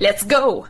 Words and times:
Let's 0.00 0.26
go! 0.26 0.64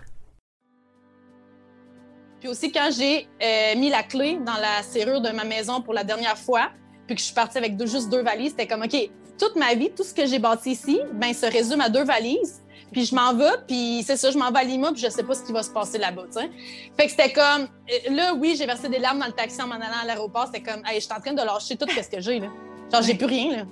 Puis 2.41 2.49
aussi, 2.49 2.73
quand 2.73 2.89
j'ai 2.91 3.29
euh, 3.41 3.77
mis 3.77 3.89
la 3.89 4.03
clé 4.03 4.41
dans 4.45 4.57
la 4.57 4.83
serrure 4.83 5.21
de 5.21 5.31
ma 5.31 5.45
maison 5.45 5.81
pour 5.83 5.95
la 5.95 6.03
dernière 6.03 6.37
fois, 6.37 6.71
puis 7.07 7.15
que 7.15 7.21
je 7.21 7.27
suis 7.27 7.35
partie 7.35 7.57
avec 7.57 7.81
juste 7.87 8.09
deux 8.11 8.23
valises, 8.23 8.51
c'était 8.51 8.67
comme, 8.67 8.83
OK, 8.83 9.11
toute 9.39 9.55
ma 9.55 9.75
vie, 9.75 9.89
tout 9.91 10.03
ce 10.03 10.13
que 10.13 10.27
j'ai 10.27 10.41
bâti 10.41 10.73
ici, 10.73 10.99
ben, 11.13 11.33
se 11.33 11.47
résume 11.47 11.81
à 11.81 11.89
deux 11.89 12.03
valises. 12.03 12.61
Puis 12.91 13.05
je 13.05 13.15
m'en 13.15 13.33
vais, 13.33 13.53
puis 13.69 14.03
c'est 14.05 14.17
ça, 14.17 14.33
je 14.33 14.37
m'en 14.37 14.51
vais 14.51 14.59
à 14.59 14.65
Lima, 14.65 14.91
puis 14.91 15.01
je 15.01 15.09
sais 15.09 15.23
pas 15.23 15.35
ce 15.35 15.45
qui 15.45 15.53
va 15.53 15.63
se 15.63 15.71
passer 15.71 15.99
là-bas, 15.99 16.25
tu 16.27 16.41
sais. 16.41 16.51
Fait 16.97 17.05
que 17.05 17.11
c'était 17.13 17.33
comme, 17.33 17.69
euh, 17.89 18.11
là, 18.11 18.35
oui, 18.35 18.57
j'ai 18.59 18.67
versé 18.67 18.89
des 18.89 18.99
larmes 18.99 19.21
dans 19.21 19.27
le 19.27 19.33
taxi 19.33 19.63
en 19.63 19.69
m'en 19.69 19.77
allant 19.77 20.01
à 20.03 20.07
l'aéroport. 20.07 20.47
C'était 20.47 20.73
comme, 20.73 20.83
hey, 20.87 20.97
je 20.97 21.05
suis 21.05 21.15
en 21.15 21.21
train 21.21 21.35
de 21.35 21.43
lâcher 21.43 21.77
tout 21.77 21.87
ce 21.89 22.09
que 22.09 22.21
j'ai, 22.21 22.41
là. 22.41 22.49
Genre, 22.93 23.03
j'ai 23.03 23.15
plus 23.15 23.27
rien, 23.27 23.59
là. 23.59 23.63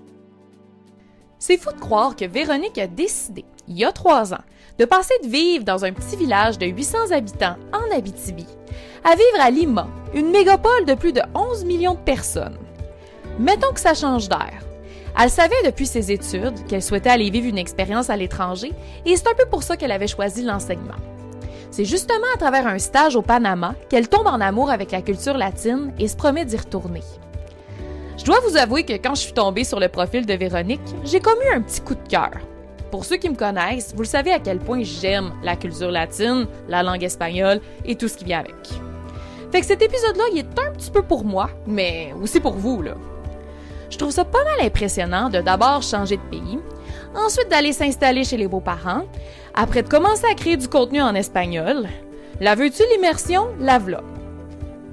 C'est 1.41 1.57
fou 1.57 1.73
de 1.73 1.80
croire 1.80 2.15
que 2.15 2.27
Véronique 2.27 2.79
a 2.79 2.87
décidé, 2.87 3.45
il 3.69 3.79
y 3.79 3.85
a 3.85 3.93
trois 3.93 4.35
ans, 4.35 4.45
de 4.79 4.85
passer 4.85 5.15
de 5.23 5.29
vivre 5.29 5.65
dans 5.65 5.85
un 5.85 5.93
petit 5.93 6.17
village 6.17 6.59
de 6.59 6.67
800 6.67 7.13
habitants 7.13 7.57
en 7.73 7.97
Abitibi 7.97 8.47
à 9.05 9.15
vivre 9.15 9.41
à 9.41 9.51
Lima, 9.51 9.88
une 10.15 10.30
mégapole 10.30 10.85
de 10.85 10.95
plus 10.95 11.13
de 11.13 11.23
11 11.35 11.65
millions 11.65 11.95
de 11.95 12.01
personnes. 12.01 12.59
Mettons 13.38 13.73
que 13.73 13.80
ça 13.80 13.95
change 13.95 14.29
d'air. 14.29 14.63
Elle 15.21 15.30
savait 15.30 15.63
depuis 15.65 15.87
ses 15.87 16.13
études 16.13 16.66
qu'elle 16.66 16.83
souhaitait 16.83 17.10
aller 17.10 17.30
vivre 17.30 17.49
une 17.49 17.59
expérience 17.59 18.10
à 18.10 18.16
l'étranger 18.16 18.73
et 19.05 19.16
c'est 19.16 19.29
un 19.29 19.35
peu 19.35 19.47
pour 19.47 19.63
ça 19.63 19.77
qu'elle 19.77 19.93
avait 19.93 20.07
choisi 20.07 20.43
l'enseignement. 20.43 20.95
C'est 21.71 21.85
justement 21.85 22.27
à 22.35 22.38
travers 22.38 22.66
un 22.66 22.79
stage 22.79 23.16
au 23.16 23.23
Panama 23.23 23.75
qu'elle 23.88 24.09
tombe 24.09 24.27
en 24.27 24.41
amour 24.41 24.71
avec 24.71 24.91
la 24.91 25.03
culture 25.03 25.37
latine 25.37 25.93
et 25.99 26.09
se 26.09 26.16
promet 26.16 26.45
d'y 26.45 26.57
retourner. 26.57 27.03
Je 28.16 28.25
dois 28.25 28.41
vous 28.41 28.57
avouer 28.57 28.85
que 28.85 28.95
quand 28.95 29.15
je 29.15 29.23
suis 29.23 29.32
tombée 29.32 29.65
sur 29.65 29.79
le 29.79 29.88
profil 29.88 30.27
de 30.27 30.35
Véronique, 30.35 30.80
j'ai 31.05 31.21
comme 31.21 31.38
eu 31.43 31.55
un 31.55 31.63
petit 31.63 31.80
coup 31.80 31.95
de 31.95 32.09
cœur. 32.09 32.30
Pour 32.91 33.05
ceux 33.05 33.17
qui 33.17 33.29
me 33.29 33.35
connaissent, 33.35 33.93
vous 33.95 34.03
le 34.03 34.09
savez 34.09 34.33
à 34.33 34.39
quel 34.39 34.59
point 34.59 34.83
j'aime 34.83 35.33
la 35.43 35.57
culture 35.57 35.91
latine, 35.91 36.47
la 36.69 36.83
langue 36.83 37.05
espagnole 37.05 37.61
et 37.85 37.97
tout 37.97 38.09
ce 38.09 38.17
qui 38.17 38.25
vient 38.25 38.41
avec. 38.41 38.55
Fait 39.53 39.61
que 39.61 39.67
cet 39.67 39.83
épisode-là, 39.83 40.25
il 40.33 40.39
est 40.39 40.59
un 40.59 40.73
petit 40.73 40.91
peu 40.91 41.03
pour 41.03 41.25
moi, 41.25 41.51
mais 41.66 42.15
aussi 42.23 42.41
pour 42.41 42.55
vous, 42.55 42.83
là. 42.83 42.95
Je 43.91 43.97
trouve 43.97 44.11
ça 44.11 44.25
pas 44.25 44.45
mal 44.45 44.66
impressionnant 44.66 45.29
de 45.31 45.41
d'abord 45.41 45.83
changer 45.83 46.16
de 46.16 46.23
pays, 46.31 46.59
ensuite 47.15 47.49
d'aller 47.49 47.73
s'installer 47.73 48.25
chez 48.25 48.37
les 48.37 48.49
beaux-parents, 48.49 49.05
après 49.55 49.83
de 49.83 49.89
commencer 49.89 50.27
à 50.31 50.35
créer 50.35 50.57
du 50.57 50.69
contenu 50.69 51.01
en 51.01 51.15
espagnol. 51.15 51.89
La 52.41 52.55
veux-tu 52.55 52.83
l'immersion? 52.93 53.49
La 53.59 53.79
v'là. 53.79 54.03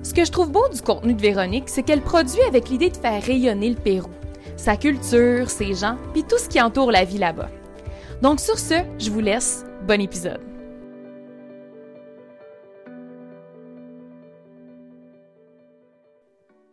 Ce 0.03 0.13
que 0.13 0.23
je 0.23 0.31
trouve 0.31 0.51
beau 0.51 0.67
du 0.69 0.81
contenu 0.81 1.13
de 1.13 1.21
Véronique, 1.21 1.67
c'est 1.69 1.83
qu'elle 1.83 2.01
produit 2.01 2.41
avec 2.47 2.69
l'idée 2.69 2.89
de 2.89 2.97
faire 2.97 3.21
rayonner 3.21 3.69
le 3.69 3.75
Pérou, 3.75 4.09
sa 4.55 4.77
culture, 4.77 5.49
ses 5.49 5.73
gens, 5.73 5.97
puis 6.13 6.23
tout 6.23 6.37
ce 6.37 6.47
qui 6.47 6.61
entoure 6.61 6.91
la 6.91 7.03
vie 7.03 7.17
là-bas. 7.17 7.49
Donc 8.21 8.39
sur 8.39 8.57
ce, 8.57 8.75
je 8.97 9.11
vous 9.11 9.19
laisse. 9.19 9.65
Bon 9.85 9.99
épisode. 9.99 10.41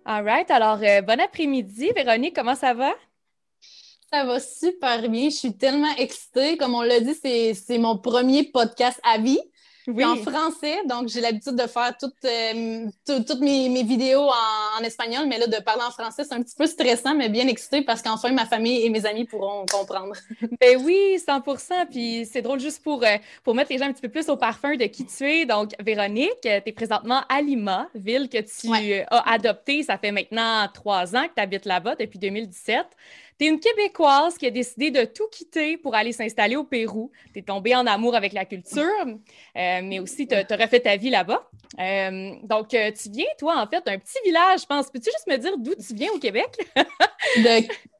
All 0.04 0.24
right, 0.24 0.50
alors 0.50 0.78
euh, 0.82 1.02
bon 1.02 1.20
après-midi. 1.20 1.90
Véronique, 1.96 2.34
comment 2.36 2.54
ça 2.54 2.74
va? 2.74 2.92
Ça 4.12 4.24
va 4.24 4.38
super 4.40 5.08
bien. 5.08 5.30
Je 5.30 5.36
suis 5.36 5.56
tellement 5.56 5.94
excitée. 5.96 6.56
Comme 6.56 6.74
on 6.74 6.82
l'a 6.82 7.00
dit, 7.00 7.14
c'est 7.14 7.78
mon 7.78 7.98
premier 7.98 8.44
podcast 8.44 9.00
à 9.02 9.18
vie. 9.18 9.40
Oui. 9.88 10.04
en 10.04 10.16
français, 10.16 10.78
donc 10.88 11.08
j'ai 11.08 11.20
l'habitude 11.20 11.56
de 11.56 11.66
faire 11.66 11.96
toutes, 11.98 12.24
euh, 12.24 12.86
toutes 13.06 13.40
mes, 13.40 13.68
mes, 13.68 13.82
vidéos 13.82 14.28
en, 14.28 14.80
en, 14.80 14.84
espagnol, 14.84 15.26
mais 15.26 15.38
là, 15.38 15.46
de 15.46 15.62
parler 15.62 15.82
en 15.86 15.90
français, 15.90 16.24
c'est 16.24 16.34
un 16.34 16.42
petit 16.42 16.54
peu 16.56 16.66
stressant, 16.66 17.14
mais 17.14 17.28
bien 17.28 17.48
excité 17.48 17.82
parce 17.82 18.02
qu'enfin, 18.02 18.30
ma 18.32 18.46
famille 18.46 18.84
et 18.84 18.90
mes 18.90 19.04
amis 19.06 19.24
pourront 19.24 19.66
comprendre. 19.66 20.14
ben 20.60 20.80
oui, 20.84 21.18
100 21.18 21.42
Puis 21.90 22.28
c'est 22.30 22.42
drôle 22.42 22.60
juste 22.60 22.82
pour, 22.82 23.02
euh, 23.02 23.16
pour 23.42 23.54
mettre 23.54 23.72
les 23.72 23.78
gens 23.78 23.86
un 23.86 23.92
petit 23.92 24.02
peu 24.02 24.08
plus 24.08 24.28
au 24.28 24.36
parfum 24.36 24.76
de 24.76 24.84
qui 24.84 25.06
tu 25.06 25.24
es. 25.24 25.46
Donc, 25.46 25.72
Véronique, 25.80 26.40
tu 26.42 26.48
es 26.48 26.72
présentement 26.72 27.22
à 27.28 27.42
Lima, 27.42 27.88
ville 27.94 28.28
que 28.28 28.38
tu 28.38 28.72
as 29.10 29.32
adoptée. 29.32 29.82
Ça 29.82 29.98
fait 29.98 30.12
maintenant 30.12 30.68
trois 30.72 31.16
ans 31.16 31.24
que 31.24 31.34
tu 31.34 31.42
habites 31.42 31.64
là-bas 31.64 31.96
depuis 31.96 32.18
2017. 32.18 32.86
Tu 33.42 33.48
une 33.48 33.58
Québécoise 33.58 34.38
qui 34.38 34.46
a 34.46 34.50
décidé 34.52 34.92
de 34.92 35.04
tout 35.04 35.26
quitter 35.32 35.76
pour 35.76 35.96
aller 35.96 36.12
s'installer 36.12 36.54
au 36.54 36.62
Pérou. 36.62 37.10
Tu 37.32 37.40
es 37.40 37.42
tombée 37.42 37.74
en 37.74 37.88
amour 37.88 38.14
avec 38.14 38.34
la 38.34 38.44
culture, 38.44 38.84
euh, 39.04 39.80
mais 39.82 39.98
aussi 39.98 40.28
tu 40.28 40.34
as, 40.36 40.44
refait 40.56 40.78
ta 40.78 40.96
vie 40.96 41.10
là-bas. 41.10 41.50
Euh, 41.80 42.34
donc, 42.44 42.72
euh, 42.72 42.92
tu 42.92 43.10
viens, 43.10 43.26
toi, 43.40 43.60
en 43.60 43.66
fait, 43.66 43.84
d'un 43.84 43.98
petit 43.98 44.18
village, 44.24 44.60
je 44.60 44.66
pense. 44.66 44.88
Peux-tu 44.90 45.10
juste 45.10 45.26
me 45.26 45.36
dire 45.38 45.58
d'où 45.58 45.74
tu 45.74 45.92
viens 45.92 46.12
au 46.12 46.20
Québec? 46.20 46.56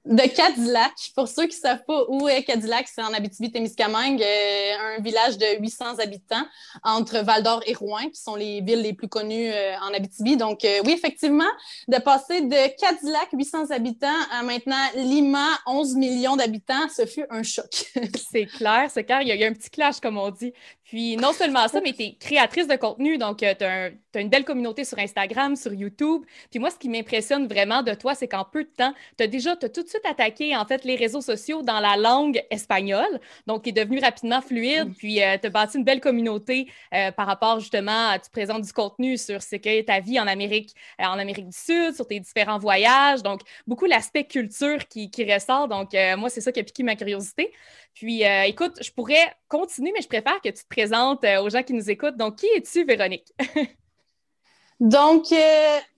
De 0.05 0.23
Cadillac. 0.23 0.93
Pour 1.15 1.29
ceux 1.29 1.47
qui 1.47 1.57
ne 1.57 1.61
savent 1.61 1.85
pas 1.87 2.05
où 2.09 2.29
est 2.29 2.43
Cadillac, 2.43 2.89
c'est 2.93 3.03
en 3.03 3.13
Abitibi-Témiscamingue, 3.13 4.23
euh, 4.23 4.97
un 4.97 5.01
village 5.01 5.39
de 5.39 5.61
800 5.61 5.99
habitants 5.99 6.45
entre 6.83 7.19
Val-d'Or 7.19 7.63
et 7.67 7.75
Rouen, 7.75 8.09
qui 8.09 8.21
sont 8.21 8.35
les 8.35 8.61
villes 8.63 8.83
les 8.83 8.95
plus 8.95 9.09
connues 9.09 9.51
euh, 9.53 9.77
en 9.81 9.95
Abitibi. 9.95 10.37
Donc, 10.37 10.65
euh, 10.65 10.81
oui, 10.85 10.93
effectivement, 10.93 11.51
de 11.87 11.99
passer 11.99 12.41
de 12.41 12.81
Cadillac, 12.81 13.29
800 13.33 13.71
habitants, 13.71 14.09
à 14.33 14.43
maintenant 14.43 14.89
Lima, 14.97 15.47
11 15.67 15.95
millions 15.95 16.37
d'habitants, 16.37 16.89
ce 16.95 17.07
fut 17.07 17.27
un 17.31 17.45
choc. 17.45 17.93
c'est 18.33 18.47
clair, 18.47 18.91
c'est 18.93 19.05
clair. 19.05 19.23
Il 19.23 19.29
y, 19.29 19.45
a, 19.45 19.47
un 19.47 19.53
petit 19.53 19.71
clash, 19.71 20.01
comme 20.01 20.19
on 20.19 20.31
dit. 20.31 20.53
Puis, 20.93 21.17
non 21.17 21.33
seulement 21.33 21.69
ça, 21.69 21.81
mais 21.83 21.95
tu 21.95 22.03
es 22.03 22.17
créatrice 22.21 22.69
de 22.69 22.77
contenu. 22.77 23.17
Donc, 23.17 23.39
tu 23.39 23.47
as, 23.47 23.89
une 24.15 24.29
belle 24.29 24.45
communauté 24.45 24.85
sur 24.85 24.99
Instagram, 24.99 25.57
sur 25.57 25.73
YouTube. 25.73 26.23
Puis, 26.51 26.61
moi, 26.61 26.69
ce 26.69 26.77
qui 26.77 26.91
m'impressionne 26.91 27.47
vraiment 27.47 27.83
de 27.83 27.95
toi, 27.95 28.15
c'est 28.15 28.29
qu'en 28.29 28.45
peu 28.45 28.65
de 28.65 28.69
temps, 28.69 28.93
tu 29.17 29.25
as 29.25 29.27
déjà 29.27 29.53
as 29.53 29.69
tout 29.71 29.87
suite 29.87 30.05
attaqué 30.05 30.55
en 30.55 30.67
fait 30.67 30.85
les 30.85 30.97
réseaux 30.97 31.23
sociaux 31.23 31.63
dans 31.63 31.81
la 31.81 31.97
langue 31.97 32.43
espagnole, 32.51 33.23
donc 33.47 33.63
qui 33.63 33.71
est 33.71 33.73
devenu 33.73 34.01
rapidement 34.01 34.43
fluide, 34.43 34.93
puis 34.99 35.23
euh, 35.23 35.39
tu 35.41 35.47
as 35.47 35.51
bâti 35.51 35.79
une 35.79 35.85
belle 35.85 36.01
communauté 36.01 36.71
euh, 36.93 37.11
par 37.11 37.27
rapport 37.27 37.59
justement 37.61 38.11
à 38.11 38.19
tu 38.19 38.29
présentes 38.31 38.61
du 38.61 38.73
contenu 38.75 39.17
sur 39.17 39.43
ce 39.43 39.57
qu'est 39.57 39.85
ta 39.85 40.01
vie 40.01 40.21
en 40.21 40.27
Amérique, 40.27 40.75
euh, 41.01 41.05
en 41.05 41.19
Amérique 41.19 41.47
du 41.47 41.57
Sud, 41.57 41.95
sur 41.95 42.07
tes 42.07 42.21
différents 42.21 42.59
voyages, 42.59 43.23
donc 43.23 43.41
beaucoup 43.67 43.87
l'aspect 43.87 44.25
culture 44.25 44.87
qui, 44.89 45.11
qui, 45.11 45.25
ressort. 45.33 45.69
Donc 45.69 45.97
moi, 46.19 46.29
c'est 46.29 46.43
ça 46.43 46.53
qui 46.53 46.61
a 46.61 46.65
piqué 46.65 46.83
ma 46.83 46.97
curiosité. 46.97 47.51
Puis 47.95 48.23
écoute, 48.47 48.79
je 48.81 48.91
pourrais 48.91 49.35
continuer, 49.49 49.93
mais 49.95 50.03
je 50.03 50.09
préfère 50.09 50.41
que 50.41 50.49
tu 50.49 50.63
te 50.63 50.69
présentes 50.69 51.25
aux 51.25 51.51
gens 51.51 51.63
qui 51.63 51.73
nous 51.73 51.91
écoutent. 51.91 52.17
Donc, 52.17 52.37
qui 52.37 52.47
es-tu, 52.47 52.85
Véronique? 52.85 53.33
Donc, 54.81 55.27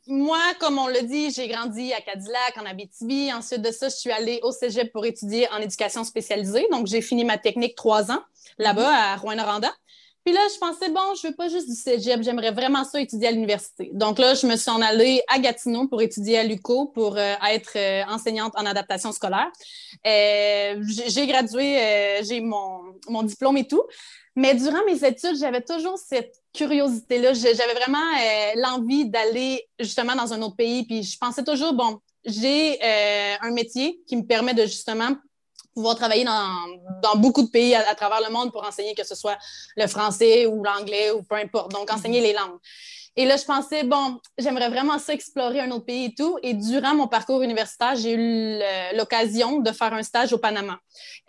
moi, 0.06 0.40
comme 0.60 0.78
on 0.78 0.86
l'a 0.88 1.00
dit, 1.00 1.30
j'ai 1.30 1.48
grandi 1.48 1.92
à 1.94 2.00
Cadillac, 2.02 2.58
en 2.60 2.66
Abitibi. 2.66 3.32
Ensuite 3.32 3.62
de 3.62 3.70
ça, 3.70 3.88
je 3.88 3.96
suis 3.96 4.10
allée 4.10 4.40
au 4.42 4.52
cégep 4.52 4.92
pour 4.92 5.06
étudier 5.06 5.48
en 5.50 5.58
éducation 5.58 6.04
spécialisée. 6.04 6.66
Donc, 6.70 6.86
j'ai 6.86 7.00
fini 7.00 7.24
ma 7.24 7.38
technique 7.38 7.74
trois 7.76 8.10
ans 8.10 8.22
là-bas 8.58 8.90
à 8.90 9.16
Rouen-Noranda. 9.16 9.72
Puis 10.24 10.34
là, 10.34 10.40
je 10.52 10.58
pensais, 10.58 10.88
bon, 10.90 11.14
je 11.20 11.28
veux 11.28 11.34
pas 11.34 11.48
juste 11.48 11.68
du 11.68 11.74
cégep, 11.74 12.22
j'aimerais 12.22 12.52
vraiment 12.52 12.84
ça 12.84 13.00
étudier 13.00 13.28
à 13.28 13.30
l'université. 13.30 13.90
Donc 13.92 14.18
là, 14.18 14.34
je 14.34 14.46
me 14.46 14.56
suis 14.56 14.70
en 14.70 14.80
allée 14.80 15.22
à 15.28 15.38
Gatineau 15.38 15.86
pour 15.86 16.00
étudier 16.00 16.38
à 16.38 16.44
l'UCO 16.44 16.86
pour 16.86 17.16
euh, 17.16 17.34
être 17.50 17.72
euh, 17.76 18.04
enseignante 18.08 18.54
en 18.56 18.64
adaptation 18.64 19.12
scolaire. 19.12 19.50
Euh, 20.06 20.82
j'ai 21.06 21.26
gradué, 21.26 22.22
j'ai 22.22 22.40
mon, 22.40 22.94
mon 23.08 23.22
diplôme 23.22 23.58
et 23.58 23.66
tout. 23.66 23.82
Mais 24.36 24.54
durant 24.54 24.84
mes 24.86 25.04
études, 25.04 25.36
j'avais 25.38 25.60
toujours 25.62 25.96
cette 25.96 26.34
curiosité-là. 26.52 27.34
J'avais 27.34 27.74
vraiment 27.74 27.98
euh, 27.98 28.52
l'envie 28.56 29.08
d'aller 29.08 29.68
justement 29.78 30.16
dans 30.16 30.32
un 30.32 30.42
autre 30.42 30.56
pays. 30.56 30.84
Puis 30.84 31.04
je 31.04 31.16
pensais 31.18 31.44
toujours, 31.44 31.72
bon, 31.74 31.98
j'ai 32.24 32.82
euh, 32.82 33.34
un 33.42 33.52
métier 33.52 34.00
qui 34.08 34.16
me 34.16 34.22
permet 34.22 34.54
de 34.54 34.62
justement 34.62 35.10
pouvoir 35.74 35.96
travailler 35.96 36.24
dans, 36.24 36.48
dans 37.02 37.16
beaucoup 37.16 37.42
de 37.42 37.50
pays 37.50 37.74
à, 37.74 37.94
travers 37.94 38.20
le 38.20 38.32
monde 38.32 38.52
pour 38.52 38.64
enseigner 38.64 38.94
que 38.94 39.04
ce 39.04 39.14
soit 39.14 39.36
le 39.76 39.86
français 39.86 40.46
ou 40.46 40.62
l'anglais 40.62 41.10
ou 41.10 41.22
peu 41.22 41.36
importe. 41.36 41.72
Donc, 41.72 41.92
enseigner 41.92 42.20
les 42.20 42.32
langues. 42.32 42.58
Et 43.16 43.26
là, 43.26 43.36
je 43.36 43.44
pensais, 43.44 43.84
bon, 43.84 44.18
j'aimerais 44.38 44.68
vraiment 44.68 44.98
ça 44.98 45.14
explorer 45.14 45.60
un 45.60 45.70
autre 45.70 45.84
pays 45.84 46.06
et 46.06 46.14
tout. 46.14 46.36
Et 46.42 46.54
durant 46.54 46.94
mon 46.94 47.06
parcours 47.06 47.42
universitaire, 47.42 47.94
j'ai 47.94 48.14
eu 48.14 48.58
l'occasion 48.96 49.60
de 49.60 49.70
faire 49.70 49.92
un 49.92 50.02
stage 50.02 50.32
au 50.32 50.38
Panama. 50.38 50.78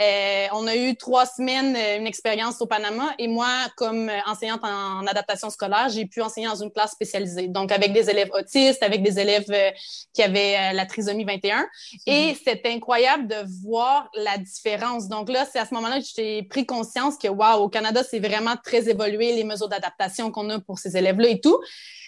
Euh, 0.01 0.47
on 0.53 0.65
a 0.65 0.75
eu 0.75 0.95
trois 0.95 1.25
semaines, 1.25 1.75
euh, 1.75 1.99
une 1.99 2.07
expérience 2.07 2.59
au 2.61 2.65
Panama. 2.65 3.13
Et 3.19 3.27
moi, 3.27 3.47
comme 3.77 4.11
enseignante 4.25 4.63
en, 4.63 5.05
adaptation 5.05 5.49
scolaire, 5.49 5.89
j'ai 5.89 6.05
pu 6.05 6.21
enseigner 6.21 6.47
dans 6.47 6.61
une 6.61 6.71
classe 6.71 6.91
spécialisée. 6.91 7.47
Donc, 7.47 7.71
avec 7.71 7.93
des 7.93 8.09
élèves 8.09 8.29
autistes, 8.33 8.81
avec 8.81 9.03
des 9.03 9.19
élèves 9.19 9.45
euh, 9.51 9.71
qui 10.13 10.23
avaient 10.23 10.73
la 10.73 10.85
trisomie 10.85 11.23
21. 11.23 11.67
Et 12.07 12.29
mhm. 12.29 12.35
c'était 12.43 12.71
incroyable 12.71 13.27
de 13.27 13.35
voir 13.63 14.09
la 14.15 14.37
différence. 14.37 15.07
Donc 15.07 15.29
là, 15.29 15.45
c'est 15.51 15.59
à 15.59 15.65
ce 15.65 15.73
moment-là 15.75 15.99
que 15.99 16.05
j'ai 16.15 16.43
pris 16.43 16.65
conscience 16.65 17.17
que, 17.17 17.27
waouh, 17.27 17.63
au 17.63 17.69
Canada, 17.69 18.01
c'est 18.03 18.19
vraiment 18.19 18.55
très 18.63 18.89
évolué, 18.89 19.35
les 19.35 19.43
mesures 19.43 19.69
d'adaptation 19.69 20.31
qu'on 20.31 20.49
a 20.49 20.59
pour 20.59 20.79
ces 20.79 20.97
élèves-là 20.97 21.29
et 21.29 21.39
tout. 21.39 21.59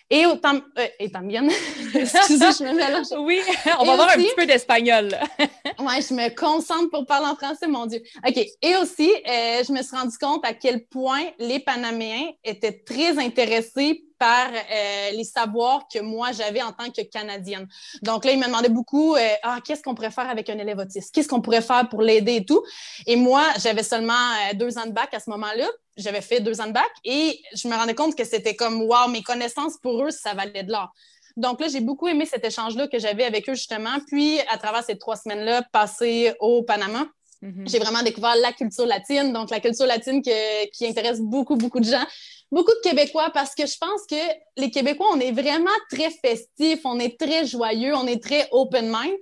Et 0.10 0.26
autant, 0.26 0.56
euh, 0.78 0.88
et 1.00 1.12
también, 1.12 1.50
excusez, 1.94 2.46
je 2.60 2.64
me 2.64 2.74
mélange. 2.74 3.08
Oui, 3.18 3.42
on 3.80 3.84
va 3.84 3.94
avoir 3.94 4.10
un 4.10 4.14
petit 4.14 4.36
peu 4.38 4.46
d'espagnol. 4.46 5.10
oui, 5.80 6.02
je 6.02 6.14
me 6.14 6.34
concentre 6.34 6.90
pour 6.92 7.06
parler 7.06 7.28
en 7.28 7.36
français, 7.36 7.68
mon 7.68 7.86
Dieu. 7.86 8.02
OK. 8.26 8.38
Et 8.62 8.76
aussi, 8.78 9.12
euh, 9.12 9.64
je 9.68 9.74
me 9.74 9.82
suis 9.82 9.96
rendu 9.98 10.18
compte 10.18 10.46
à 10.46 10.54
quel 10.54 10.86
point 10.86 11.24
les 11.40 11.60
Panaméens 11.60 12.30
étaient 12.46 12.84
très 12.86 13.20
intéressés 13.20 14.08
par 14.18 14.48
euh, 14.50 15.12
les 15.12 15.24
savoirs 15.24 15.88
que 15.94 16.00
moi 16.00 16.32
j'avais 16.32 16.62
en 16.62 16.72
tant 16.72 16.90
que 16.90 17.02
Canadienne. 17.02 17.68
Donc 18.02 18.26
là, 18.26 18.32
ils 18.32 18.40
me 18.40 18.46
demandaient 18.46 18.70
beaucoup 18.70 19.16
euh, 19.16 19.28
ah, 19.44 19.60
qu'est-ce 19.64 19.84
qu'on 19.84 19.96
pourrait 19.96 20.12
faire 20.12 20.30
avec 20.30 20.50
un 20.50 20.58
élève 20.58 20.80
autiste? 20.80 21.14
Qu'est-ce 21.14 21.28
qu'on 21.28 21.42
pourrait 21.42 21.62
faire 21.62 21.88
pour 21.90 22.02
l'aider 22.02 22.36
et 22.38 22.46
tout? 22.46 22.64
Et 23.06 23.16
moi, 23.16 23.44
j'avais 23.62 23.84
seulement 23.84 24.14
euh, 24.14 24.56
deux 24.56 24.78
ans 24.78 24.86
de 24.86 24.92
bac 24.92 25.14
à 25.14 25.20
ce 25.20 25.30
moment-là. 25.30 25.68
J'avais 25.98 26.22
fait 26.22 26.40
deux 26.40 26.62
ans 26.62 26.68
de 26.68 26.74
bac 26.74 26.90
et 27.04 27.42
je 27.54 27.68
me 27.68 27.76
rendais 27.76 27.96
compte 27.96 28.16
que 28.16 28.24
c'était 28.24 28.56
comme 28.56 28.82
wow, 28.82 29.08
mes 29.10 29.24
connaissances 29.24 29.78
pour 29.82 30.04
eux, 30.04 30.12
ça 30.12 30.34
valait 30.34 30.64
de 30.64 30.72
l'or. 30.72 30.94
Donc 31.36 31.60
là, 31.60 31.68
j'ai 31.68 31.82
beaucoup 31.82 32.08
aimé 32.08 32.26
cet 32.26 32.46
échange-là 32.46 32.88
que 32.88 33.00
j'avais 33.00 33.24
avec 33.24 33.48
eux 33.50 33.54
justement. 33.54 33.98
Puis, 34.08 34.40
à 34.50 34.58
travers 34.58 34.84
ces 34.84 34.98
trois 34.98 35.16
semaines-là 35.16 35.64
passées 35.72 36.34
au 36.40 36.64
Panama, 36.64 37.06
mm-hmm. 37.44 37.70
J'ai 37.70 37.80
vraiment 37.80 38.02
découvert 38.02 38.36
la 38.38 38.54
culture 38.54 38.86
latine, 38.86 39.34
donc 39.34 39.50
la 39.50 39.60
culture 39.60 39.86
latine 39.86 40.22
qui 40.22 40.88
intéresse 40.88 41.20
beaucoup, 41.20 41.56
beaucoup 41.56 41.80
de 41.80 41.86
gens 41.86 42.06
beaucoup 42.52 42.72
de 42.72 42.90
Québécois 42.90 43.30
parce 43.34 43.54
que 43.56 43.66
je 43.66 43.78
pense 43.78 44.02
que 44.10 44.16
les 44.56 44.72
Québécois, 44.72 45.08
on 45.14 45.20
est 45.20 45.32
vraiment 45.32 45.70
très 45.92 46.10
festifs, 46.10 46.80
on 46.84 47.00
est 47.00 47.20
très 47.20 47.46
joyeux, 47.46 47.94
on 47.96 48.08
est 48.08 48.24
très 48.24 48.48
open 48.52 48.86
mind. 48.88 49.16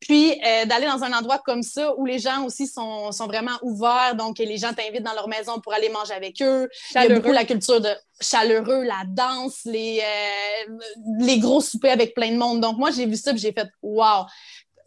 Puis 0.00 0.40
euh, 0.46 0.64
d'aller 0.64 0.86
dans 0.86 1.02
un 1.02 1.12
endroit 1.12 1.38
comme 1.38 1.62
ça 1.62 1.92
où 1.96 2.06
les 2.06 2.18
gens 2.18 2.44
aussi 2.44 2.66
sont, 2.66 3.10
sont 3.10 3.26
vraiment 3.26 3.58
ouverts, 3.62 4.14
donc 4.16 4.38
les 4.38 4.56
gens 4.56 4.72
t'invitent 4.72 5.02
dans 5.02 5.14
leur 5.14 5.28
maison 5.28 5.60
pour 5.60 5.72
aller 5.72 5.88
manger 5.88 6.14
avec 6.14 6.40
eux. 6.40 6.68
Il 6.94 7.02
y 7.02 7.06
a 7.06 7.08
beaucoup 7.08 7.32
la 7.32 7.44
culture 7.44 7.80
de 7.80 7.90
chaleureux, 8.20 8.84
la 8.84 9.02
danse, 9.08 9.60
les, 9.64 10.00
euh, 10.00 10.72
les 11.20 11.38
gros 11.38 11.60
soupers 11.60 11.92
avec 11.92 12.14
plein 12.14 12.30
de 12.30 12.36
monde. 12.36 12.60
Donc 12.60 12.78
moi, 12.78 12.90
j'ai 12.90 13.06
vu 13.06 13.16
ça 13.16 13.32
et 13.32 13.36
j'ai 13.36 13.52
fait 13.52 13.68
«wow» 13.82 14.24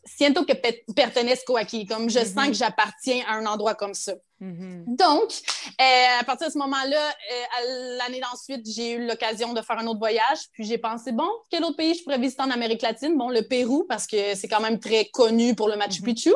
siento 0.04 0.46
que 0.46 0.54
pertenezco 0.96 1.58
aquí, 1.58 1.86
comme 1.86 2.10
je 2.10 2.20
sens 2.26 2.48
que 2.48 2.54
j'appartiens 2.54 3.24
à 3.28 3.36
un 3.36 3.46
endroit 3.46 3.76
comme 3.76 3.94
ça. 3.94 4.14
Mm-hmm. 4.42 4.96
Donc, 4.96 5.32
euh, 5.80 6.20
à 6.20 6.24
partir 6.24 6.48
de 6.48 6.52
ce 6.52 6.58
moment-là, 6.58 7.10
euh, 7.10 7.98
l'année 7.98 8.20
d'ensuite, 8.20 8.68
j'ai 8.68 8.94
eu 8.94 9.06
l'occasion 9.06 9.54
de 9.54 9.62
faire 9.62 9.78
un 9.78 9.86
autre 9.86 10.00
voyage. 10.00 10.40
Puis 10.54 10.64
j'ai 10.64 10.80
pensé, 10.80 11.12
bon, 11.12 11.30
quel 11.50 11.64
autre 11.64 11.78
pays 11.78 11.94
je 11.94 12.04
pourrais 12.04 12.18
visiter 12.18 12.42
en 12.42 12.50
Amérique 12.50 12.82
latine? 12.82 13.18
Bon, 13.18 13.30
le 13.30 13.44
Pérou, 13.44 13.86
parce 13.88 14.08
que 14.08 14.36
c'est 14.36 14.48
quand 14.48 14.62
même 14.62 14.80
très 14.80 15.06
connu 15.06 15.54
pour 15.54 15.70
le 15.70 15.76
Machu 15.76 16.02
mm-hmm. 16.02 16.06
Picchu. 16.06 16.34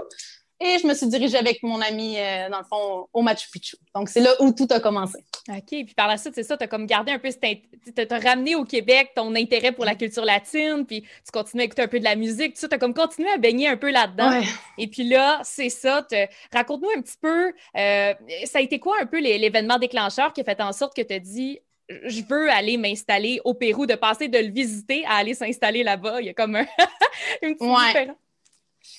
Et 0.60 0.78
je 0.82 0.88
me 0.88 0.94
suis 0.94 1.08
dirigée 1.08 1.38
avec 1.38 1.62
mon 1.64 1.82
ami, 1.82 2.16
euh, 2.18 2.50
dans 2.50 2.60
le 2.60 2.64
fond, 2.64 3.08
au 3.12 3.22
Machu 3.22 3.50
Picchu. 3.52 3.76
Donc, 3.94 4.08
c'est 4.08 4.22
là 4.22 4.32
où 4.40 4.54
tout 4.54 4.68
a 4.70 4.80
commencé. 4.80 5.20
OK. 5.50 5.66
Puis 5.68 5.94
par 5.96 6.08
la 6.08 6.18
suite, 6.18 6.34
c'est 6.34 6.44
ça, 6.44 6.56
tu 6.56 6.64
as 6.64 6.68
comme 6.68 6.86
gardé 6.86 7.12
un 7.12 7.20
peu, 7.20 7.30
tu 7.30 8.02
as 8.10 8.20
ramené 8.20 8.56
au 8.56 8.64
Québec 8.64 9.12
ton 9.16 9.36
intérêt 9.36 9.74
pour 9.74 9.84
la 9.84 9.96
culture 9.96 10.24
latine, 10.24 10.86
puis 10.88 11.02
tu 11.02 11.32
continues 11.34 11.64
à 11.64 11.66
écouter 11.66 11.82
un 11.82 11.88
peu 11.88 12.00
de 12.00 12.06
la 12.06 12.16
musique, 12.16 12.56
tu 12.56 12.66
as 12.72 12.78
comme 12.78 12.94
continué 12.94 13.30
à 13.30 13.38
baigner 13.38 13.68
un 13.68 13.78
peu 13.78 13.92
là-dedans. 13.92 14.42
Et 14.78 14.88
puis 14.88 15.04
là, 15.04 15.42
c'est 15.44 15.70
ça. 15.70 16.08
Raconte-nous 16.54 16.90
un 16.98 17.02
petit 17.02 17.18
peu, 17.22 17.54
euh, 17.78 18.14
ça 18.46 18.60
a 18.60 18.62
été 18.62 18.80
quoi 18.80 18.96
un 19.02 19.06
peu 19.06 19.20
l'événement 19.20 19.78
déclencheur 19.78 20.32
qui 20.32 20.42
a 20.42 20.44
fait 20.46 20.62
en 20.62 20.72
sorte 20.72 20.96
que 20.96 21.02
tu 21.02 21.14
as 21.14 21.20
dit 21.20 21.60
je 21.88 22.22
veux 22.28 22.50
aller 22.50 22.78
m'installer 22.78 23.40
au 23.44 23.54
Pérou, 23.54 23.86
de 23.86 23.94
passer 23.94 24.28
de 24.28 24.40
le 24.40 24.52
visiter 24.52 25.06
à 25.06 25.18
aller 25.18 25.36
s'installer 25.36 25.84
là-bas. 25.84 26.20
Il 26.22 26.26
y 26.26 26.30
a 26.30 26.34
comme 26.34 26.56
un, 26.56 26.66
une 27.44 27.56
petite 27.56 27.70
différence. 27.88 28.18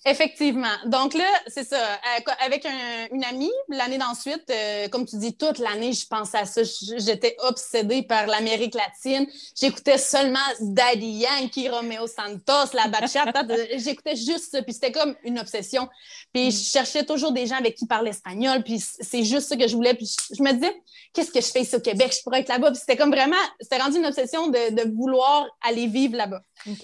Effectivement. 0.08 0.76
Donc 0.84 1.14
là, 1.14 1.26
c'est 1.48 1.64
ça. 1.64 1.76
Euh, 1.84 2.32
avec 2.44 2.64
une 3.10 3.24
amie, 3.24 3.50
l'année 3.68 3.98
d'ensuite, 3.98 4.48
euh, 4.50 4.86
comme 4.86 5.04
tu 5.04 5.16
dis, 5.18 5.36
toute 5.36 5.58
l'année, 5.58 5.92
je 5.92 6.06
pensais 6.06 6.38
à 6.38 6.46
ça. 6.46 6.62
J'étais 6.62 7.36
obsédée 7.40 8.04
par 8.04 8.28
l'Amérique 8.28 8.76
latine. 8.76 9.26
J'écoutais 9.60 9.98
seulement 9.98 10.38
Daddy 10.60 11.24
Yankee, 11.24 11.68
Romeo 11.68 12.06
Santos, 12.06 12.72
la 12.72 12.86
bachata. 12.86 13.42
J'écoutais 13.78 14.14
juste 14.14 14.52
ça. 14.52 14.62
Puis 14.62 14.74
c'était 14.74 14.92
comme 14.92 15.16
une 15.24 15.40
obsession. 15.40 15.88
Puis 16.32 16.52
je 16.52 16.70
cherchais 16.70 17.04
toujours 17.04 17.32
des 17.32 17.48
gens 17.48 17.56
avec 17.56 17.74
qui 17.74 17.84
parler 17.86 18.10
espagnol. 18.10 18.62
Puis 18.62 18.78
c'est 18.78 19.24
juste 19.24 19.48
ça 19.48 19.56
que 19.56 19.66
je 19.66 19.74
voulais. 19.74 19.94
Puis 19.94 20.14
je, 20.32 20.40
me 20.40 20.52
disais, 20.52 20.72
qu'est-ce 21.14 21.32
que 21.32 21.40
je 21.40 21.48
fais 21.48 21.62
ici 21.62 21.74
au 21.74 21.80
Québec? 21.80 22.14
Je 22.16 22.22
pourrais 22.22 22.42
être 22.42 22.48
là-bas. 22.48 22.70
Puis 22.70 22.78
c'était 22.78 22.96
comme 22.96 23.10
vraiment, 23.10 23.34
c'était 23.60 23.78
rendu 23.78 23.98
une 23.98 24.06
obsession 24.06 24.46
de, 24.46 24.94
vouloir 24.94 25.48
aller 25.66 25.88
vivre 25.88 26.16
là-bas. 26.16 26.42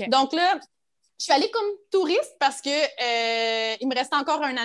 Donc 0.08 0.32
là, 0.32 0.58
je 1.22 1.26
suis 1.26 1.32
allée 1.34 1.52
comme 1.52 1.70
touriste 1.92 2.34
parce 2.40 2.60
que 2.60 2.68
euh, 2.68 3.76
il 3.80 3.86
me 3.86 3.94
restait 3.94 4.16
encore 4.16 4.42
un, 4.42 4.56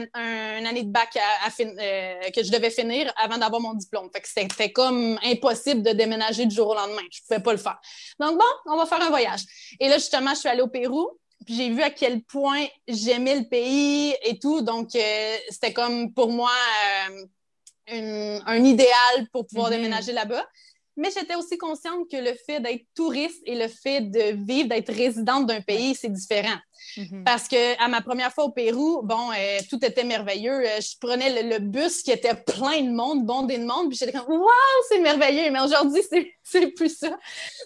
année 0.65 0.81
de 0.81 0.89
bac 0.89 1.15
à, 1.15 1.49
euh, 1.49 2.29
que 2.35 2.43
je 2.43 2.51
devais 2.51 2.71
finir 2.71 3.13
avant 3.15 3.37
d'avoir 3.37 3.61
mon 3.61 3.75
diplôme. 3.75 4.09
Fait 4.11 4.21
que 4.21 4.27
c'était 4.27 4.71
comme 4.71 5.19
impossible 5.23 5.83
de 5.83 5.91
déménager 5.91 6.47
du 6.47 6.55
jour 6.55 6.69
au 6.69 6.73
lendemain. 6.73 7.03
Je 7.11 7.19
pouvais 7.21 7.41
pas 7.41 7.51
le 7.51 7.59
faire. 7.59 7.79
Donc 8.19 8.39
bon, 8.39 8.71
on 8.73 8.75
va 8.75 8.87
faire 8.87 8.99
un 9.03 9.09
voyage. 9.09 9.41
Et 9.79 9.87
là, 9.87 9.99
justement, 9.99 10.31
je 10.31 10.39
suis 10.39 10.49
allée 10.49 10.63
au 10.63 10.67
Pérou. 10.67 11.19
Puis 11.45 11.55
j'ai 11.55 11.69
vu 11.69 11.83
à 11.83 11.91
quel 11.91 12.23
point 12.23 12.65
j'aimais 12.87 13.35
le 13.35 13.47
pays 13.47 14.15
et 14.23 14.39
tout. 14.39 14.61
Donc, 14.61 14.95
euh, 14.95 15.37
c'était 15.51 15.73
comme 15.73 16.11
pour 16.11 16.31
moi 16.31 16.49
un 17.87 18.65
idéal 18.65 19.27
pour 19.31 19.45
pouvoir 19.45 19.69
mm-hmm. 19.69 19.75
déménager 19.75 20.11
là-bas. 20.11 20.43
Mais 20.97 21.09
j'étais 21.11 21.35
aussi 21.35 21.57
consciente 21.57 22.09
que 22.11 22.17
le 22.17 22.33
fait 22.45 22.59
d'être 22.59 22.85
touriste 22.95 23.41
et 23.45 23.55
le 23.55 23.67
fait 23.67 24.01
de 24.01 24.35
vivre, 24.45 24.69
d'être 24.69 24.91
résidente 24.91 25.45
d'un 25.45 25.61
pays, 25.61 25.93
c'est 25.93 26.11
différent. 26.11 26.57
Mm-hmm. 26.97 27.23
Parce 27.23 27.47
que 27.47 27.81
à 27.83 27.87
ma 27.87 28.01
première 28.01 28.33
fois 28.33 28.45
au 28.45 28.51
Pérou, 28.51 29.01
bon, 29.03 29.31
euh, 29.31 29.59
tout 29.69 29.83
était 29.85 30.03
merveilleux. 30.03 30.65
Euh, 30.65 30.81
je 30.81 30.97
prenais 30.99 31.43
le, 31.43 31.59
bus 31.59 32.01
qui 32.01 32.11
était 32.11 32.33
plein 32.33 32.81
de 32.81 32.91
monde, 32.91 33.25
bondé 33.25 33.57
de 33.57 33.65
monde, 33.65 33.89
puis 33.89 33.97
j'étais 33.97 34.11
comme 34.11 34.27
Waouh, 34.27 34.83
c'est 34.89 34.99
merveilleux! 34.99 35.51
Mais 35.51 35.59
aujourd'hui, 35.61 36.01
c'est 36.43 36.67
plus 36.75 36.97
ça. 36.97 37.17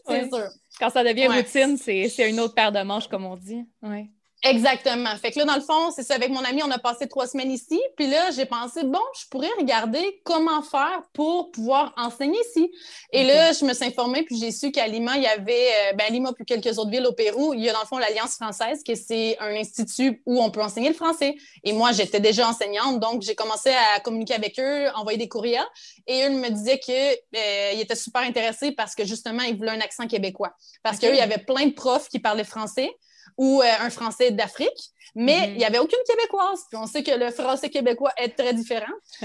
C'est 0.08 0.30
sûr. 0.30 0.50
Quand 0.80 0.90
ça 0.90 1.04
devient 1.04 1.28
routine, 1.28 1.78
c'est 1.78 2.30
une 2.30 2.40
autre 2.40 2.54
paire 2.54 2.72
de 2.72 2.82
manches, 2.82 3.08
comme 3.08 3.26
on 3.26 3.38
dit. 3.38 3.64
Ouais. 3.82 4.10
Exactement. 4.44 5.16
Fait 5.18 5.32
que 5.32 5.38
là, 5.38 5.46
dans 5.46 5.56
le 5.56 5.62
fond, 5.62 5.92
c'est 5.96 6.02
ça. 6.02 6.16
Avec 6.16 6.32
mon 6.32 6.44
ami, 6.44 6.64
on 6.64 6.72
a 6.72 6.80
passé 6.80 7.08
trois 7.08 7.28
semaines 7.28 7.52
ici. 7.52 7.80
Puis 7.96 8.08
là, 8.08 8.32
j'ai 8.32 8.46
pensé, 8.46 8.84
bon, 8.84 9.00
je 9.20 9.28
pourrais 9.30 9.52
regarder 9.60 10.20
comment 10.24 10.64
faire 10.64 11.04
pour 11.14 11.52
pouvoir 11.52 11.94
enseigner 11.96 12.40
ici. 12.50 12.72
Et 13.12 13.24
là, 13.24 13.54
je 13.54 13.64
me 13.66 13.74
suis 13.74 13.86
informée, 13.86 14.24
puis 14.24 14.40
j'ai 14.40 14.52
su 14.52 14.72
qu'à 14.72 14.88
Lima, 14.88 15.16
il 15.18 15.24
y 15.24 15.28
avait, 15.28 15.68
euh, 15.92 15.94
ben, 15.94 16.12
Lima, 16.12 16.34
puis 16.34 16.44
quelques 16.44 16.80
autres 16.80 16.90
villes 16.90 17.06
au 17.06 17.14
Pérou, 17.14 17.54
il 17.54 17.62
y 17.62 17.70
a 17.70 17.74
dans 17.74 17.82
le 17.82 17.86
fond 17.86 18.00
l'Alliance 18.00 18.34
française, 18.36 18.82
qui 18.82 18.96
c'est 18.98 19.38
un 19.40 19.56
institut 19.56 20.24
où 20.26 20.42
on 20.42 20.50
peut 20.50 20.62
enseigner 20.62 20.90
le 20.90 20.96
français. 20.96 21.36
Et 21.64 21.74
moi, 21.74 21.92
j'étais 21.92 22.20
déjà 22.20 22.48
enseignante, 22.48 23.00
donc 23.00 23.22
j'ai 23.22 23.36
commencé 23.36 23.70
à 23.70 24.00
communiquer 24.00 24.34
avec 24.34 24.60
eux, 24.60 24.88
envoyer 24.96 25.20
des 25.20 25.28
courriels. 25.28 25.62
Et 26.08 26.26
eux 26.26 26.30
me 26.32 26.50
disaient 26.50 26.80
qu'ils 26.80 27.16
euh, 27.36 27.72
étaient 27.74 27.96
super 27.96 28.24
intéressés 28.24 28.72
parce 28.72 28.96
que 28.96 29.06
justement, 29.06 29.44
ils 29.44 29.56
voulaient 29.56 29.72
un 29.72 29.82
accent 29.82 30.08
québécois. 30.08 30.54
Parce 30.82 30.98
qu'il 30.98 31.10
qu'eux, 31.10 31.16
il 31.16 31.20
y 31.20 31.22
avait 31.22 31.44
plein 31.44 31.68
de 31.68 31.74
profs 31.74 32.10
qui 32.10 32.18
parlaient 32.18 32.44
français 32.44 32.90
ou 33.38 33.62
euh, 33.62 33.66
un 33.80 33.90
Français 33.90 34.32
d'Afrique, 34.32 34.70
mais 35.16 35.40
mm-hmm. 35.40 35.52
il 35.52 35.58
n'y 35.58 35.66
avait 35.66 35.80
aucune 35.80 36.00
Québécoise. 36.08 36.62
Puis 36.70 36.78
on 36.78 36.88
sait 36.88 37.04
que 37.04 37.12
le 37.12 37.32
français 37.32 37.70
québécois 37.70 38.12
est 38.18 38.30
très 38.30 38.54
différent. 38.54 38.94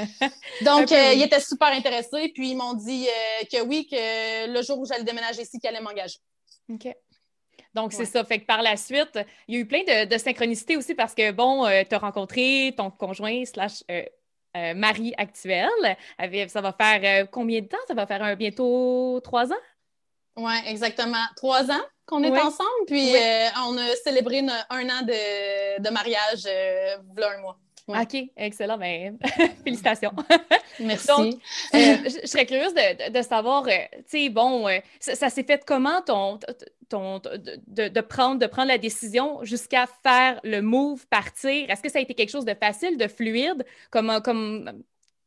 Donc, 0.63 0.91
euh, 0.93 1.13
ils 1.13 1.23
étaient 1.23 1.41
super 1.41 1.69
intéressés, 1.69 2.31
puis 2.35 2.51
ils 2.51 2.57
m'ont 2.57 2.75
dit 2.75 3.07
euh, 3.07 3.45
que 3.53 3.63
oui, 3.63 3.87
que 3.91 4.53
le 4.53 4.63
jour 4.63 4.79
où 4.79 4.87
j'allais 4.87 5.05
déménager 5.05 5.43
ici, 5.43 5.59
qu'ils 5.59 5.69
allaient 5.69 5.81
m'engager. 5.81 6.19
OK. 6.71 6.89
Donc, 7.75 7.93
c'est 7.93 8.07
ça. 8.07 8.25
Fait 8.25 8.41
que 8.41 8.47
par 8.47 8.63
la 8.63 8.77
suite, 8.79 9.19
il 9.49 9.55
y 9.55 9.59
a 9.59 9.61
eu 9.61 9.67
plein 9.67 9.83
de, 9.83 10.17
synchronicité 10.17 10.79
aussi 10.79 10.95
parce 10.95 11.15
que, 11.15 11.31
bon, 11.31 11.67
tu 11.67 11.95
as 11.95 11.99
rencontré 11.99 12.73
ton 12.75 12.91
conjoint 12.91 13.45
slash 13.45 13.83
mari 14.55 15.13
actuel. 15.19 15.69
Ça 16.49 16.63
va 16.63 16.73
faire 16.73 17.31
combien 17.31 17.61
de 17.61 17.67
temps? 17.67 17.77
Ça 17.87 17.93
va 17.93 18.07
faire 18.07 18.35
bientôt 18.35 19.21
trois 19.23 19.53
ans? 19.53 19.63
Oui, 20.37 20.55
exactement. 20.67 21.23
Trois 21.37 21.71
ans 21.71 21.85
qu'on 22.07 22.23
est 22.23 22.41
ensemble. 22.41 22.87
Puis 22.87 23.15
euh, 23.15 23.49
on 23.67 23.77
a 23.77 23.95
célébré 23.97 24.39
un 24.39 24.89
an 24.89 25.03
de, 25.03 25.91
mariage 25.91 26.45
euh, 26.47 26.97
un 26.97 27.41
mois. 27.41 27.59
OK, 27.89 28.17
excellent. 28.37 28.79
Ben, 28.79 29.19
félicitations. 29.65 30.13
Merci. 30.81 31.07
Donc, 31.07 31.35
euh, 31.75 31.97
je, 32.05 32.27
serais 32.27 32.47
curieuse 32.47 32.75
de, 32.75 33.23
savoir, 33.23 33.65
tu 33.65 33.73
sais, 34.07 34.29
bon, 34.29 34.67
ça, 34.99 35.31
s'est 35.31 35.45
fait 35.45 35.65
comment 35.65 36.03
ton, 36.03 36.41
ton, 36.89 37.21
de, 37.21 38.01
prendre, 38.01 38.41
de 38.41 38.47
prendre 38.47 38.69
la 38.69 38.79
décision 38.79 39.45
jusqu'à 39.45 39.87
faire 40.03 40.41
le 40.43 40.63
move, 40.63 41.07
partir? 41.07 41.71
Est-ce 41.71 41.83
que 41.83 41.89
ça 41.89 41.99
a 41.99 42.03
été 42.03 42.15
quelque 42.15 42.31
chose 42.31 42.45
de 42.45 42.55
facile, 42.55 42.97
de 42.97 43.07
fluide? 43.07 43.65
Comme, 43.91 44.21
comme, 44.25 44.83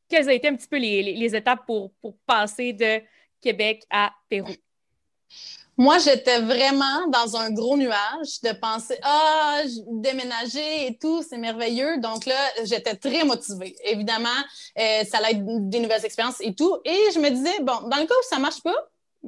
quelles 0.09 0.27
ont 0.27 0.31
été 0.31 0.49
un 0.49 0.55
petit 0.55 0.67
peu 0.67 0.77
les, 0.77 1.01
les 1.01 1.35
étapes 1.35 1.65
pour, 1.65 1.93
pour 2.01 2.17
passer 2.25 2.73
de 2.73 3.01
Québec 3.41 3.85
à 3.89 4.11
Pérou? 4.27 4.51
Moi, 5.79 5.97
j'étais 5.97 6.41
vraiment 6.41 7.07
dans 7.07 7.37
un 7.37 7.51
gros 7.51 7.77
nuage 7.77 8.41
de 8.43 8.51
penser 8.51 8.97
Ah, 9.01 9.61
déménager 9.87 10.87
et 10.87 10.97
tout, 10.97 11.23
c'est 11.23 11.37
merveilleux. 11.37 12.01
Donc 12.01 12.25
là, 12.25 12.35
j'étais 12.65 12.95
très 12.95 13.23
motivée. 13.23 13.77
Évidemment, 13.85 14.27
euh, 14.77 15.05
ça 15.09 15.19
allait 15.19 15.37
être 15.37 15.69
des 15.69 15.79
nouvelles 15.79 16.03
expériences 16.03 16.41
et 16.41 16.53
tout. 16.53 16.75
Et 16.83 16.99
je 17.15 17.19
me 17.19 17.29
disais, 17.29 17.61
bon, 17.61 17.87
dans 17.87 17.95
le 17.95 18.05
cas 18.05 18.13
où 18.13 18.27
ça 18.29 18.39
marche 18.39 18.61
pas, 18.61 18.75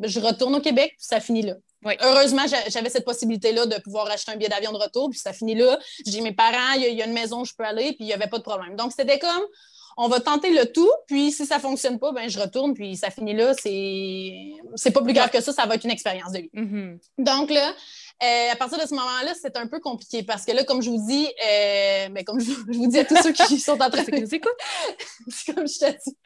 je 0.03 0.19
retourne 0.19 0.53
au 0.53 0.59
Québec, 0.59 0.93
puis 0.97 1.05
ça 1.05 1.21
finit 1.21 1.41
là. 1.41 1.55
Heureusement, 2.01 2.43
j'avais 2.67 2.89
cette 2.89 3.05
possibilité-là 3.05 3.65
de 3.65 3.81
pouvoir 3.81 4.11
acheter 4.11 4.33
un 4.33 4.35
billet 4.35 4.49
d'avion 4.49 4.73
de 4.73 4.77
retour, 4.77 5.09
puis 5.09 5.19
ça 5.19 5.31
finit 5.31 5.55
là. 5.55 5.79
J'ai 6.05 6.19
mes 6.19 6.33
parents, 6.33 6.73
il 6.75 6.93
y, 6.93 7.01
a 7.01 7.05
une 7.05 7.13
maison 7.13 7.41
où 7.41 7.45
je 7.45 7.53
peux 7.57 7.63
aller, 7.63 7.93
puis 7.93 8.01
il 8.01 8.07
n'y 8.07 8.13
avait 8.13 8.27
pas 8.27 8.37
de 8.37 8.43
problème. 8.43 8.75
Donc, 8.75 8.91
c'était 8.95 9.17
comme, 9.17 9.41
on 9.97 10.07
va 10.07 10.19
tenter 10.19 10.51
le 10.51 10.71
tout, 10.71 10.91
puis 11.07 11.31
si 11.31 11.45
ça 11.45 11.59
fonctionne 11.59 11.99
pas, 11.99 12.11
ben 12.11 12.29
je 12.29 12.39
retourne, 12.39 12.73
puis 12.73 12.95
ça 12.95 13.09
finit 13.09 13.33
là. 13.33 13.53
C'est, 13.53 14.33
c'est 14.75 14.91
pas 14.91 15.01
plus 15.01 15.13
grave 15.13 15.29
que 15.29 15.41
ça, 15.41 15.51
ça 15.51 15.65
va 15.65 15.75
être 15.75 15.83
une 15.83 15.91
expérience 15.91 16.31
de 16.31 16.39
vie. 16.39 16.51
Mm-hmm. 16.53 16.97
Donc 17.19 17.49
là, 17.49 17.73
euh, 18.23 18.51
à 18.51 18.55
partir 18.55 18.77
de 18.77 18.87
ce 18.87 18.93
moment-là, 18.93 19.33
c'est 19.41 19.57
un 19.57 19.65
peu 19.65 19.79
compliqué 19.79 20.21
parce 20.21 20.45
que 20.45 20.51
là, 20.51 20.63
comme 20.63 20.83
je 20.83 20.91
vous 20.91 21.07
dis, 21.07 21.25
euh, 21.25 22.09
ben, 22.09 22.23
comme 22.23 22.39
je, 22.39 22.51
vous 22.51 22.87
dis 22.87 22.99
à 22.99 23.05
tous 23.05 23.17
ceux 23.23 23.31
qui 23.31 23.59
sont 23.59 23.81
en 23.81 23.89
train 23.89 24.03
de 24.07 24.19
nous 24.19 24.35
écouter, 24.35 24.55
comme 25.47 25.67
je 25.67 25.79
te 25.79 25.89
dis, 25.91 26.17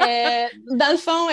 euh, 0.00 0.46
dans 0.74 0.90
le 0.90 0.96
fond, 0.96 1.28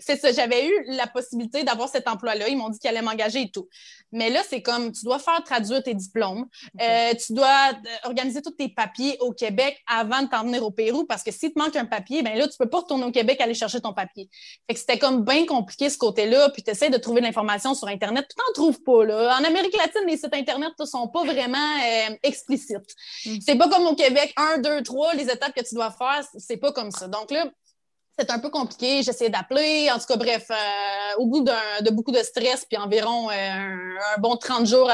c'est 0.00 0.16
ça, 0.16 0.30
j'avais 0.30 0.68
eu 0.68 0.84
la 0.86 1.08
possibilité 1.08 1.64
d'avoir 1.64 1.88
cet 1.88 2.06
emploi-là. 2.06 2.48
Ils 2.48 2.56
m'ont 2.56 2.68
dit 2.68 2.78
qu'ils 2.78 2.90
allaient 2.90 3.02
m'engager 3.02 3.42
et 3.42 3.50
tout. 3.50 3.68
Mais 4.12 4.30
là, 4.30 4.42
c'est 4.48 4.62
comme, 4.62 4.92
tu 4.92 5.04
dois 5.04 5.18
faire 5.18 5.42
traduire 5.42 5.82
tes 5.82 5.94
diplômes, 5.94 6.46
tu 6.78 7.32
dois 7.32 7.72
organiser 8.04 8.40
tous 8.40 8.52
tes 8.52 8.68
papiers 8.68 9.16
au 9.18 9.32
Québec 9.32 9.82
avant 9.88 10.22
de 10.22 10.28
t'en 10.28 10.44
venir 10.44 10.64
au 10.64 10.70
Pérou 10.70 11.04
parce 11.06 11.24
que 11.24 11.32
si 11.32 11.52
te 11.52 11.58
manque 11.58 11.74
un 11.74 11.86
papier, 11.86 12.22
ben 12.22 12.38
là, 12.38 12.46
tu 12.46 12.56
peux 12.56 12.70
pas 12.70 12.78
retourner 12.78 13.04
au 13.04 13.10
Québec 13.10 13.40
aller 13.40 13.54
chercher 13.54 13.80
ton 13.80 13.92
papier. 13.92 14.30
Fait 14.68 14.74
que 14.74 14.78
c'était 14.78 14.98
comme 14.98 15.24
bien 15.24 15.44
compliqué 15.44 15.90
ce 15.90 15.98
côté-là, 15.98 16.50
puis 16.50 16.62
tu 16.62 16.70
essaies 16.70 16.90
de 16.90 16.98
trouver 16.98 17.20
de 17.20 17.26
l'information 17.26 17.74
sur 17.74 17.88
Internet, 17.88 18.26
puis 18.28 18.36
t'en 18.36 18.52
trouves 18.52 18.80
pas, 18.82 19.04
là 19.04 19.23
en 19.30 19.44
Amérique 19.44 19.76
latine, 19.76 20.02
les 20.06 20.16
sites 20.16 20.34
Internet 20.34 20.72
ne 20.78 20.84
sont 20.84 21.08
pas 21.08 21.24
vraiment 21.24 21.58
euh, 21.58 22.14
explicites. 22.22 22.94
Mm. 23.26 23.38
C'est 23.44 23.56
pas 23.56 23.68
comme 23.68 23.86
au 23.86 23.94
Québec, 23.94 24.32
un, 24.36 24.58
deux, 24.58 24.82
trois, 24.82 25.14
les 25.14 25.24
étapes 25.24 25.54
que 25.54 25.66
tu 25.66 25.74
dois 25.74 25.90
faire, 25.90 26.22
c'est 26.38 26.56
pas 26.56 26.72
comme 26.72 26.90
ça. 26.90 27.08
Donc 27.08 27.30
là, 27.30 27.46
c'est 28.18 28.30
un 28.30 28.38
peu 28.38 28.48
compliqué. 28.48 29.02
J'essayais 29.02 29.30
d'appeler. 29.30 29.90
En 29.90 29.98
tout 29.98 30.06
cas, 30.06 30.16
bref, 30.16 30.46
euh, 30.50 30.54
au 31.18 31.26
bout 31.26 31.40
de 31.42 31.90
beaucoup 31.90 32.12
de 32.12 32.18
stress, 32.18 32.64
puis 32.64 32.78
environ 32.78 33.28
euh, 33.30 33.32
un, 33.32 34.20
bon 34.20 34.36
30 34.36 34.66
jours 34.66 34.90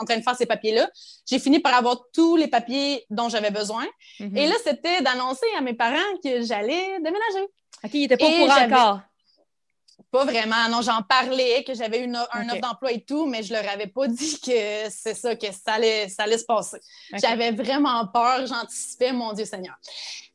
en, 0.00 0.04
train 0.04 0.16
de 0.16 0.22
faire 0.22 0.36
ces 0.36 0.46
papiers-là, 0.46 0.88
j'ai 1.28 1.38
fini 1.40 1.58
par 1.58 1.74
avoir 1.74 1.98
tous 2.14 2.36
les 2.36 2.48
papiers 2.48 3.04
dont 3.10 3.28
j'avais 3.28 3.50
besoin. 3.50 3.84
Mm-hmm. 4.20 4.38
Et 4.38 4.46
là, 4.46 4.54
c'était 4.64 5.02
d'annoncer 5.02 5.46
à 5.58 5.60
mes 5.60 5.74
parents 5.74 5.98
que 6.22 6.42
j'allais 6.42 6.98
déménager. 7.00 7.48
OK, 7.84 7.90
ils 7.94 8.00
n'étaient 8.02 8.16
pas 8.16 8.26
au 8.26 8.46
courant 8.46 8.64
encore. 8.64 9.00
Pas 10.12 10.26
vraiment. 10.26 10.68
Non, 10.70 10.82
j'en 10.82 11.02
parlais, 11.02 11.64
que 11.64 11.72
j'avais 11.72 12.00
une, 12.00 12.16
un 12.16 12.48
offre 12.50 12.60
d'emploi 12.60 12.92
et 12.92 13.00
tout, 13.00 13.24
mais 13.24 13.42
je 13.42 13.52
leur 13.52 13.66
avais 13.66 13.86
pas 13.86 14.06
dit 14.08 14.38
que 14.40 14.90
c'est 14.90 15.14
ça, 15.14 15.34
que 15.34 15.46
ça 15.46 15.72
allait, 15.72 16.08
ça 16.10 16.24
allait 16.24 16.36
se 16.36 16.44
passer. 16.44 16.78
J'avais 17.14 17.50
vraiment 17.50 18.06
peur, 18.06 18.46
j'anticipais, 18.46 19.12
mon 19.12 19.32
Dieu 19.32 19.46
Seigneur. 19.46 19.74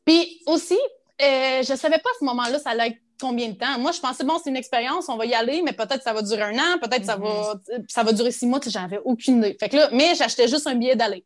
Puis 0.03 0.41
aussi, 0.48 0.79
euh, 1.22 1.62
je 1.62 1.75
savais 1.75 2.00
pas 2.00 2.10
à 2.10 2.19
ce 2.19 2.25
moment-là, 2.25 2.57
ça 2.57 2.72
allait 2.72 2.88
être 2.88 2.98
combien 3.22 3.50
de 3.50 3.53
temps. 3.55 3.77
Moi, 3.77 3.91
je 3.91 4.00
pensais, 4.00 4.24
bon, 4.24 4.39
c'est 4.43 4.50
une 4.50 4.55
expérience, 4.55 5.10
on 5.10 5.15
va 5.15 5.27
y 5.27 5.36
aller, 5.36 5.62
mais 5.62 5.74
peut-être 5.74 6.01
ça 6.01 6.13
va 6.13 6.24
durer 6.24 6.41
un 6.41 6.57
an, 6.57 6.79
peut-être 6.81 7.05
ça, 7.05 7.15
va, 7.15 7.53
mhm. 7.69 7.86
ça 7.88 8.01
va 8.01 8.13
durer 8.13 8.31
six 8.31 8.48
mois, 8.48 8.60
j'avais 8.65 9.00
aucune 9.05 9.38
idée. 9.38 9.57
Fait 9.60 9.69
que 9.69 9.77
là, 9.77 9.89
mais 9.91 10.15
j'achetais 10.15 10.48
juste 10.48 10.65
un 10.65 10.75
billet 10.75 10.96
d'aller. 10.96 11.24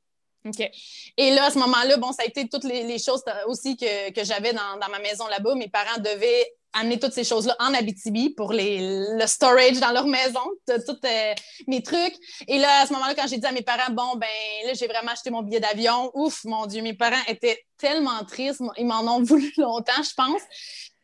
Et 1.17 1.31
là, 1.35 1.45
à 1.45 1.51
ce 1.51 1.59
moment-là, 1.59 1.97
bon, 1.97 2.11
ça 2.11 2.23
a 2.23 2.25
été 2.25 2.49
toutes 2.49 2.63
les, 2.63 2.97
choses 2.97 3.23
aussi 3.45 3.77
que, 3.77 4.11
que 4.11 4.23
j'avais 4.23 4.53
dans, 4.53 4.77
dans, 4.81 4.89
ma 4.89 4.99
maison 4.99 5.27
là-bas. 5.27 5.53
Mes 5.55 5.67
parents 5.67 5.99
devaient 5.99 6.51
amener 6.73 6.99
toutes 6.99 7.13
ces 7.13 7.23
choses-là 7.23 7.55
en 7.59 7.73
Abitibi 7.73 8.29
pour 8.29 8.53
les, 8.53 8.79
le 9.17 9.27
storage 9.27 9.79
dans 9.79 9.91
leur 9.91 10.07
maison, 10.07 10.39
tous 10.67 10.95
euh, 11.05 11.33
mes 11.67 11.83
trucs. 11.83 12.15
Et 12.47 12.59
là, 12.59 12.81
à 12.81 12.85
ce 12.85 12.93
moment-là, 12.93 13.13
quand 13.15 13.27
j'ai 13.27 13.37
dit 13.37 13.45
à 13.45 13.51
mes 13.51 13.61
parents, 13.61 13.91
bon, 13.91 14.15
ben 14.15 14.27
là, 14.65 14.73
j'ai 14.73 14.87
vraiment 14.87 15.11
acheté 15.11 15.29
mon 15.29 15.41
billet 15.41 15.59
d'avion, 15.59 16.11
ouf, 16.13 16.43
mon 16.45 16.65
Dieu, 16.65 16.81
mes 16.81 16.93
parents 16.93 17.21
étaient 17.27 17.65
tellement 17.77 18.23
tristes, 18.25 18.61
ils 18.77 18.85
m'en 18.85 19.01
ont 19.01 19.21
voulu 19.23 19.51
longtemps, 19.57 20.03
je 20.03 20.13
pense. 20.15 20.41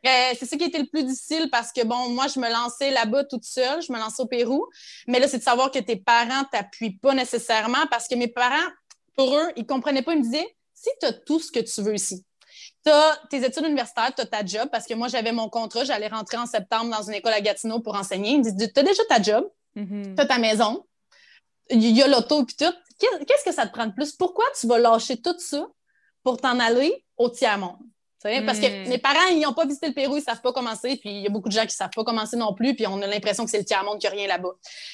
Euh, 0.05 0.35
c'est 0.39 0.45
ça 0.45 0.57
qui 0.57 0.63
était 0.63 0.79
le 0.79 0.85
plus 0.85 1.03
difficile 1.03 1.49
parce 1.51 1.71
que, 1.71 1.83
bon, 1.83 2.09
moi, 2.09 2.27
je 2.27 2.39
me 2.39 2.49
lançais 2.49 2.91
là-bas 2.91 3.25
toute 3.25 3.43
seule, 3.43 3.81
je 3.81 3.91
me 3.91 3.97
lançais 3.97 4.21
au 4.21 4.27
Pérou, 4.27 4.67
mais 5.07 5.19
là, 5.19 5.27
c'est 5.27 5.39
de 5.39 5.43
savoir 5.43 5.71
que 5.71 5.79
tes 5.79 5.97
parents 5.97 6.43
t'appuient 6.51 6.97
pas 6.97 7.13
nécessairement 7.13 7.85
parce 7.89 8.07
que 8.07 8.15
mes 8.15 8.27
parents, 8.27 8.69
pour 9.15 9.35
eux, 9.35 9.51
ils 9.55 9.65
comprenaient 9.65 10.03
pas, 10.03 10.13
ils 10.13 10.19
me 10.19 10.23
disaient, 10.23 10.55
si 10.73 10.89
tu 11.01 11.07
as 11.07 11.13
tout 11.13 11.39
ce 11.39 11.51
que 11.51 11.59
tu 11.59 11.81
veux 11.81 11.95
ici, 11.95 12.23
tu 12.87 12.93
as 12.93 13.19
tes 13.29 13.45
études 13.45 13.65
universitaires, 13.65 14.13
tu 14.15 14.21
as 14.21 14.25
ta 14.25 14.45
job, 14.45 14.69
parce 14.71 14.85
que 14.85 14.93
moi, 14.93 15.07
j'avais 15.07 15.31
mon 15.31 15.49
contrat, 15.49 15.83
j'allais 15.83 16.07
rentrer 16.07 16.37
en 16.37 16.45
septembre 16.45 16.95
dans 16.95 17.03
une 17.03 17.15
école 17.15 17.33
à 17.33 17.41
Gatineau 17.41 17.79
pour 17.79 17.95
enseigner. 17.95 18.31
Ils 18.31 18.39
me 18.39 18.43
disent, 18.43 18.71
tu 18.73 18.79
as 18.79 18.83
déjà 18.83 19.03
ta 19.05 19.21
job, 19.21 19.49
mm-hmm. 19.75 20.15
tu 20.15 20.21
as 20.21 20.25
ta 20.25 20.37
maison, 20.37 20.85
il 21.69 21.95
y 21.95 22.01
a 22.01 22.07
l'auto, 22.07 22.45
puis 22.45 22.55
tout. 22.55 22.73
Qu'est-ce 22.99 23.43
que 23.43 23.53
ça 23.53 23.67
te 23.67 23.73
prend 23.73 23.85
de 23.85 23.93
plus? 23.93 24.13
Pourquoi 24.13 24.45
tu 24.59 24.65
vas 24.65 24.79
lâcher 24.79 25.21
tout 25.21 25.35
ça 25.37 25.67
pour 26.23 26.37
t'en 26.41 26.59
aller 26.59 27.05
au 27.17 27.29
tiers-monde? 27.29 27.77
Parce 28.23 28.59
que 28.59 28.85
mm. 28.85 28.89
mes 28.89 28.97
parents, 28.97 29.27
ils 29.31 29.39
n'ont 29.39 29.53
pas 29.53 29.65
visité 29.65 29.87
le 29.87 29.93
Pérou, 29.93 30.15
ils 30.15 30.19
ne 30.19 30.23
savent 30.23 30.41
pas 30.41 30.51
commencer, 30.51 30.97
puis 30.97 31.09
il 31.09 31.21
y 31.21 31.27
a 31.27 31.29
beaucoup 31.29 31.49
de 31.49 31.53
gens 31.53 31.61
qui 31.61 31.67
ne 31.67 31.71
savent 31.71 31.91
pas 31.95 32.03
commencer 32.03 32.35
non 32.35 32.53
plus, 32.53 32.75
puis 32.75 32.87
on 32.87 33.01
a 33.01 33.07
l'impression 33.07 33.45
que 33.45 33.51
c'est 33.51 33.59
le 33.59 33.65
tiers-monde, 33.65 33.99
qu'il 33.99 34.09
n'y 34.09 34.15
a 34.15 34.19
rien 34.19 34.27
là-bas. 34.27 34.49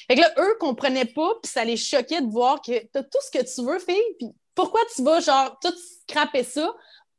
Fait 0.06 0.14
que 0.14 0.20
là, 0.20 0.30
eux 0.38 0.48
ne 0.48 0.58
comprenaient 0.58 1.06
pas, 1.06 1.30
puis 1.42 1.50
ça 1.50 1.64
les 1.64 1.76
choquait 1.76 2.20
de 2.20 2.30
voir 2.30 2.60
que 2.60 2.78
tu 2.78 2.98
as 2.98 3.02
tout 3.02 3.18
ce 3.24 3.38
que 3.38 3.44
tu 3.44 3.66
veux, 3.66 3.78
fille, 3.78 4.14
puis 4.18 4.28
pourquoi 4.54 4.80
tu 4.94 5.02
vas, 5.02 5.20
genre, 5.20 5.58
tout 5.60 5.74
scraper 6.08 6.44
ça 6.44 6.72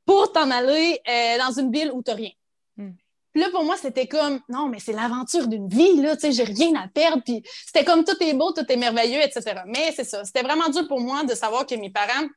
pour 0.06 0.32
t'en 0.32 0.50
aller 0.52 1.02
euh, 1.08 1.38
dans 1.38 1.60
une 1.60 1.72
ville 1.72 1.92
où 1.92 2.04
tu 2.04 2.12
n'as 2.12 2.18
rien. 2.18 2.32
Hmm. 2.78 2.92
Puis 3.34 3.42
là, 3.42 3.50
pour 3.50 3.64
moi, 3.64 3.76
c'était 3.76 4.08
comme, 4.08 4.40
non, 4.48 4.70
mais 4.70 4.80
c'est 4.80 4.94
l'aventure 4.94 5.48
d'une 5.48 5.68
vie, 5.68 5.98
là, 6.02 6.16
tu 6.16 6.22
sais, 6.22 6.32
j'ai 6.32 6.44
rien 6.44 6.74
à 6.76 6.88
perdre. 6.88 7.22
Puis 7.24 7.44
c'était 7.66 7.84
comme, 7.84 8.04
tout 8.04 8.22
est 8.22 8.34
beau, 8.34 8.54
tout 8.54 8.66
est 8.70 8.78
merveilleux, 8.78 9.22
etc. 9.22 9.62
Mais 9.66 9.92
c'est 9.96 10.06
ça. 10.06 10.24
C'était 10.24 10.44
vraiment 10.44 10.70
dur 10.70 10.88
pour 10.88 11.02
moi 11.02 11.24
de 11.24 11.34
savoir 11.36 11.66
que 11.66 11.76
mes 11.76 11.90
parents 11.90 12.28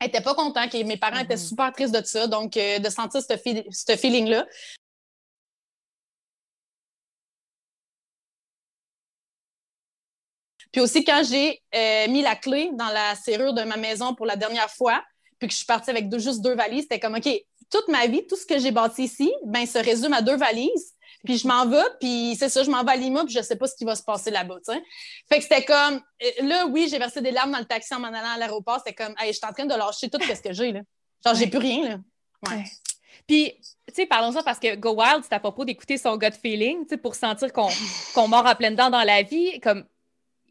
n'étaient 0.00 0.20
pas 0.20 0.34
contents, 0.34 0.68
que 0.68 0.82
mes 0.84 0.96
parents 0.96 1.18
étaient 1.18 1.34
hmm. 1.34 1.38
super 1.38 1.72
tristes 1.72 1.94
de 1.94 2.04
ça. 2.04 2.26
Donc, 2.26 2.56
euh, 2.56 2.78
de 2.78 2.88
sentir 2.88 3.20
ce, 3.20 3.96
feeling-là. 3.96 4.46
Puis 10.72 10.80
aussi, 10.80 11.04
quand 11.04 11.22
j'ai 11.28 11.62
euh, 11.74 12.08
mis 12.08 12.22
la 12.22 12.36
clé 12.36 12.70
dans 12.74 12.88
la 12.88 13.14
serrure 13.16 13.54
de 13.54 13.62
ma 13.62 13.76
maison 13.76 14.14
pour 14.14 14.26
la 14.26 14.36
dernière 14.36 14.70
fois, 14.70 15.02
puis 15.38 15.48
que 15.48 15.52
je 15.52 15.58
suis 15.58 15.66
partie 15.66 15.90
avec 15.90 16.16
juste 16.18 16.40
deux 16.40 16.54
valises, 16.54 16.82
c'était 16.82 17.00
comme, 17.00 17.14
OK, 17.14 17.28
toute 17.70 17.88
ma 17.88 18.06
vie, 18.06 18.26
tout 18.26 18.36
ce 18.36 18.46
que 18.46 18.58
j'ai 18.58 18.70
bâti 18.70 19.04
ici, 19.04 19.32
ben, 19.44 19.66
se 19.66 19.78
résume 19.78 20.12
à 20.12 20.22
deux 20.22 20.36
valises. 20.36 20.94
Puis 21.24 21.38
je 21.38 21.48
m'en 21.48 21.66
vais, 21.66 21.82
puis 22.00 22.36
c'est 22.38 22.48
ça, 22.48 22.62
je 22.62 22.70
m'en 22.70 22.84
vais 22.84 22.92
à 22.92 22.96
Lima, 22.96 23.24
puis 23.24 23.34
je 23.34 23.42
sais 23.42 23.56
pas 23.56 23.66
ce 23.66 23.74
qui 23.74 23.84
va 23.84 23.96
se 23.96 24.02
passer 24.02 24.30
là-bas, 24.30 24.56
tu 24.64 24.72
sais. 24.72 24.82
Fait 25.28 25.38
que 25.38 25.42
c'était 25.42 25.64
comme, 25.64 26.00
euh, 26.22 26.46
là, 26.46 26.66
oui, 26.66 26.86
j'ai 26.88 26.98
versé 26.98 27.20
des 27.20 27.32
larmes 27.32 27.50
dans 27.50 27.58
le 27.58 27.64
taxi 27.64 27.92
en 27.94 27.98
m'en 27.98 28.08
allant 28.08 28.34
à 28.34 28.38
l'aéroport. 28.38 28.80
C'était 28.84 28.94
comme, 28.94 29.14
hey, 29.18 29.32
je 29.32 29.38
suis 29.38 29.46
en 29.46 29.52
train 29.52 29.66
de 29.66 29.74
lâcher 29.74 30.08
tout 30.08 30.18
ce 30.22 30.40
que 30.40 30.52
j'ai, 30.52 30.72
là. 30.72 30.80
Genre, 31.24 31.34
j'ai 31.34 31.48
plus 31.48 31.58
rien, 31.58 31.88
là. 31.88 31.96
Ouais. 32.48 32.64
Puis, 33.26 33.52
tu 33.88 33.94
sais, 33.94 34.06
parlons 34.06 34.32
ça 34.32 34.42
parce 34.42 34.58
que 34.58 34.76
Go 34.76 34.94
Wild, 34.94 35.24
c'est 35.24 35.34
à 35.34 35.40
propos 35.40 35.64
d'écouter 35.64 35.98
son 35.98 36.16
gut 36.16 36.32
feeling, 36.40 36.82
tu 36.82 36.90
sais, 36.90 36.96
pour 36.96 37.14
sentir 37.14 37.52
qu'on 37.52 37.68
qu 37.68 38.28
mord 38.28 38.46
à 38.46 38.54
plein 38.54 38.70
dents 38.70 38.90
dans 38.90 39.02
la 39.02 39.22
vie. 39.22 39.58
Comme, 39.60 39.84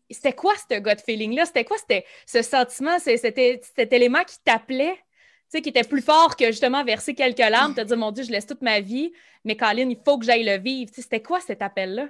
c'était 0.10 0.34
quoi 0.34 0.54
ce 0.70 0.80
gut 0.80 1.02
feeling-là? 1.06 1.46
C'était 1.46 1.66
quoi 1.66 1.78
c'était 1.78 2.06
ce 2.26 2.42
sentiment, 2.42 2.98
c'était 3.00 3.62
cet 3.76 3.94
élément 3.94 4.24
qui 4.24 4.38
t'appelait, 4.44 4.96
tu 4.96 5.58
sais, 5.58 5.62
qui 5.62 5.70
était 5.70 5.84
plus 5.84 6.02
fort 6.02 6.36
que 6.36 6.48
justement 6.48 6.84
verser 6.84 7.16
quelques 7.16 7.40
larmes, 7.40 7.74
te 7.74 7.82
dire, 7.82 7.98
mon 7.98 8.12
Dieu, 8.12 8.24
je 8.24 8.32
laisse 8.32 8.46
toute 8.46 8.62
ma 8.62 8.80
vie, 8.80 9.12
mais 9.44 9.56
Colin, 9.56 9.90
il 9.90 10.00
faut 10.04 10.18
que 10.18 10.26
j'aille 10.26 10.44
le 10.44 10.58
vivre. 10.58 10.92
C'était 10.94 11.22
quoi 11.22 11.40
cet 11.40 11.62
appel-là? 11.62 12.08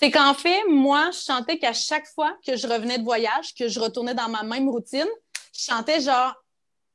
C'est 0.00 0.10
qu'en 0.10 0.34
fait, 0.34 0.62
moi, 0.68 1.10
je 1.12 1.18
sentais 1.18 1.58
qu'à 1.58 1.72
chaque 1.72 2.06
fois 2.06 2.36
que 2.46 2.56
je 2.56 2.66
revenais 2.66 2.98
de 2.98 3.04
voyage, 3.04 3.54
que 3.54 3.68
je 3.68 3.78
retournais 3.78 4.14
dans 4.14 4.28
ma 4.28 4.42
même 4.42 4.68
routine, 4.68 5.08
je 5.52 5.60
sentais 5.60 6.00
genre, 6.00 6.34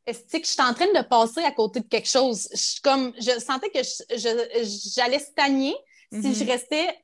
est-ce 0.05 0.23
que 0.23 0.39
je 0.39 0.51
suis 0.51 0.61
en 0.61 0.73
train 0.73 0.87
de 0.87 1.07
passer 1.07 1.41
à 1.43 1.51
côté 1.51 1.79
de 1.79 1.87
quelque 1.87 2.09
chose? 2.09 2.49
Je, 2.53 2.81
comme, 2.81 3.13
je 3.19 3.39
sentais 3.39 3.69
que 3.69 3.79
j'allais 4.95 5.19
stagner 5.19 5.75
si 6.11 6.33
je 6.33 6.43
mm-hmm. 6.43 6.47
restais 6.51 6.99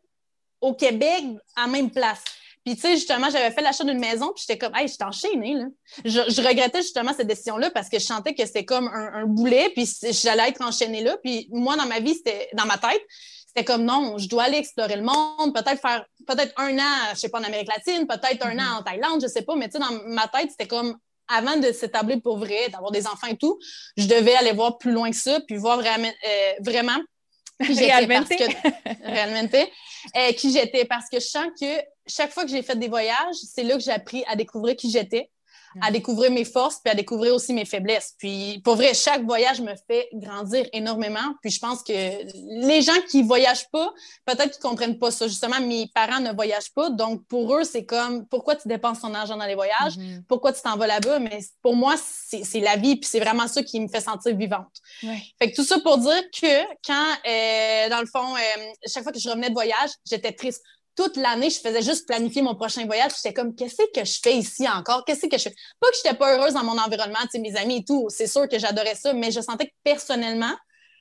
au 0.59 0.73
Québec 0.73 1.23
à 1.55 1.67
même 1.67 1.91
place. 1.91 2.23
Puis, 2.65 2.75
tu 2.75 2.81
sais, 2.81 2.95
justement, 2.95 3.29
j'avais 3.29 3.51
fait 3.51 3.61
l'achat 3.61 3.83
d'une 3.83 3.99
maison, 3.99 4.31
puis 4.33 4.43
j'étais 4.47 4.57
comme, 4.57 4.75
hey, 4.75 4.87
je 4.87 5.05
enchaînée, 5.05 5.53
là. 5.53 5.65
Je, 6.03 6.41
regrettais 6.41 6.81
justement 6.81 7.13
cette 7.15 7.27
décision-là 7.27 7.69
parce 7.69 7.89
que 7.89 7.99
je 7.99 8.05
sentais 8.05 8.33
que 8.33 8.43
c'était 8.43 8.65
comme 8.65 8.87
un, 8.87 9.27
boulet, 9.27 9.69
puis 9.75 9.87
j'allais 10.23 10.49
être 10.49 10.63
enchaînée 10.63 11.03
là. 11.03 11.15
Puis, 11.23 11.47
moi, 11.51 11.75
dans 11.77 11.85
ma 11.85 11.99
vie, 11.99 12.15
c'était, 12.15 12.49
dans 12.53 12.65
ma 12.65 12.79
tête, 12.79 13.03
c'était 13.47 13.63
comme, 13.63 13.83
non, 13.83 14.17
je 14.17 14.27
dois 14.27 14.43
aller 14.43 14.57
explorer 14.57 14.95
le 14.95 15.03
monde, 15.03 15.53
peut-être 15.53 15.79
faire, 15.79 16.05
peut-être 16.25 16.53
un 16.57 16.75
an, 16.79 17.13
je 17.13 17.19
sais 17.19 17.29
pas, 17.29 17.39
en 17.39 17.43
Amérique 17.43 17.69
latine, 17.69 18.07
peut-être 18.07 18.43
un 18.43 18.57
an 18.57 18.79
en 18.79 18.83
Thaïlande, 18.83 19.21
je 19.21 19.27
sais 19.27 19.43
pas, 19.43 19.55
mais 19.55 19.69
tu 19.69 19.73
sais, 19.73 19.79
dans 19.79 20.01
ma 20.07 20.27
tête, 20.27 20.49
c'était 20.49 20.67
comme, 20.67 20.97
avant 21.27 21.57
de 21.57 21.71
s'établir 21.71 22.19
pour 22.23 22.39
vrai, 22.39 22.69
d'avoir 22.71 22.89
des 22.89 23.05
enfants 23.05 23.27
et 23.27 23.37
tout, 23.37 23.59
je 23.95 24.07
devais 24.07 24.35
aller 24.35 24.53
voir 24.53 24.79
plus 24.79 24.91
loin 24.91 25.11
que 25.11 25.17
ça, 25.17 25.39
puis 25.47 25.57
voir 25.57 25.77
vraiment, 25.77 26.07
euh, 26.07 26.51
vraiment 26.61 26.97
qui 27.63 27.75
j'étais 27.75 28.07
parce 28.07 28.29
que, 28.29 29.03
réellement, 29.05 29.49
euh, 30.17 30.31
qui 30.33 30.51
j'étais. 30.51 30.85
Parce 30.85 31.09
que 31.09 31.19
je 31.19 31.25
sens 31.25 31.47
que 31.59 31.65
chaque 32.07 32.31
fois 32.31 32.43
que 32.43 32.51
j'ai 32.51 32.61
fait 32.61 32.77
des 32.77 32.87
voyages, 32.87 33.35
c'est 33.35 33.63
là 33.63 33.75
que 33.75 33.83
j'ai 33.83 33.91
appris 33.91 34.23
à 34.27 34.35
découvrir 34.35 34.75
qui 34.75 34.89
j'étais, 34.89 35.29
à 35.81 35.91
découvrir 35.91 36.31
mes 36.31 36.45
forces, 36.45 36.79
puis 36.83 36.91
à 36.91 36.95
découvrir 36.95 37.33
aussi 37.33 37.53
mes 37.53 37.65
faiblesses. 37.65 38.15
Puis, 38.17 38.61
pour 38.63 38.75
vrai, 38.75 38.93
chaque 38.93 39.23
voyage 39.23 39.61
me 39.61 39.73
fait 39.87 40.09
grandir 40.13 40.65
énormément. 40.73 41.35
Puis, 41.41 41.51
je 41.51 41.59
pense 41.59 41.83
que 41.83 41.93
les 41.93 42.81
gens 42.81 42.99
qui 43.09 43.23
voyagent 43.23 43.69
pas, 43.71 43.93
peut-être 44.25 44.51
qu'ils 44.51 44.61
comprennent 44.61 44.99
pas 44.99 45.11
ça. 45.11 45.27
Justement, 45.27 45.59
mes 45.61 45.87
parents 45.93 46.19
ne 46.19 46.33
voyagent 46.33 46.73
pas. 46.73 46.89
Donc, 46.89 47.25
pour 47.27 47.55
eux, 47.55 47.63
c'est 47.63 47.85
comme, 47.85 48.25
pourquoi 48.27 48.55
tu 48.55 48.67
dépenses 48.67 49.01
ton 49.01 49.13
argent 49.13 49.37
dans 49.37 49.45
les 49.45 49.55
voyages? 49.55 49.97
Mm-hmm. 49.97 50.23
Pourquoi 50.27 50.53
tu 50.53 50.61
t'en 50.61 50.77
vas 50.77 50.87
là-bas? 50.87 51.19
Mais 51.19 51.39
pour 51.61 51.75
moi, 51.75 51.95
c'est 51.97 52.59
la 52.59 52.75
vie, 52.75 52.95
puis 52.95 53.09
c'est 53.09 53.19
vraiment 53.19 53.47
ça 53.47 53.63
qui 53.63 53.79
me 53.79 53.87
fait 53.87 54.01
sentir 54.01 54.35
vivante. 54.35 54.75
Fait 55.39 55.51
que 55.51 55.55
tout 55.55 55.63
ça 55.63 55.79
pour 55.79 55.97
dire 55.97 56.23
que 56.31 56.63
quand, 56.85 57.15
euh, 57.27 57.89
dans 57.89 57.99
le 57.99 58.07
fond, 58.07 58.35
euh, 58.35 58.73
chaque 58.87 59.03
fois 59.03 59.11
que 59.11 59.19
je 59.19 59.29
revenais 59.29 59.49
de 59.49 59.53
voyage, 59.53 59.91
j'étais 60.05 60.31
triste 60.31 60.61
toute 60.95 61.17
l'année, 61.17 61.49
je 61.49 61.59
faisais 61.59 61.81
juste 61.81 62.07
planifier 62.07 62.41
mon 62.41 62.55
prochain 62.55 62.85
voyage. 62.85 63.11
J'étais 63.15 63.33
comme, 63.33 63.53
qu'est-ce 63.53 63.75
que 63.75 64.05
je 64.05 64.19
fais 64.23 64.37
ici 64.37 64.67
encore? 64.67 65.03
Qu'est-ce 65.05 65.27
que 65.27 65.37
je 65.37 65.43
fais? 65.43 65.55
Pas 65.79 65.89
que 65.89 65.95
j'étais 66.01 66.15
pas 66.15 66.35
heureuse 66.35 66.53
dans 66.53 66.63
mon 66.63 66.77
environnement, 66.77 67.19
tu 67.23 67.31
sais, 67.31 67.39
mes 67.39 67.55
amis 67.55 67.77
et 67.77 67.83
tout. 67.83 68.07
C'est 68.09 68.27
sûr 68.27 68.47
que 68.47 68.57
j'adorais 68.57 68.95
ça, 68.95 69.13
mais 69.13 69.31
je 69.31 69.41
sentais 69.41 69.67
que 69.67 69.73
personnellement, 69.83 70.53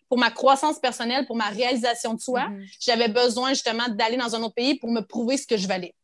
pour 0.08 0.18
ma 0.18 0.30
croissance 0.30 0.78
personnelle, 0.78 1.26
pour 1.26 1.36
ma 1.36 1.48
réalisation 1.48 2.14
de 2.14 2.20
soi, 2.20 2.42
mm-hmm. 2.42 2.76
j'avais 2.80 3.08
besoin 3.08 3.50
justement 3.50 3.88
d'aller 3.88 4.16
dans 4.16 4.34
un 4.34 4.42
autre 4.42 4.54
pays 4.54 4.78
pour 4.78 4.90
me 4.90 5.00
prouver 5.00 5.36
ce 5.36 5.46
que 5.46 5.56
je 5.56 5.68
valais. 5.68 5.94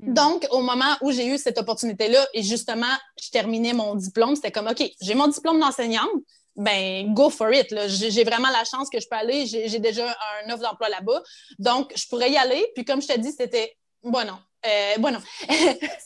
Mm-hmm. 0.00 0.12
Donc, 0.14 0.46
au 0.50 0.60
moment 0.60 0.96
où 1.02 1.12
j'ai 1.12 1.26
eu 1.26 1.38
cette 1.38 1.58
opportunité-là 1.58 2.26
et 2.34 2.42
justement, 2.42 2.92
je 3.22 3.30
terminais 3.30 3.72
mon 3.72 3.94
diplôme, 3.94 4.36
c'était 4.36 4.52
comme, 4.52 4.68
OK, 4.68 4.82
j'ai 5.00 5.14
mon 5.14 5.28
diplôme 5.28 5.60
d'enseignante, 5.60 6.10
ben 6.56 7.12
go 7.14 7.30
for 7.30 7.52
it. 7.52 7.74
J'ai 7.88 8.24
vraiment 8.24 8.50
la 8.50 8.64
chance 8.64 8.88
que 8.90 9.00
je 9.00 9.08
peux 9.08 9.16
aller. 9.16 9.46
J'ai 9.46 9.78
déjà 9.78 10.16
un 10.44 10.50
offre 10.50 10.62
d'emploi 10.62 10.88
là-bas. 10.88 11.22
Donc, 11.58 11.92
je 11.96 12.06
pourrais 12.08 12.30
y 12.30 12.36
aller. 12.36 12.66
Puis 12.74 12.84
comme 12.84 13.02
je 13.02 13.08
te 13.08 13.18
dis, 13.18 13.32
c'était 13.32 13.76
bon 14.02 14.24
non. 14.24 14.38
Euh, 14.66 14.96
bon 14.98 15.12
non. 15.12 15.20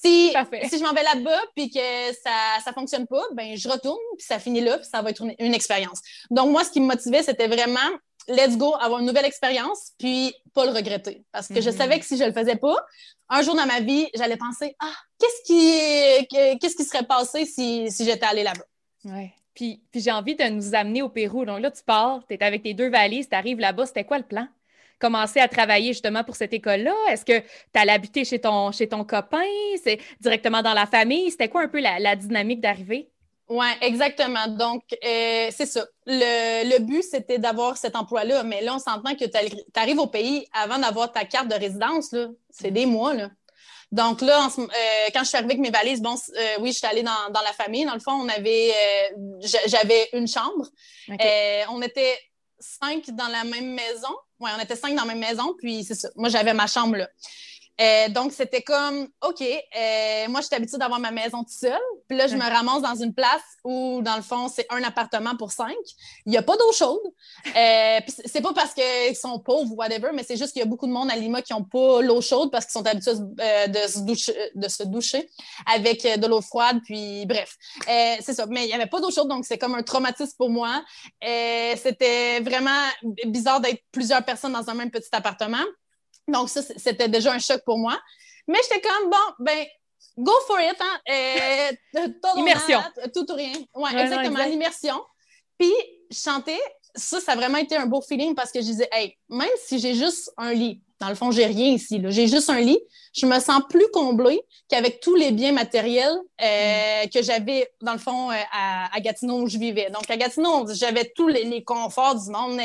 si, 0.02 0.32
si 0.32 0.78
je 0.78 0.82
m'en 0.82 0.92
vais 0.92 1.02
là-bas 1.02 1.40
puis 1.54 1.70
que 1.70 1.78
ça 2.22 2.58
ne 2.66 2.72
fonctionne 2.72 3.06
pas, 3.06 3.22
ben 3.32 3.56
je 3.56 3.68
retourne 3.68 3.98
puis 4.16 4.26
ça 4.26 4.38
finit 4.38 4.60
là 4.60 4.78
puis 4.78 4.88
ça 4.90 5.00
va 5.00 5.10
être 5.10 5.22
une, 5.22 5.54
expérience. 5.54 6.00
Donc 6.30 6.50
moi, 6.50 6.64
ce 6.64 6.70
qui 6.70 6.80
me 6.80 6.86
motivait, 6.86 7.22
c'était 7.22 7.46
vraiment 7.46 7.88
let's 8.26 8.56
go, 8.56 8.74
avoir 8.80 9.00
une 9.00 9.06
nouvelle 9.06 9.26
expérience 9.26 9.92
puis 9.98 10.34
pas 10.54 10.64
le 10.64 10.72
regretter. 10.72 11.24
Parce 11.30 11.48
que 11.48 11.60
je 11.60 11.70
mm-hmm. 11.70 11.76
savais 11.76 12.00
que 12.00 12.04
si 12.04 12.16
je 12.16 12.24
le 12.24 12.32
faisais 12.32 12.56
pas, 12.56 12.76
un 13.28 13.42
jour 13.42 13.54
dans 13.54 13.66
ma 13.66 13.80
vie, 13.80 14.08
j'allais 14.14 14.36
penser 14.36 14.74
ah 14.80 14.92
qu'est-ce 15.20 15.42
qui 15.44 16.58
qu'est-ce 16.58 16.74
qui 16.74 16.84
serait 16.84 17.06
passé 17.06 17.44
si, 17.44 17.90
si 17.90 18.04
j'étais 18.04 18.26
allée 18.26 18.42
là-bas. 18.42 18.64
Ouais. 19.04 19.32
Puis, 19.58 19.80
j'ai 19.92 20.12
envie 20.12 20.36
de 20.36 20.44
nous 20.44 20.76
amener 20.76 21.02
au 21.02 21.08
Pérou. 21.08 21.44
Donc 21.44 21.60
là, 21.60 21.72
tu 21.72 21.82
pars, 21.82 22.20
tu 22.28 22.34
es 22.34 22.44
avec 22.44 22.62
tes 22.62 22.74
deux 22.74 22.90
valises, 22.90 23.28
tu 23.28 23.34
arrives 23.34 23.58
là-bas. 23.58 23.86
C'était 23.86 24.04
quoi 24.04 24.18
le 24.18 24.24
plan? 24.24 24.46
Commencer 25.00 25.40
à 25.40 25.48
travailler 25.48 25.88
justement 25.88 26.22
pour 26.22 26.36
cette 26.36 26.52
école-là? 26.52 26.94
Est-ce 27.10 27.24
que 27.24 27.40
tu 27.40 27.80
allais 27.80 27.90
habiter 27.90 28.24
chez 28.24 28.40
ton, 28.40 28.70
chez 28.70 28.88
ton 28.88 29.02
copain? 29.02 29.42
C'est 29.82 29.98
directement 30.20 30.62
dans 30.62 30.74
la 30.74 30.86
famille? 30.86 31.28
C'était 31.32 31.48
quoi 31.48 31.62
un 31.62 31.68
peu 31.68 31.80
la, 31.80 32.14
dynamique 32.14 32.60
d'arrivée? 32.60 33.10
Oui, 33.48 33.66
exactement. 33.80 34.46
Donc, 34.46 34.84
euh, 34.92 35.48
c'est 35.50 35.66
ça. 35.66 35.84
Le, 36.06 36.78
but, 36.78 37.02
c'était 37.02 37.38
d'avoir 37.38 37.76
cet 37.76 37.96
emploi-là. 37.96 38.44
Mais 38.44 38.60
là, 38.60 38.76
on 38.76 38.78
s'entend 38.78 39.16
que 39.16 39.24
tu 39.24 39.38
arrives 39.74 39.98
au 39.98 40.06
pays 40.06 40.46
avant 40.52 40.78
d'avoir 40.78 41.10
ta 41.10 41.24
carte 41.24 41.48
de 41.48 41.54
résidence. 41.54 42.14
C'est 42.48 42.70
des 42.70 42.86
mois. 42.86 43.14
Là. 43.14 43.30
Donc 43.90 44.20
là, 44.20 44.48
euh, 44.58 44.66
quand 45.14 45.20
je 45.20 45.28
suis 45.28 45.36
arrivée 45.36 45.54
avec 45.54 45.60
mes 45.60 45.70
valises, 45.70 46.02
bon, 46.02 46.14
euh, 46.14 46.56
oui, 46.60 46.72
je 46.72 46.78
suis 46.78 46.86
allée 46.86 47.02
dans, 47.02 47.30
dans, 47.30 47.40
la 47.40 47.52
famille. 47.52 47.86
Dans 47.86 47.94
le 47.94 48.00
fond, 48.00 48.12
on 48.12 48.28
avait, 48.28 48.70
euh, 48.70 49.40
j'avais 49.66 50.10
une 50.12 50.28
chambre. 50.28 50.66
on 51.70 51.82
était 51.82 52.18
cinq 52.58 53.10
dans 53.10 53.28
la 53.28 53.44
même 53.44 53.72
maison. 53.72 54.14
Oui, 54.40 54.50
on 54.56 54.62
était 54.62 54.76
cinq 54.76 54.94
dans 54.94 55.04
la 55.04 55.14
même 55.14 55.20
maison. 55.20 55.54
Puis 55.58 55.84
c'est 55.84 55.94
ça. 55.94 56.10
Moi, 56.16 56.28
j'avais 56.28 56.52
ma 56.52 56.66
chambre 56.66 56.96
là. 56.96 57.08
Euh, 57.80 58.08
donc, 58.08 58.32
c'était 58.32 58.62
comme, 58.62 59.08
OK, 59.22 59.40
euh, 59.40 60.28
moi, 60.28 60.40
je 60.40 60.46
suis 60.46 60.56
habituée 60.56 60.78
d'avoir 60.78 60.98
ma 60.98 61.12
maison 61.12 61.44
toute 61.44 61.52
seule. 61.52 61.78
Puis 62.08 62.18
là, 62.18 62.26
je 62.26 62.34
me 62.34 62.42
ramasse 62.42 62.82
dans 62.82 62.96
une 62.96 63.14
place 63.14 63.42
où, 63.62 64.00
dans 64.02 64.16
le 64.16 64.22
fond, 64.22 64.48
c'est 64.48 64.66
un 64.70 64.82
appartement 64.82 65.36
pour 65.36 65.52
cinq. 65.52 65.76
Il 66.26 66.30
n'y 66.30 66.38
a 66.38 66.42
pas 66.42 66.56
d'eau 66.56 66.72
chaude. 66.72 66.98
Euh, 67.56 68.00
puis 68.00 68.14
c'est 68.24 68.40
pas 68.40 68.52
parce 68.52 68.74
qu'ils 68.74 69.16
sont 69.16 69.38
pauvres 69.38 69.70
ou 69.72 69.76
whatever, 69.76 70.10
mais 70.12 70.24
c'est 70.24 70.36
juste 70.36 70.52
qu'il 70.52 70.60
y 70.60 70.64
a 70.64 70.68
beaucoup 70.68 70.86
de 70.86 70.92
monde 70.92 71.10
à 71.10 71.16
Lima 71.16 71.40
qui 71.42 71.52
n'ont 71.52 71.64
pas 71.64 72.02
l'eau 72.02 72.20
chaude 72.20 72.50
parce 72.50 72.66
qu'ils 72.66 72.72
sont 72.72 72.86
habitués 72.86 73.12
de, 73.12 73.88
se 73.88 74.00
doucher, 74.00 74.34
de 74.54 74.68
se 74.68 74.82
doucher 74.82 75.30
avec 75.72 76.02
de 76.02 76.26
l'eau 76.26 76.40
froide. 76.40 76.80
Puis, 76.84 77.26
bref, 77.26 77.56
c'est 77.86 78.34
ça. 78.34 78.46
Mais 78.46 78.64
il 78.64 78.66
n'y 78.66 78.74
avait 78.74 78.86
pas 78.86 79.00
d'eau 79.00 79.10
chaude, 79.10 79.28
donc 79.28 79.44
c'est 79.44 79.58
comme 79.58 79.74
un 79.74 79.82
traumatisme 79.82 80.34
pour 80.36 80.50
moi. 80.50 80.82
c'était 81.22 82.40
vraiment 82.40 82.70
bizarre 83.26 83.60
d'être 83.60 83.82
plusieurs 83.92 84.24
personnes 84.24 84.52
dans 84.52 84.68
un 84.68 84.74
même 84.74 84.90
petit 84.90 85.10
appartement. 85.12 85.64
Donc, 86.28 86.48
ça, 86.48 86.62
c'était 86.62 87.08
déjà 87.08 87.32
un 87.32 87.38
choc 87.38 87.62
pour 87.64 87.78
moi. 87.78 87.98
Mais 88.46 88.58
j'étais 88.62 88.86
comme, 88.86 89.10
bon, 89.10 89.16
ben, 89.40 89.66
go 90.16 90.32
for 90.46 90.58
it, 90.60 90.76
hein. 90.80 91.00
Euh, 91.94 92.08
Immersion. 92.36 92.80
tout 93.14 93.30
ou 93.30 93.34
rien. 93.34 93.52
Oui, 93.74 93.90
exactement, 93.92 94.44
l'immersion. 94.44 95.00
Puis, 95.58 95.72
chanter, 96.10 96.58
ça, 96.94 97.20
ça 97.20 97.32
a 97.32 97.36
vraiment 97.36 97.58
été 97.58 97.76
un 97.76 97.86
beau 97.86 98.00
feeling 98.00 98.34
parce 98.34 98.52
que 98.52 98.60
je 98.60 98.66
disais, 98.66 98.88
hey, 98.92 99.16
même 99.28 99.48
si 99.64 99.78
j'ai 99.78 99.94
juste 99.94 100.30
un 100.36 100.52
lit, 100.52 100.82
dans 101.00 101.08
le 101.08 101.14
fond, 101.14 101.30
j'ai 101.30 101.46
rien 101.46 101.68
ici. 101.68 102.02
J'ai 102.08 102.26
juste 102.26 102.50
un 102.50 102.60
lit. 102.60 102.80
Je 103.14 103.26
me 103.26 103.38
sens 103.40 103.62
plus 103.68 103.86
comblée 103.92 104.40
qu'avec 104.68 105.00
tous 105.00 105.14
les 105.14 105.30
biens 105.30 105.52
matériels 105.52 106.16
euh, 106.42 107.04
mm. 107.04 107.08
que 107.08 107.22
j'avais, 107.22 107.70
dans 107.80 107.92
le 107.92 107.98
fond, 107.98 108.30
euh, 108.30 108.34
à, 108.52 109.00
Gatineau 109.00 109.42
où 109.42 109.48
je 109.48 109.58
vivais. 109.58 109.90
Donc, 109.90 110.10
à 110.10 110.16
Gatineau, 110.16 110.66
j'avais 110.72 111.10
tous 111.14 111.28
les, 111.28 111.62
conforts 111.62 112.16
du 112.16 112.30
monde, 112.30 112.58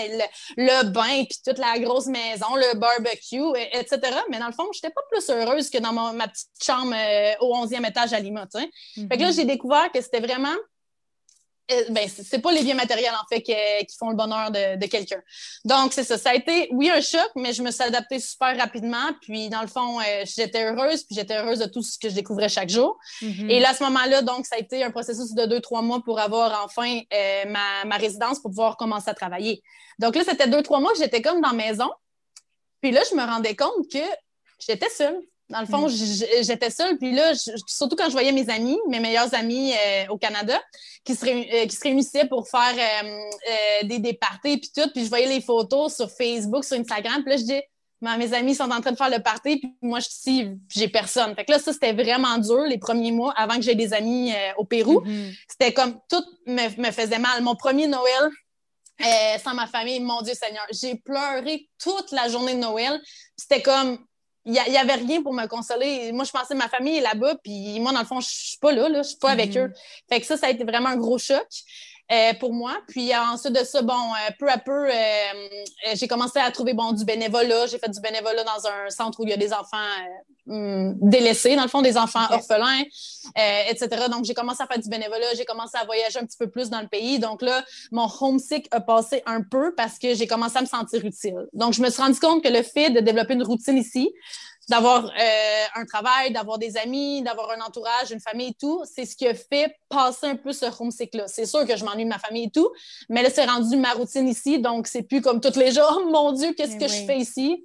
le, 0.57 0.83
bain, 0.89 1.23
puis 1.25 1.37
toute 1.45 1.57
la 1.57 1.77
grosse 1.79 2.07
maison, 2.07 2.55
le 2.55 2.77
barbecue, 2.77 3.59
etc. 3.71 3.99
Mais 4.29 4.39
dans 4.39 4.47
le 4.47 4.53
fond, 4.53 4.67
je 4.73 4.79
n'étais 4.79 4.93
pas 4.93 5.01
plus 5.11 5.29
heureuse 5.29 5.69
que 5.69 5.77
dans 5.77 5.93
ma 5.93 6.27
petite 6.27 6.49
chambre 6.61 6.93
euh, 6.95 7.33
au 7.39 7.65
11e 7.65 7.87
étage 7.87 8.13
à 8.13 8.19
Lima. 8.19 8.47
Fait 8.51 8.67
que 8.67 9.21
là, 9.21 9.29
mm-hmm. 9.29 9.35
j'ai 9.35 9.45
découvert 9.45 9.91
que 9.91 10.01
c'était 10.01 10.19
vraiment 10.19 10.55
ben, 11.89 12.09
c'est 12.09 12.39
pas 12.39 12.51
les 12.51 12.61
biens 12.61 12.75
matériels, 12.75 13.13
en 13.13 13.25
fait, 13.33 13.41
qui, 13.41 13.53
font 13.97 14.09
le 14.09 14.15
bonheur 14.15 14.51
de, 14.51 14.85
quelqu'un. 14.87 15.21
Donc, 15.63 15.93
c'est 15.93 16.03
ça. 16.03 16.17
Ça 16.17 16.31
a 16.31 16.35
été, 16.35 16.67
oui, 16.71 16.89
un 16.89 17.01
choc, 17.01 17.29
mais 17.35 17.53
je 17.53 17.61
me 17.61 17.71
suis 17.71 17.83
adaptée 17.83 18.19
super 18.19 18.57
rapidement. 18.57 19.13
Puis, 19.21 19.49
dans 19.49 19.61
le 19.61 19.67
fond, 19.67 19.99
euh, 19.99 20.23
j'étais 20.25 20.65
heureuse, 20.65 21.03
puis 21.03 21.15
j'étais 21.15 21.37
heureuse 21.37 21.59
de 21.59 21.65
tout 21.65 21.81
ce 21.81 21.97
que 21.97 22.09
je 22.09 22.15
découvrais 22.15 22.49
chaque 22.49 22.69
jour. 22.69 22.97
Mm-hmm. 23.21 23.49
Et 23.49 23.59
là, 23.59 23.69
à 23.69 23.73
ce 23.73 23.83
moment-là, 23.83 24.21
donc, 24.21 24.45
ça 24.45 24.55
a 24.55 24.59
été 24.59 24.83
un 24.83 24.91
processus 24.91 25.33
de 25.33 25.45
deux, 25.45 25.61
trois 25.61 25.81
mois 25.81 26.01
pour 26.03 26.19
avoir 26.19 26.63
enfin 26.65 26.99
euh, 27.13 27.45
ma, 27.47 27.85
ma, 27.85 27.97
résidence 27.97 28.39
pour 28.39 28.51
pouvoir 28.51 28.77
commencer 28.77 29.09
à 29.09 29.13
travailler. 29.13 29.63
Donc 29.99 30.15
là, 30.15 30.23
c'était 30.27 30.47
deux, 30.47 30.63
trois 30.63 30.79
mois 30.79 30.91
que 30.91 30.99
j'étais 30.99 31.21
comme 31.21 31.41
dans 31.41 31.51
la 31.51 31.55
maison. 31.55 31.89
Puis 32.81 32.91
là, 32.91 33.01
je 33.09 33.15
me 33.15 33.23
rendais 33.23 33.55
compte 33.55 33.89
que 33.91 34.03
j'étais 34.59 34.89
seule. 34.89 35.17
Dans 35.53 35.61
le 35.61 35.67
fond, 35.67 35.85
mm. 35.85 36.41
j'étais 36.41 36.71
seule. 36.71 36.97
Puis 36.97 37.13
là, 37.13 37.33
surtout 37.67 37.95
quand 37.95 38.07
je 38.07 38.11
voyais 38.11 38.31
mes 38.31 38.49
amis, 38.49 38.79
mes 38.89 38.99
meilleurs 38.99 39.33
amis 39.35 39.71
euh, 39.71 40.05
au 40.09 40.17
Canada, 40.17 40.59
qui 41.03 41.13
se, 41.13 41.25
euh, 41.25 41.67
qui 41.67 41.75
se, 41.75 41.83
réunissaient 41.83 42.27
pour 42.27 42.47
faire 42.47 42.73
euh, 42.75 43.87
des, 43.87 43.99
des 43.99 44.13
parties 44.13 44.57
puis 44.57 44.71
tout. 44.75 44.89
Puis 44.91 45.03
je 45.03 45.09
voyais 45.09 45.27
les 45.27 45.41
photos 45.41 45.95
sur 45.95 46.09
Facebook, 46.09 46.65
sur 46.65 46.77
Instagram. 46.77 47.21
Puis 47.21 47.33
là, 47.33 47.37
je 47.37 47.43
dis, 47.43 47.61
mes 48.01 48.33
amis 48.33 48.55
sont 48.55 48.69
en 48.71 48.81
train 48.81 48.91
de 48.91 48.97
faire 48.97 49.11
le 49.11 49.21
party, 49.21 49.59
puis 49.59 49.73
moi, 49.81 49.99
je 49.99 50.09
suis 50.09 50.31
ici, 50.31 50.49
j'ai 50.69 50.89
personne. 50.89 51.35
Fait 51.35 51.45
que 51.45 51.51
là, 51.51 51.59
ça, 51.59 51.71
c'était 51.71 51.93
vraiment 51.93 52.37
dur 52.37 52.63
les 52.67 52.79
premiers 52.79 53.11
mois 53.11 53.31
avant 53.37 53.55
que 53.55 53.61
j'aie 53.61 53.75
des 53.75 53.93
amis 53.93 54.33
au 54.57 54.65
Pérou. 54.65 55.01
Mm-hmm. 55.01 55.37
C'était 55.47 55.73
comme 55.73 55.99
tout 56.09 56.23
me, 56.47 56.81
me, 56.81 56.91
faisait 56.91 57.19
mal. 57.19 57.41
Mon 57.43 57.55
premier 57.55 57.87
Noël, 57.87 58.29
sans 59.41 59.53
ma 59.53 59.67
famille, 59.67 60.01
mon 60.01 60.21
Dieu 60.21 60.33
Seigneur, 60.33 60.65
j'ai 60.71 60.95
pleuré 60.95 61.69
toute 61.81 62.11
la 62.11 62.27
journée 62.27 62.55
de 62.55 62.59
Noël. 62.59 62.99
C'était 63.37 63.61
comme 63.61 63.99
il 64.45 64.51
n'y 64.51 64.77
avait 64.77 64.95
rien 64.95 65.21
pour 65.21 65.33
me 65.33 65.47
consoler. 65.47 66.11
Moi, 66.11 66.25
je 66.25 66.31
pensais 66.31 66.53
que 66.53 66.59
ma 66.59 66.67
famille 66.67 66.97
est 66.97 67.01
là-bas, 67.01 67.35
puis 67.43 67.79
moi, 67.79 67.93
dans 67.93 67.99
le 67.99 68.05
fond, 68.05 68.19
je 68.19 68.27
suis 68.29 68.57
pas 68.59 68.73
là, 68.73 68.89
là 68.89 69.01
je 69.01 69.09
suis 69.09 69.17
pas 69.17 69.31
avec 69.31 69.51
mm-hmm. 69.51 69.67
eux. 69.67 69.73
Fait 70.09 70.19
que 70.19 70.25
ça, 70.25 70.35
ça 70.35 70.47
a 70.47 70.49
été 70.49 70.63
vraiment 70.63 70.89
un 70.89 70.97
gros 70.97 71.17
choc. 71.17 71.47
Euh, 72.11 72.33
pour 72.37 72.53
moi. 72.53 72.75
Puis 72.87 73.15
ensuite 73.15 73.53
de 73.53 73.63
ça, 73.63 73.81
bon, 73.81 73.93
euh, 73.93 74.31
peu 74.37 74.49
à 74.49 74.57
peu, 74.57 74.89
euh, 74.89 74.93
j'ai 75.95 76.07
commencé 76.07 76.37
à 76.37 76.51
trouver 76.51 76.73
bon, 76.73 76.91
du 76.91 77.05
bénévolat. 77.05 77.67
J'ai 77.67 77.79
fait 77.79 77.89
du 77.89 78.01
bénévolat 78.01 78.43
dans 78.43 78.67
un 78.67 78.89
centre 78.89 79.21
où 79.21 79.23
il 79.23 79.29
y 79.29 79.33
a 79.33 79.37
des 79.37 79.53
enfants 79.53 79.77
hum, 80.47 80.95
délaissés, 80.99 81.55
dans 81.55 81.63
le 81.63 81.69
fond, 81.69 81.81
des 81.81 81.97
enfants 81.97 82.25
orphelins, 82.29 82.83
etc. 83.69 83.87
Donc, 84.11 84.25
j'ai 84.25 84.33
commencé 84.33 84.61
à 84.61 84.67
faire 84.67 84.79
du 84.79 84.89
bénévolat. 84.89 85.33
J'ai 85.37 85.45
commencé 85.45 85.77
à 85.77 85.85
voyager 85.85 86.19
un 86.19 86.25
petit 86.25 86.37
peu 86.37 86.49
plus 86.49 86.69
dans 86.69 86.81
le 86.81 86.89
pays. 86.89 87.19
Donc 87.19 87.41
là, 87.41 87.63
mon 87.91 88.09
homesick 88.19 88.67
a 88.71 88.81
passé 88.81 89.23
un 89.25 89.41
peu 89.41 89.73
parce 89.73 89.97
que 89.97 90.13
j'ai 90.13 90.27
commencé 90.27 90.57
à 90.57 90.61
me 90.61 90.67
sentir 90.67 91.05
utile. 91.05 91.47
Donc, 91.53 91.73
je 91.73 91.81
me 91.81 91.89
suis 91.89 92.01
rendu 92.01 92.19
compte 92.19 92.43
que 92.43 92.49
le 92.49 92.63
fait 92.63 92.89
de 92.89 92.99
développer 92.99 93.33
une 93.33 93.43
routine 93.43 93.77
ici, 93.77 94.11
d'avoir 94.69 95.05
euh, 95.05 95.63
un 95.75 95.85
travail, 95.85 96.31
d'avoir 96.31 96.57
des 96.57 96.77
amis, 96.77 97.21
d'avoir 97.21 97.51
un 97.51 97.61
entourage, 97.61 98.11
une 98.11 98.19
famille 98.19 98.49
et 98.49 98.57
tout, 98.59 98.83
c'est 98.85 99.05
ce 99.05 99.15
qui 99.15 99.27
a 99.27 99.33
fait 99.33 99.75
passer 99.89 100.27
un 100.27 100.35
peu 100.35 100.53
ce 100.53 100.65
homesick-là. 100.79 101.27
C'est 101.27 101.45
sûr 101.45 101.65
que 101.65 101.75
je 101.75 101.83
m'ennuie 101.83 102.05
de 102.05 102.09
ma 102.09 102.19
famille 102.19 102.45
et 102.45 102.51
tout, 102.51 102.69
mais 103.09 103.23
là, 103.23 103.29
c'est 103.29 103.45
rendu 103.45 103.75
ma 103.77 103.91
routine 103.93 104.27
ici, 104.27 104.59
donc 104.59 104.87
c'est 104.87 105.03
plus 105.03 105.21
comme 105.21 105.41
tous 105.41 105.57
les 105.57 105.71
jours. 105.71 106.03
Mon 106.11 106.31
Dieu, 106.31 106.53
qu'est-ce 106.53 106.77
que 106.77 106.87
je 106.87 107.05
fais 107.05 107.17
ici? 107.17 107.63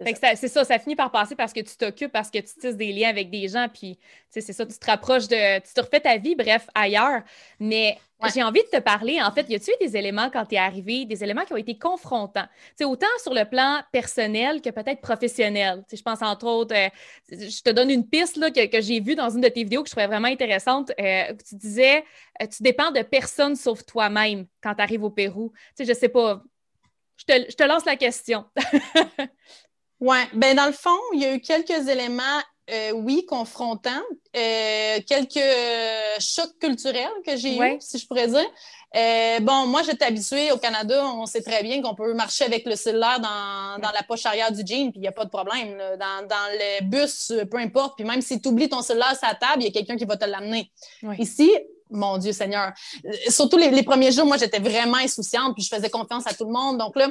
C'est 0.00 0.48
ça, 0.48 0.64
ça 0.64 0.78
finit 0.78 0.96
par 0.96 1.10
passer 1.10 1.34
parce 1.34 1.52
que 1.52 1.60
tu 1.60 1.76
t'occupes, 1.76 2.12
parce 2.12 2.30
que 2.30 2.38
tu 2.38 2.54
tisses 2.60 2.76
des 2.76 2.92
liens 2.92 3.08
avec 3.08 3.30
des 3.30 3.48
gens, 3.48 3.68
puis 3.72 3.98
c'est 4.30 4.40
ça, 4.40 4.64
tu 4.64 4.78
te 4.78 4.86
rapproches 4.86 5.28
de. 5.28 5.58
Tu 5.60 5.74
te 5.74 5.80
refais 5.80 6.00
ta 6.00 6.16
vie, 6.18 6.34
bref, 6.34 6.68
ailleurs. 6.74 7.22
Mais 7.58 7.98
j'ai 8.34 8.42
envie 8.42 8.62
de 8.62 8.78
te 8.78 8.82
parler, 8.82 9.22
en 9.22 9.30
fait, 9.30 9.48
y 9.48 9.54
a-tu 9.54 9.70
eu 9.70 9.74
des 9.80 9.96
éléments 9.96 10.28
quand 10.30 10.44
tu 10.46 10.56
es 10.56 10.58
arrivé, 10.58 11.04
des 11.04 11.22
éléments 11.22 11.44
qui 11.44 11.52
ont 11.52 11.56
été 11.56 11.78
confrontants? 11.78 12.46
sais, 12.76 12.84
autant 12.84 13.06
sur 13.22 13.32
le 13.32 13.44
plan 13.44 13.80
personnel 13.92 14.60
que 14.60 14.70
peut-être 14.70 15.00
professionnel. 15.00 15.84
je 15.92 16.02
pense 16.02 16.22
entre 16.22 16.46
autres, 16.46 16.74
euh, 16.74 16.88
je 17.30 17.62
te 17.62 17.70
donne 17.70 17.90
une 17.90 18.06
piste 18.06 18.36
là, 18.36 18.50
que, 18.50 18.80
j'ai 18.80 19.00
vue 19.00 19.14
dans 19.14 19.30
une 19.30 19.40
de 19.40 19.48
tes 19.48 19.62
vidéos 19.62 19.82
que 19.82 19.88
je 19.88 19.94
trouvais 19.94 20.08
vraiment 20.08 20.28
intéressante. 20.28 20.92
Euh, 21.00 21.32
tu 21.48 21.54
disais, 21.56 22.04
euh, 22.42 22.46
tu 22.46 22.62
dépends 22.62 22.90
de 22.90 23.02
personne 23.02 23.54
sauf 23.54 23.84
toi-même 23.84 24.46
quand 24.62 24.74
tu 24.74 24.82
arrives 24.82 25.04
au 25.04 25.10
Pérou. 25.10 25.52
Tu 25.76 25.84
sais, 25.84 25.92
je 25.92 25.98
sais 25.98 26.08
pas. 26.08 26.42
Je 27.16 27.24
te, 27.24 27.50
je 27.50 27.56
te 27.56 27.64
lance 27.64 27.84
la 27.84 27.96
question. 27.96 28.44
Oui, 30.00 30.18
ben 30.34 30.54
dans 30.54 30.66
le 30.66 30.72
fond, 30.72 30.96
il 31.12 31.20
y 31.20 31.24
a 31.24 31.34
eu 31.34 31.40
quelques 31.40 31.88
éléments, 31.88 32.22
euh, 32.70 32.92
oui, 32.92 33.24
confrontants, 33.26 33.90
euh, 34.36 34.98
quelques 35.06 35.40
chocs 36.20 36.56
culturels 36.60 37.08
que 37.26 37.36
j'ai 37.36 37.56
eu, 37.56 37.76
si 37.80 37.98
je 37.98 38.06
pourrais 38.06 38.28
dire. 38.28 38.46
Euh, 38.96 39.40
bon, 39.40 39.66
moi, 39.66 39.82
j'étais 39.82 40.04
habituée 40.04 40.52
au 40.52 40.56
Canada, 40.56 41.04
on 41.04 41.26
sait 41.26 41.42
très 41.42 41.62
bien 41.62 41.82
qu'on 41.82 41.94
peut 41.94 42.14
marcher 42.14 42.44
avec 42.44 42.64
le 42.64 42.76
cellulaire 42.76 43.20
dans, 43.20 43.82
dans 43.82 43.90
la 43.90 44.02
poche 44.06 44.24
arrière 44.24 44.52
du 44.52 44.60
jean, 44.64 44.90
puis 44.90 44.98
il 44.98 45.00
n'y 45.00 45.08
a 45.08 45.12
pas 45.12 45.24
de 45.24 45.30
problème. 45.30 45.76
Dans, 45.98 46.26
dans, 46.26 46.52
le 46.52 46.84
bus, 46.84 47.32
peu 47.50 47.58
importe, 47.58 47.96
puis 47.96 48.06
même 48.06 48.22
si 48.22 48.40
tu 48.40 48.48
oublies 48.48 48.68
ton 48.68 48.82
cellulaire 48.82 49.16
sur 49.16 49.26
la 49.26 49.34
table, 49.34 49.62
il 49.62 49.64
y 49.64 49.68
a 49.68 49.72
quelqu'un 49.72 49.96
qui 49.96 50.04
va 50.04 50.16
te 50.16 50.24
l'amener. 50.24 50.70
Ici, 51.18 51.50
mon 51.90 52.18
Dieu 52.18 52.32
Seigneur, 52.32 52.72
surtout 53.28 53.56
les, 53.56 53.70
les 53.70 53.82
premiers 53.82 54.12
jours, 54.12 54.26
moi, 54.26 54.36
j'étais 54.36 54.60
vraiment 54.60 54.98
insouciante, 54.98 55.54
puis 55.54 55.64
je 55.64 55.74
faisais 55.74 55.90
confiance 55.90 56.26
à 56.26 56.34
tout 56.34 56.44
le 56.44 56.52
monde. 56.52 56.78
Donc 56.78 56.96
là, 56.96 57.08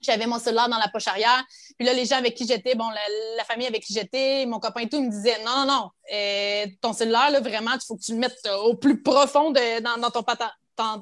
j'avais 0.00 0.26
mon 0.26 0.38
cellulaire 0.38 0.68
dans 0.68 0.78
la 0.78 0.88
poche 0.88 1.06
arrière. 1.06 1.44
Puis 1.76 1.86
là, 1.86 1.92
les 1.92 2.04
gens 2.04 2.16
avec 2.16 2.34
qui 2.34 2.46
j'étais, 2.46 2.74
bon, 2.74 2.88
la, 2.88 3.44
famille 3.44 3.66
avec 3.66 3.82
qui 3.82 3.92
j'étais, 3.92 4.46
mon 4.46 4.58
copain 4.60 4.82
et 4.82 4.88
tout, 4.88 5.02
me 5.02 5.10
disaient 5.10 5.42
non, 5.44 5.64
non, 5.64 5.66
non, 5.66 5.90
euh, 6.12 6.66
ton 6.80 6.92
cellulaire, 6.92 7.30
là, 7.30 7.40
vraiment, 7.40 7.72
il 7.72 7.80
faut 7.86 7.96
que 7.96 8.02
tu 8.02 8.12
le 8.12 8.18
mettes 8.18 8.48
au 8.62 8.74
plus 8.74 9.02
profond 9.02 9.50
de, 9.50 9.80
dans, 9.80 9.98
dans, 9.98 10.10
ton 10.10 10.22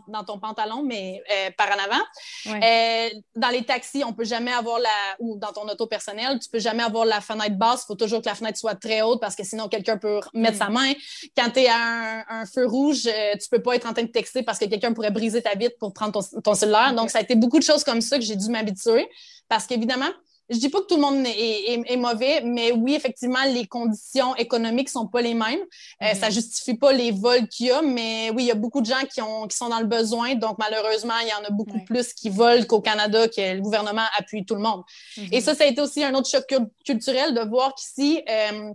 dans 0.09 0.25
ton 0.25 0.39
pantalon, 0.39 0.83
mais 0.83 1.23
euh, 1.31 1.51
par 1.57 1.69
en 1.69 1.83
avant. 1.83 2.05
Euh, 2.47 3.09
dans 3.37 3.49
les 3.49 3.65
taxis, 3.65 4.03
on 4.05 4.13
peut 4.13 4.25
jamais 4.25 4.53
avoir 4.53 4.79
la, 4.79 4.89
ou 5.19 5.37
dans 5.39 5.53
ton 5.53 5.69
auto 5.69 5.87
personnel, 5.87 6.39
tu 6.39 6.49
peux 6.49 6.59
jamais 6.59 6.83
avoir 6.83 7.05
la 7.05 7.21
fenêtre 7.21 7.57
basse. 7.57 7.83
Il 7.85 7.87
faut 7.87 7.95
toujours 7.95 8.21
que 8.21 8.27
la 8.27 8.35
fenêtre 8.35 8.59
soit 8.59 8.75
très 8.75 9.03
haute 9.03 9.21
parce 9.21 9.37
que 9.37 9.45
sinon 9.45 9.69
quelqu'un 9.69 9.97
peut 9.99 10.21
mettre 10.35 10.57
mm. 10.57 10.59
sa 10.59 10.69
main. 10.69 10.93
Quand 11.37 11.51
tu 11.51 11.61
es 11.61 11.69
à 11.69 12.25
un, 12.29 12.47
feu 12.47 12.67
rouge, 12.67 13.07
euh, 13.07 13.35
tu 13.41 13.49
peux 13.51 13.63
pas 13.63 13.75
être 13.75 13.87
en 13.87 13.93
train 13.93 14.03
de 14.03 14.09
texter 14.09 14.43
parce 14.43 14.59
que 14.59 14.65
quelqu'un 14.65 14.93
pourrait 14.93 15.11
briser 15.11 15.43
ta 15.43 15.55
vitre 15.55 15.77
pour 15.79 15.93
prendre 15.93 16.23
ton, 16.43 16.55
cellulaire. 16.55 16.95
Donc, 16.95 17.11
ça 17.11 17.19
a 17.19 17.23
été 17.23 17.35
beaucoup 17.35 17.59
de 17.59 17.65
choses 17.65 17.85
comme 17.85 18.01
ça 18.01 18.19
que 18.19 18.25
j'ai 18.25 18.37
dû 18.37 18.49
m'habituer 18.51 19.09
parce 19.49 19.67
qu'évidemment, 19.67 20.09
je 20.51 20.59
dis 20.59 20.69
pas 20.69 20.81
que 20.81 20.87
tout 20.87 20.97
le 20.97 21.03
monde 21.03 21.25
est, 21.27 21.97
mauvais, 21.97 22.41
mais 22.43 22.73
oui, 22.73 22.95
effectivement, 22.95 23.45
les 23.53 23.67
conditions 23.67 24.35
économiques 24.37 24.89
sont 24.89 25.07
pas 25.07 25.21
les 25.21 25.35
mêmes. 25.35 25.59
Euh, 26.03 26.07
mm-hmm. 26.07 26.19
Ça 26.19 26.31
justifie 26.31 26.75
pas 26.75 26.93
les 26.93 27.11
vols 27.11 27.49
qu'il 27.49 27.67
y 27.67 27.71
a, 27.71 27.83
mais 27.83 28.31
oui, 28.31 28.45
il 28.45 28.47
y 28.47 28.51
a 28.51 28.55
beaucoup 28.55 28.81
de 28.81 28.87
gens 28.87 29.05
qui, 29.13 29.21
ont, 29.21 29.47
qui 29.47 29.57
sont 29.57 29.69
dans 29.69 29.81
le 29.81 29.87
besoin. 29.87 30.35
Donc, 30.37 30.57
malheureusement, 30.59 31.19
il 31.23 31.29
y 31.29 31.33
en 31.33 31.47
a 31.47 31.51
beaucoup 31.51 31.79
plus 31.85 32.15
qui 32.15 32.31
volent 32.31 32.65
qu'au 32.65 32.81
Canada, 32.81 33.29
que 33.29 33.55
le 33.55 33.61
gouvernement 33.61 34.07
appuie 34.19 34.45
tout 34.45 34.55
le 34.55 34.63
monde. 34.63 34.83
Mm-hmm. 35.17 35.29
Et 35.33 35.41
ça, 35.41 35.55
ça 35.55 35.65
a 35.65 35.67
été 35.67 35.81
aussi 35.83 36.03
un 36.03 36.15
autre 36.15 36.29
choc 36.29 36.47
culturel 36.85 37.35
de 37.35 37.41
voir 37.41 37.75
qu'ici, 37.75 38.23
euh, 38.29 38.73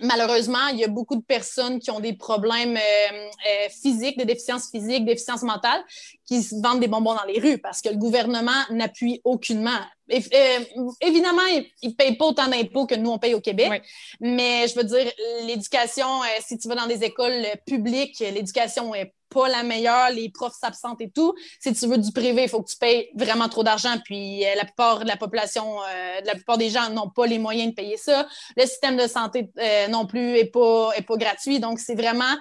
Malheureusement, 0.00 0.68
il 0.72 0.78
y 0.78 0.84
a 0.84 0.88
beaucoup 0.88 1.16
de 1.16 1.22
personnes 1.22 1.78
qui 1.78 1.90
ont 1.90 2.00
des 2.00 2.14
problèmes 2.14 2.76
euh, 2.76 2.80
euh, 2.80 3.68
physiques, 3.68 4.16
des 4.16 4.24
déficiences 4.24 4.70
physiques, 4.70 5.04
des 5.04 5.12
déficiences 5.12 5.42
mentales, 5.42 5.84
qui 6.24 6.42
se 6.42 6.54
vendent 6.62 6.80
des 6.80 6.88
bonbons 6.88 7.14
dans 7.14 7.24
les 7.24 7.38
rues 7.38 7.58
parce 7.58 7.82
que 7.82 7.90
le 7.90 7.96
gouvernement 7.96 8.62
n'appuie 8.70 9.20
aucunement. 9.24 9.78
Euh, 10.10 10.60
évidemment, 11.02 11.42
il 11.82 11.90
ne 11.90 11.94
paye 11.94 12.16
pas 12.16 12.24
autant 12.24 12.48
d'impôts 12.48 12.86
que 12.86 12.94
nous, 12.94 13.10
on 13.10 13.18
paye 13.18 13.34
au 13.34 13.40
Québec. 13.40 13.82
Mais 14.20 14.66
je 14.68 14.74
veux 14.74 14.84
dire, 14.84 15.10
l'éducation, 15.46 16.08
si 16.40 16.56
tu 16.56 16.66
vas 16.66 16.76
dans 16.76 16.86
des 16.86 17.04
écoles 17.04 17.44
publiques, 17.66 18.20
l'éducation 18.20 18.94
est 18.94 19.12
pas 19.34 19.48
la 19.48 19.62
meilleure, 19.64 20.10
les 20.10 20.30
profs 20.30 20.54
s'absentent 20.54 21.00
et 21.00 21.10
tout. 21.10 21.34
Si 21.60 21.74
tu 21.74 21.86
veux 21.86 21.98
du 21.98 22.12
privé, 22.12 22.44
il 22.44 22.48
faut 22.48 22.62
que 22.62 22.70
tu 22.70 22.76
payes 22.76 23.08
vraiment 23.14 23.48
trop 23.48 23.64
d'argent. 23.64 23.96
Puis 24.04 24.46
euh, 24.46 24.54
la 24.56 24.64
plupart 24.64 25.00
de 25.00 25.08
la 25.08 25.16
population, 25.16 25.80
euh, 25.82 26.20
la 26.24 26.34
plupart 26.34 26.56
des 26.56 26.70
gens 26.70 26.88
n'ont 26.90 27.10
pas 27.10 27.26
les 27.26 27.38
moyens 27.38 27.70
de 27.70 27.74
payer 27.74 27.96
ça. 27.96 28.26
Le 28.56 28.64
système 28.64 28.96
de 28.96 29.06
santé 29.08 29.50
euh, 29.58 29.88
non 29.88 30.06
plus 30.06 30.36
est 30.36 30.52
pas, 30.52 30.92
est 30.96 31.02
pas 31.02 31.16
gratuit. 31.16 31.58
Donc, 31.58 31.80
c'est 31.80 31.96
vraiment 31.96 32.34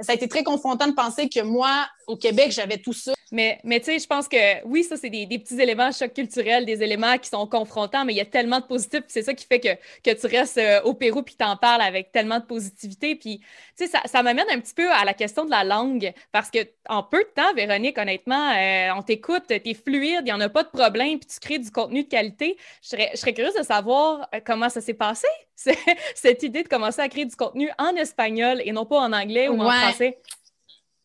ça 0.00 0.12
a 0.12 0.14
été 0.14 0.28
très 0.28 0.42
confrontant 0.42 0.86
de 0.86 0.94
penser 0.94 1.28
que 1.28 1.40
moi, 1.40 1.86
au 2.06 2.16
Québec, 2.16 2.52
j'avais 2.52 2.78
tout 2.78 2.94
ça. 2.94 3.12
Mais, 3.32 3.60
mais 3.62 3.78
tu 3.78 3.86
sais, 3.86 3.98
je 3.98 4.06
pense 4.06 4.26
que 4.26 4.64
oui, 4.64 4.82
ça, 4.82 4.96
c'est 4.96 5.10
des, 5.10 5.26
petits 5.26 5.60
éléments 5.60 5.92
choc 5.92 6.12
culturel, 6.12 6.66
des 6.66 6.82
éléments 6.82 7.16
qui 7.18 7.28
sont 7.28 7.46
confrontants, 7.46 8.04
mais 8.04 8.12
il 8.12 8.16
y 8.16 8.20
a 8.20 8.24
tellement 8.24 8.58
de 8.60 8.64
positifs, 8.64 9.04
c'est 9.08 9.22
ça 9.22 9.34
qui 9.34 9.46
fait 9.46 9.60
que, 9.60 9.74
que 10.02 10.14
tu 10.14 10.26
restes 10.26 10.58
euh, 10.58 10.82
au 10.82 10.94
Pérou 10.94 11.22
puis 11.22 11.36
t'en 11.36 11.56
parles 11.56 11.82
avec 11.82 12.10
tellement 12.10 12.40
de 12.40 12.44
positivité. 12.44 13.14
Puis, 13.14 13.38
tu 13.38 13.46
sais, 13.84 13.86
ça, 13.86 14.00
ça 14.06 14.22
m'amène 14.22 14.46
un 14.50 14.58
petit 14.58 14.74
peu 14.74 14.90
à 14.90 15.04
la 15.04 15.14
question 15.14 15.44
de 15.44 15.50
la 15.50 15.62
langue, 15.62 16.12
parce 16.32 16.50
que 16.50 16.58
en 16.88 17.02
peu 17.02 17.18
de 17.18 17.28
temps, 17.34 17.54
Véronique, 17.54 17.98
honnêtement, 17.98 18.50
euh, 18.52 18.90
on 18.96 19.02
t'écoute, 19.02 19.44
t'es 19.46 19.74
fluide, 19.74 20.20
il 20.20 20.24
n'y 20.24 20.32
en 20.32 20.40
a 20.40 20.48
pas 20.48 20.64
de 20.64 20.68
problème, 20.68 21.18
puis 21.18 21.28
tu 21.28 21.38
crées 21.40 21.58
du 21.58 21.70
contenu 21.70 22.04
de 22.04 22.08
qualité. 22.08 22.56
Je 22.82 22.88
serais, 22.88 23.10
je 23.12 23.18
serais 23.18 23.32
curieuse 23.32 23.54
de 23.54 23.62
savoir 23.62 24.28
euh, 24.34 24.40
comment 24.44 24.68
ça 24.68 24.80
s'est 24.80 24.94
passé, 24.94 25.28
cette 26.14 26.42
idée 26.42 26.62
de 26.62 26.68
commencer 26.68 27.00
à 27.00 27.08
créer 27.08 27.26
du 27.26 27.36
contenu 27.36 27.70
en 27.78 27.94
espagnol 27.94 28.60
et 28.64 28.72
non 28.72 28.86
pas 28.86 28.98
en 28.98 29.12
anglais 29.12 29.48
ou 29.48 29.60
en 29.60 29.70
français. 29.70 30.18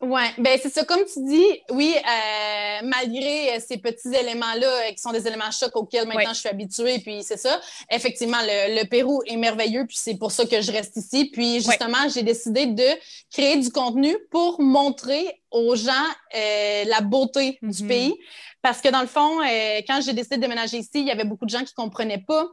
Oui, 0.08 0.22
ben 0.38 0.60
c'est 0.62 0.70
ça. 0.70 0.84
Comme 0.84 1.04
tu 1.12 1.24
dis, 1.24 1.46
oui, 1.72 1.96
euh, 1.98 2.80
malgré 2.84 3.56
euh, 3.56 3.60
ces 3.66 3.78
petits 3.78 4.14
éléments-là 4.14 4.68
euh, 4.68 4.92
qui 4.92 5.00
sont 5.00 5.12
des 5.12 5.26
éléments 5.28 5.50
chocs 5.50 5.76
auxquels 5.76 6.08
maintenant 6.08 6.34
je 6.34 6.42
suis 6.42 6.50
habituée, 6.50 7.00
puis 7.00 7.24
c'est 7.24 7.38
ça. 7.38 7.60
Effectivement, 7.90 8.38
le, 8.44 8.84
Pérou 8.86 9.24
est 9.26 9.36
merveilleux, 9.36 9.86
puis 9.88 9.98
c'est 10.00 10.18
pour 10.18 10.32
ça 10.32 10.46
que 10.46 10.62
je 10.62 10.72
reste 10.72 10.96
ici. 10.98 11.32
Puis 11.34 11.56
justement, 11.56 12.08
j'ai 12.14 12.22
décidé 12.22 12.68
de 12.68 12.86
créer 13.32 13.58
du 13.58 13.72
contenu 13.72 14.16
pour 14.30 14.62
montrer 14.62 15.42
aux 15.50 15.76
gens 15.76 15.92
la 16.34 17.02
beauté 17.02 17.58
du 17.64 17.70
mm-hmm. 17.70 17.88
pays. 17.88 18.16
Parce 18.62 18.82
que 18.82 18.90
dans 18.90 19.02
le 19.02 19.08
fond, 19.08 19.40
quand 19.88 20.02
j'ai 20.06 20.14
décidé 20.14 20.36
de 20.36 20.42
déménager 20.42 20.78
ici, 20.78 20.90
il 20.96 21.08
y 21.08 21.12
avait 21.12 21.24
beaucoup 21.24 21.46
de 21.46 21.50
gens 21.50 21.64
qui 21.64 21.74
ne 21.78 21.84
comprenaient 21.84 22.24
pas 22.28 22.48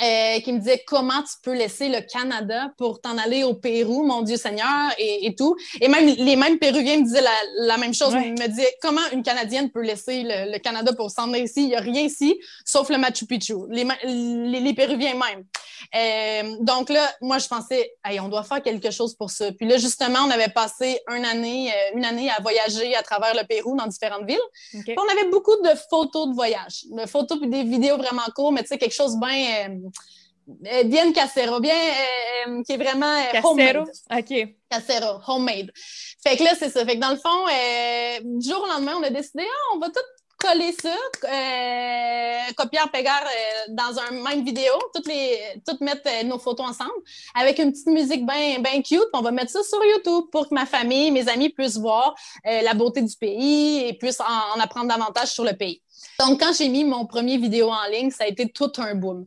euh, 0.00 0.38
qui 0.40 0.52
me 0.52 0.58
disait 0.58 0.84
comment 0.86 1.22
tu 1.22 1.34
peux 1.42 1.54
laisser 1.54 1.88
le 1.88 2.00
Canada 2.00 2.70
pour 2.78 3.00
t'en 3.00 3.18
aller 3.18 3.42
au 3.42 3.54
Pérou, 3.54 4.04
mon 4.04 4.22
Dieu 4.22 4.36
Seigneur, 4.36 4.92
et, 4.98 5.34
tout. 5.36 5.56
Et 5.80 5.88
même 5.88 6.06
les 6.06 6.36
mêmes 6.36 6.58
Péruviens 6.58 6.98
me 6.98 7.04
disaient 7.04 7.24
la, 7.56 7.76
même 7.78 7.94
chose. 7.94 8.12
Ils 8.14 8.32
me 8.32 8.46
disaient 8.48 8.74
comment 8.80 9.00
une 9.12 9.22
Canadienne 9.22 9.70
peut 9.70 9.82
laisser 9.82 10.22
le, 10.24 10.58
Canada 10.58 10.92
pour 10.92 11.10
s'en 11.10 11.32
aller 11.32 11.44
ici? 11.44 11.62
Il 11.62 11.68
n'y 11.68 11.76
a 11.76 11.80
rien 11.80 12.02
ici, 12.02 12.38
sauf 12.64 12.90
le 12.90 12.98
Machu 12.98 13.26
Picchu. 13.26 13.54
Les, 13.70 13.84
les, 14.04 14.74
Péruviens 14.74 15.14
même. 15.14 15.44
Euh, 15.96 16.56
donc 16.60 16.90
là, 16.90 17.10
moi, 17.20 17.38
je 17.38 17.48
pensais, 17.48 17.94
hey, 18.04 18.20
on 18.20 18.28
doit 18.28 18.44
faire 18.44 18.62
quelque 18.62 18.90
chose 18.90 19.16
pour 19.16 19.30
ça. 19.30 19.50
Puis 19.52 19.66
là, 19.66 19.78
justement, 19.78 20.20
on 20.26 20.30
avait 20.30 20.48
passé 20.48 21.00
une 21.12 21.24
année, 21.24 21.72
euh, 21.72 21.96
une 21.96 22.04
année 22.04 22.30
à 22.30 22.40
voyager 22.40 22.94
à 22.94 23.02
travers 23.02 23.34
le 23.34 23.44
Pérou 23.46 23.76
dans 23.76 23.86
différentes 23.86 24.26
villes. 24.26 24.38
on 24.74 25.12
avait 25.12 25.28
beaucoup 25.30 25.56
de 25.62 25.70
photos 25.90 26.28
de 26.28 26.34
voyage, 26.34 26.84
de 26.90 27.06
photos 27.06 27.38
puis 27.40 27.48
des 27.48 27.64
vidéos 27.64 27.96
vraiment 27.96 28.22
courtes, 28.34 28.54
mais 28.54 28.62
tu 28.62 28.68
sais, 28.68 28.78
quelque 28.78 28.94
chose 28.94 29.18
bien 29.18 29.78
euh, 30.48 30.84
bien 30.84 31.12
casero, 31.12 31.60
bien 31.60 31.74
euh, 31.74 32.50
euh, 32.50 32.62
qui 32.62 32.72
est 32.72 32.76
vraiment 32.76 33.22
casero. 33.32 33.84
OK. 34.10 34.54
Casero, 34.70 35.20
homemade. 35.26 35.70
Fait 36.22 36.36
que 36.36 36.44
là, 36.44 36.52
c'est 36.58 36.70
ça. 36.70 36.84
Fait 36.86 36.96
que 36.96 37.00
dans 37.00 37.10
le 37.10 37.16
fond, 37.16 38.38
du 38.38 38.48
jour 38.48 38.62
au 38.62 38.66
lendemain, 38.66 38.94
on 38.98 39.02
a 39.02 39.10
décidé, 39.10 39.44
ah, 39.46 39.74
on 39.74 39.78
va 39.78 39.88
tout 39.88 40.00
coller 40.40 40.72
ça, 40.80 40.94
copier 42.56 42.78
pegar 42.92 43.24
dans 43.70 43.98
un 43.98 44.22
même 44.22 44.44
vidéo, 44.44 44.72
toutes 44.94 45.08
les, 45.08 45.36
toutes 45.66 45.80
mettre 45.80 46.08
nos 46.24 46.38
photos 46.38 46.66
ensemble 46.66 46.92
avec 47.34 47.58
une 47.58 47.72
petite 47.72 47.88
musique 47.88 48.24
bien 48.24 48.60
ben 48.60 48.80
cute. 48.82 49.08
On 49.14 49.20
va 49.20 49.32
mettre 49.32 49.50
ça 49.50 49.64
sur 49.64 49.84
YouTube 49.84 50.26
pour 50.30 50.48
que 50.48 50.54
ma 50.54 50.64
famille, 50.64 51.10
mes 51.10 51.28
amis 51.28 51.48
puissent 51.48 51.78
voir 51.78 52.14
la 52.44 52.72
beauté 52.74 53.02
du 53.02 53.16
pays 53.16 53.88
et 53.88 53.94
puissent 53.94 54.20
en 54.20 54.60
apprendre 54.60 54.88
davantage 54.88 55.28
sur 55.28 55.44
le 55.44 55.54
pays. 55.54 55.82
Donc, 56.20 56.40
quand 56.40 56.52
j'ai 56.56 56.68
mis 56.68 56.84
mon 56.84 57.06
premier 57.06 57.36
vidéo 57.38 57.70
en 57.70 57.90
ligne, 57.90 58.10
ça 58.10 58.24
a 58.24 58.26
été 58.28 58.48
tout 58.48 58.70
un 58.78 58.94
boom. 58.94 59.26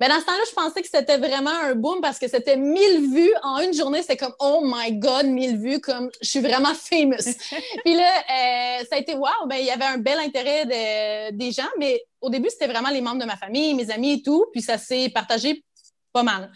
Mais 0.00 0.08
dans 0.08 0.18
ce 0.18 0.24
temps-là, 0.24 0.42
je 0.48 0.54
pensais 0.54 0.80
que 0.80 0.88
c'était 0.92 1.18
vraiment 1.18 1.50
un 1.50 1.74
boom 1.74 2.00
parce 2.00 2.18
que 2.18 2.26
c'était 2.26 2.56
1000 2.56 3.12
vues 3.12 3.34
en 3.42 3.58
une 3.60 3.74
journée. 3.74 4.00
C'était 4.00 4.16
comme, 4.16 4.34
oh 4.40 4.62
my 4.64 4.94
God, 4.94 5.26
1000 5.26 5.58
vues, 5.58 5.80
comme 5.80 6.10
je 6.22 6.28
suis 6.28 6.40
vraiment 6.40 6.74
famous. 6.74 7.36
Puis 7.84 7.94
là, 7.94 8.08
euh, 8.08 8.84
ça 8.88 8.96
a 8.96 8.98
été 8.98 9.14
wow, 9.14 9.46
ben, 9.46 9.56
il 9.56 9.66
y 9.66 9.70
avait 9.70 9.84
un 9.84 9.98
bel 9.98 10.18
intérêt 10.18 11.30
des 11.32 11.52
gens, 11.52 11.68
mais 11.78 12.02
au 12.20 12.30
début, 12.30 12.48
c'était 12.48 12.66
vraiment 12.66 12.88
les 12.88 13.02
membres 13.02 13.20
de 13.20 13.26
ma 13.26 13.36
famille, 13.36 13.74
mes 13.74 13.90
amis 13.90 14.14
et 14.14 14.22
tout. 14.22 14.46
Puis 14.52 14.62
ça 14.62 14.78
s'est 14.78 15.10
partagé 15.10 15.62
pas 16.12 16.22
mal. 16.22 16.50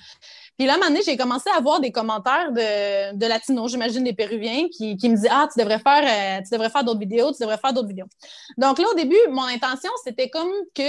Puis 0.56 0.66
là, 0.66 0.74
à 0.74 0.76
un 0.76 0.78
moment 0.78 0.90
donné, 0.90 1.02
j'ai 1.04 1.16
commencé 1.16 1.50
à 1.50 1.58
avoir 1.58 1.80
des 1.80 1.90
commentaires 1.90 2.52
de, 2.52 3.16
de 3.16 3.26
latinos, 3.26 3.70
j'imagine 3.70 4.04
des 4.04 4.12
Péruviens, 4.12 4.68
qui, 4.68 4.96
qui 4.96 5.08
me 5.08 5.16
disaient 5.16 5.28
Ah, 5.30 5.48
tu 5.52 5.60
devrais 5.60 5.80
faire, 5.80 6.38
euh, 6.38 6.42
tu 6.42 6.50
devrais 6.52 6.70
faire 6.70 6.84
d'autres 6.84 7.00
vidéos, 7.00 7.32
tu 7.32 7.42
devrais 7.42 7.58
faire 7.58 7.72
d'autres 7.72 7.88
vidéos. 7.88 8.06
Donc 8.56 8.78
là, 8.78 8.86
au 8.90 8.94
début, 8.94 9.18
mon 9.30 9.44
intention, 9.44 9.90
c'était 10.04 10.30
comme 10.30 10.52
que 10.74 10.82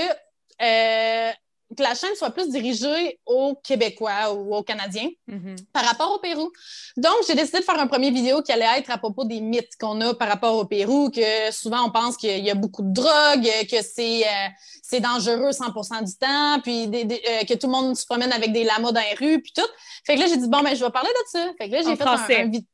euh, 0.61 1.31
que 1.75 1.81
la 1.81 1.95
chaîne 1.95 2.13
soit 2.15 2.29
plus 2.29 2.49
dirigée 2.49 3.19
aux 3.25 3.55
Québécois 3.63 4.33
ou 4.33 4.55
aux 4.55 4.63
Canadiens 4.63 5.09
Mhm. 5.27 5.55
par 5.73 5.83
rapport 5.83 6.11
au 6.13 6.19
Pérou. 6.19 6.51
Donc, 6.97 7.15
j'ai 7.27 7.33
décidé 7.35 7.59
de 7.59 7.63
faire 7.63 7.79
un 7.79 7.87
premier 7.87 8.11
vidéo 8.11 8.41
qui 8.41 8.51
allait 8.51 8.67
être 8.79 8.91
à 8.91 8.97
propos 8.97 9.25
des 9.25 9.41
mythes 9.41 9.75
qu'on 9.79 9.99
a 10.01 10.13
par 10.13 10.27
rapport 10.27 10.55
au 10.55 10.65
Pérou, 10.65 11.09
que 11.09 11.51
souvent 11.51 11.85
on 11.87 11.91
pense 11.91 12.17
qu'il 12.17 12.43
y 12.45 12.51
a 12.51 12.55
beaucoup 12.55 12.83
de 12.83 12.93
drogue, 12.93 13.47
que 13.69 13.81
c'est 13.81 14.23
euh, 14.25 14.99
dangereux 14.99 15.51
100% 15.51 16.01
du 16.03 16.15
temps, 16.17 16.59
puis 16.61 16.87
des- 16.87 17.03
des- 17.05 17.21
euh, 17.29 17.43
que 17.45 17.53
tout 17.55 17.67
le 17.67 17.73
monde 17.73 17.95
se 17.97 18.05
promène 18.05 18.31
avec 18.31 18.51
des 18.53 18.63
lamas 18.63 18.91
dans 18.91 19.01
les 19.01 19.15
rues, 19.15 19.41
puis 19.41 19.51
tout. 19.53 19.67
Fait 20.05 20.15
que 20.15 20.19
là, 20.21 20.27
j'ai 20.27 20.37
dit, 20.37 20.47
bon, 20.47 20.61
ben, 20.61 20.75
je 20.75 20.85
vais 20.85 20.91
parler 20.91 21.09
de 21.09 21.39
ça. 21.39 21.51
Fait 21.57 21.67
que 21.67 21.73
là, 21.73 21.81
j'ai 21.81 21.95
fait 21.95 22.03
français. 22.03 22.41
un, 22.41 22.45
un 22.45 22.49
vid- 22.49 22.65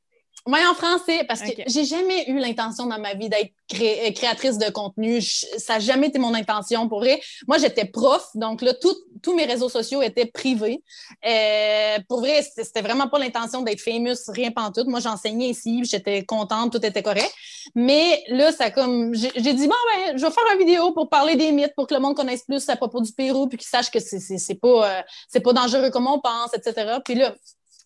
Ouais, 0.47 0.65
en 0.65 0.73
français, 0.73 1.23
parce 1.27 1.41
que 1.41 1.61
j'ai 1.67 1.85
jamais 1.85 2.27
eu 2.27 2.39
l'intention 2.39 2.87
dans 2.87 2.97
ma 2.99 3.13
vie 3.13 3.29
d'être 3.29 3.51
cré- 3.67 4.07
euh, 4.07 4.11
créatrice 4.11 4.57
de 4.57 4.69
contenu. 4.71 5.21
Je- 5.21 5.45
ça 5.57 5.73
n'a 5.73 5.79
jamais 5.79 6.07
été 6.07 6.17
mon 6.17 6.33
intention 6.33 6.89
pour 6.89 6.99
vrai. 6.99 7.21
Moi, 7.47 7.59
j'étais 7.59 7.85
prof, 7.85 8.27
donc 8.33 8.61
là, 8.63 8.73
tout- 8.73 8.95
tous 9.21 9.35
mes 9.35 9.45
réseaux 9.45 9.69
sociaux 9.69 10.01
étaient 10.01 10.25
privés. 10.25 10.81
Euh, 11.25 11.97
pour 12.09 12.21
vrai, 12.21 12.41
c'était 12.55 12.81
vraiment 12.81 13.07
pas 13.07 13.19
l'intention 13.19 13.61
d'être 13.61 13.81
famous, 13.81 14.15
rien 14.29 14.49
pantoute. 14.51 14.87
Moi, 14.87 14.99
j'enseignais 14.99 15.49
ici, 15.49 15.81
j'étais 15.83 16.25
contente, 16.25 16.71
tout 16.71 16.83
était 16.85 17.03
correct. 17.03 17.31
Mais 17.75 18.23
là, 18.27 18.51
ça 18.51 18.71
comme, 18.71 19.13
j'ai 19.13 19.53
dit, 19.53 19.67
bon, 19.67 19.75
ben, 19.95 20.17
je 20.17 20.25
vais 20.25 20.31
faire 20.31 20.43
une 20.53 20.59
vidéo 20.59 20.91
pour 20.91 21.07
parler 21.09 21.35
des 21.35 21.51
mythes, 21.51 21.73
pour 21.75 21.85
que 21.85 21.93
le 21.93 21.99
monde 21.99 22.15
connaisse 22.15 22.43
plus 22.43 22.67
à 22.69 22.75
propos 22.75 23.01
du 23.01 23.11
Pérou, 23.11 23.47
puis 23.47 23.57
qu'il 23.59 23.67
sache 23.67 23.91
que 23.91 23.99
c'est 23.99 24.55
pas, 24.55 24.89
euh, 24.99 25.01
c'est 25.29 25.41
pas 25.41 25.53
dangereux 25.53 25.91
comme 25.91 26.07
on 26.07 26.19
pense, 26.19 26.51
etc. 26.55 26.97
Puis 27.05 27.13
là, 27.15 27.35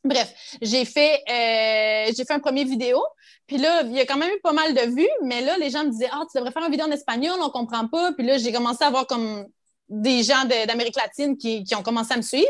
Bref, 0.05 0.33
j'ai 0.61 0.85
fait, 0.85 1.23
euh, 1.29 2.13
j'ai 2.15 2.23
fait 2.25 2.33
un 2.33 2.39
premier 2.39 2.63
vidéo. 2.63 3.01
Puis 3.47 3.57
là, 3.57 3.81
il 3.83 3.93
y 3.93 3.99
a 3.99 4.05
quand 4.05 4.17
même 4.17 4.29
eu 4.29 4.39
pas 4.41 4.53
mal 4.53 4.73
de 4.73 4.95
vues, 4.95 5.09
mais 5.23 5.41
là, 5.41 5.57
les 5.57 5.71
gens 5.71 5.83
me 5.83 5.89
disaient, 5.89 6.09
ah, 6.11 6.21
tu 6.31 6.37
devrais 6.37 6.51
faire 6.51 6.63
une 6.63 6.71
vidéo 6.71 6.85
en 6.85 6.91
espagnol, 6.91 7.37
on 7.41 7.49
comprend 7.49 7.87
pas. 7.87 8.11
Puis 8.13 8.25
là, 8.25 8.37
j'ai 8.37 8.51
commencé 8.51 8.83
à 8.83 8.87
avoir 8.87 9.07
comme 9.07 9.45
des 9.89 10.23
gens 10.23 10.45
d'Amérique 10.45 10.95
latine 10.95 11.37
qui, 11.37 11.63
qui 11.63 11.75
ont 11.75 11.83
commencé 11.83 12.13
à 12.13 12.17
me 12.17 12.21
suivre. 12.21 12.47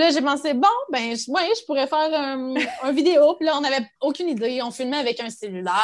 Puis 0.00 0.08
là, 0.08 0.14
j'ai 0.14 0.24
pensé, 0.24 0.54
bon, 0.54 0.66
ben, 0.88 1.14
je- 1.14 1.30
ouais, 1.30 1.50
je 1.60 1.62
pourrais 1.66 1.86
faire 1.86 2.10
un, 2.14 2.54
vidéo. 2.90 3.34
Puis 3.34 3.44
là, 3.44 3.58
on 3.58 3.60
n'avait 3.60 3.86
aucune 4.00 4.30
idée. 4.30 4.62
On 4.62 4.70
filmait 4.70 4.96
avec 4.96 5.20
un 5.20 5.28
cellulaire. 5.28 5.74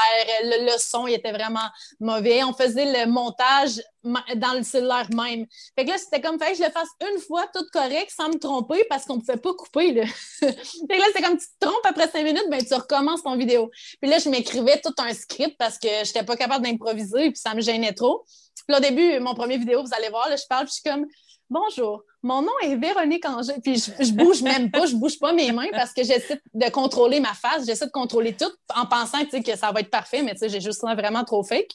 Le, 0.42 0.78
son, 0.78 1.06
était 1.06 1.32
vraiment 1.32 1.68
mauvais. 2.00 2.42
On 2.42 2.54
faisait 2.54 3.04
le 3.04 3.12
montage 3.12 3.82
dans 4.02 4.54
le 4.54 4.62
cellulaire 4.62 5.08
même. 5.14 5.44
Fait 5.78 5.84
que 5.84 5.90
là, 5.90 5.98
c'était 5.98 6.22
comme, 6.22 6.38
fait 6.38 6.52
que 6.52 6.56
je 6.56 6.62
le 6.62 6.70
fasse 6.70 6.88
une 7.12 7.20
fois, 7.20 7.44
tout 7.52 7.66
correct, 7.70 8.10
sans 8.10 8.30
me 8.30 8.38
tromper, 8.38 8.86
parce 8.88 9.04
qu'on 9.04 9.16
ne 9.16 9.20
pouvait 9.20 9.36
pas 9.36 9.52
couper, 9.52 9.92
là. 9.92 10.06
fait 10.38 10.54
que 10.54 10.98
là, 10.98 11.06
c'est 11.14 11.20
comme, 11.20 11.36
tu 11.36 11.46
te 11.46 11.66
trompes 11.66 11.84
après 11.84 12.08
cinq 12.08 12.24
minutes, 12.24 12.46
ben, 12.48 12.64
tu 12.64 12.72
recommences 12.72 13.22
ton 13.22 13.36
vidéo. 13.36 13.70
Puis 14.00 14.10
là, 14.10 14.18
je 14.18 14.30
m'écrivais 14.30 14.80
tout 14.80 14.94
un 14.96 15.12
script 15.12 15.58
parce 15.58 15.78
que 15.78 15.88
j'étais 16.04 16.22
pas 16.22 16.36
capable 16.36 16.64
d'improviser, 16.64 17.32
puis 17.32 17.38
ça 17.38 17.52
me 17.52 17.60
gênait 17.60 17.92
trop. 17.92 18.24
Puis 18.66 18.72
là, 18.72 18.78
au 18.78 18.80
début, 18.80 19.20
mon 19.20 19.34
premier 19.34 19.58
vidéo, 19.58 19.82
vous 19.82 19.94
allez 19.94 20.08
voir, 20.08 20.26
là, 20.30 20.36
je 20.36 20.46
parle, 20.48 20.64
puis 20.64 20.74
je 20.74 20.80
suis 20.80 20.90
comme, 20.90 21.06
Bonjour, 21.48 22.02
mon 22.26 22.42
nom 22.42 22.52
est 22.62 22.74
Véronique 22.74 23.24
Angers. 23.24 23.60
Puis 23.62 23.76
je, 23.76 24.04
je 24.04 24.12
bouge 24.12 24.42
même 24.42 24.70
pas, 24.70 24.84
je 24.86 24.96
bouge 24.96 25.18
pas 25.18 25.32
mes 25.32 25.52
mains 25.52 25.68
parce 25.70 25.92
que 25.92 26.02
j'essaie 26.02 26.40
de 26.52 26.68
contrôler 26.70 27.20
ma 27.20 27.34
face, 27.34 27.64
j'essaie 27.64 27.86
de 27.86 27.92
contrôler 27.92 28.34
tout 28.34 28.50
en 28.74 28.84
pensant 28.84 29.24
que 29.24 29.56
ça 29.56 29.70
va 29.70 29.80
être 29.80 29.90
parfait, 29.90 30.22
mais 30.22 30.34
j'ai 30.40 30.60
juste 30.60 30.82
l'air 30.82 30.96
vraiment 30.96 31.22
trop 31.22 31.44
fake. 31.44 31.70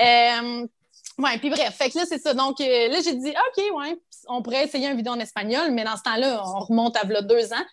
Euh, 0.00 0.66
ouais, 1.18 1.38
puis 1.38 1.48
bref, 1.48 1.76
fait 1.76 1.90
que 1.90 1.98
là, 1.98 2.04
c'est 2.08 2.18
ça. 2.18 2.34
Donc 2.34 2.60
euh, 2.60 2.88
là, 2.88 2.98
j'ai 3.04 3.14
dit, 3.14 3.30
OK, 3.30 3.64
ouais, 3.76 3.96
on 4.26 4.42
pourrait 4.42 4.64
essayer 4.64 4.88
une 4.88 4.96
vidéo 4.96 5.12
en 5.12 5.20
espagnol, 5.20 5.70
mais 5.70 5.84
dans 5.84 5.96
ce 5.96 6.02
temps-là, 6.02 6.42
on 6.44 6.58
remonte 6.60 6.96
à 6.96 7.04
deux 7.04 7.52
ans. 7.52 7.64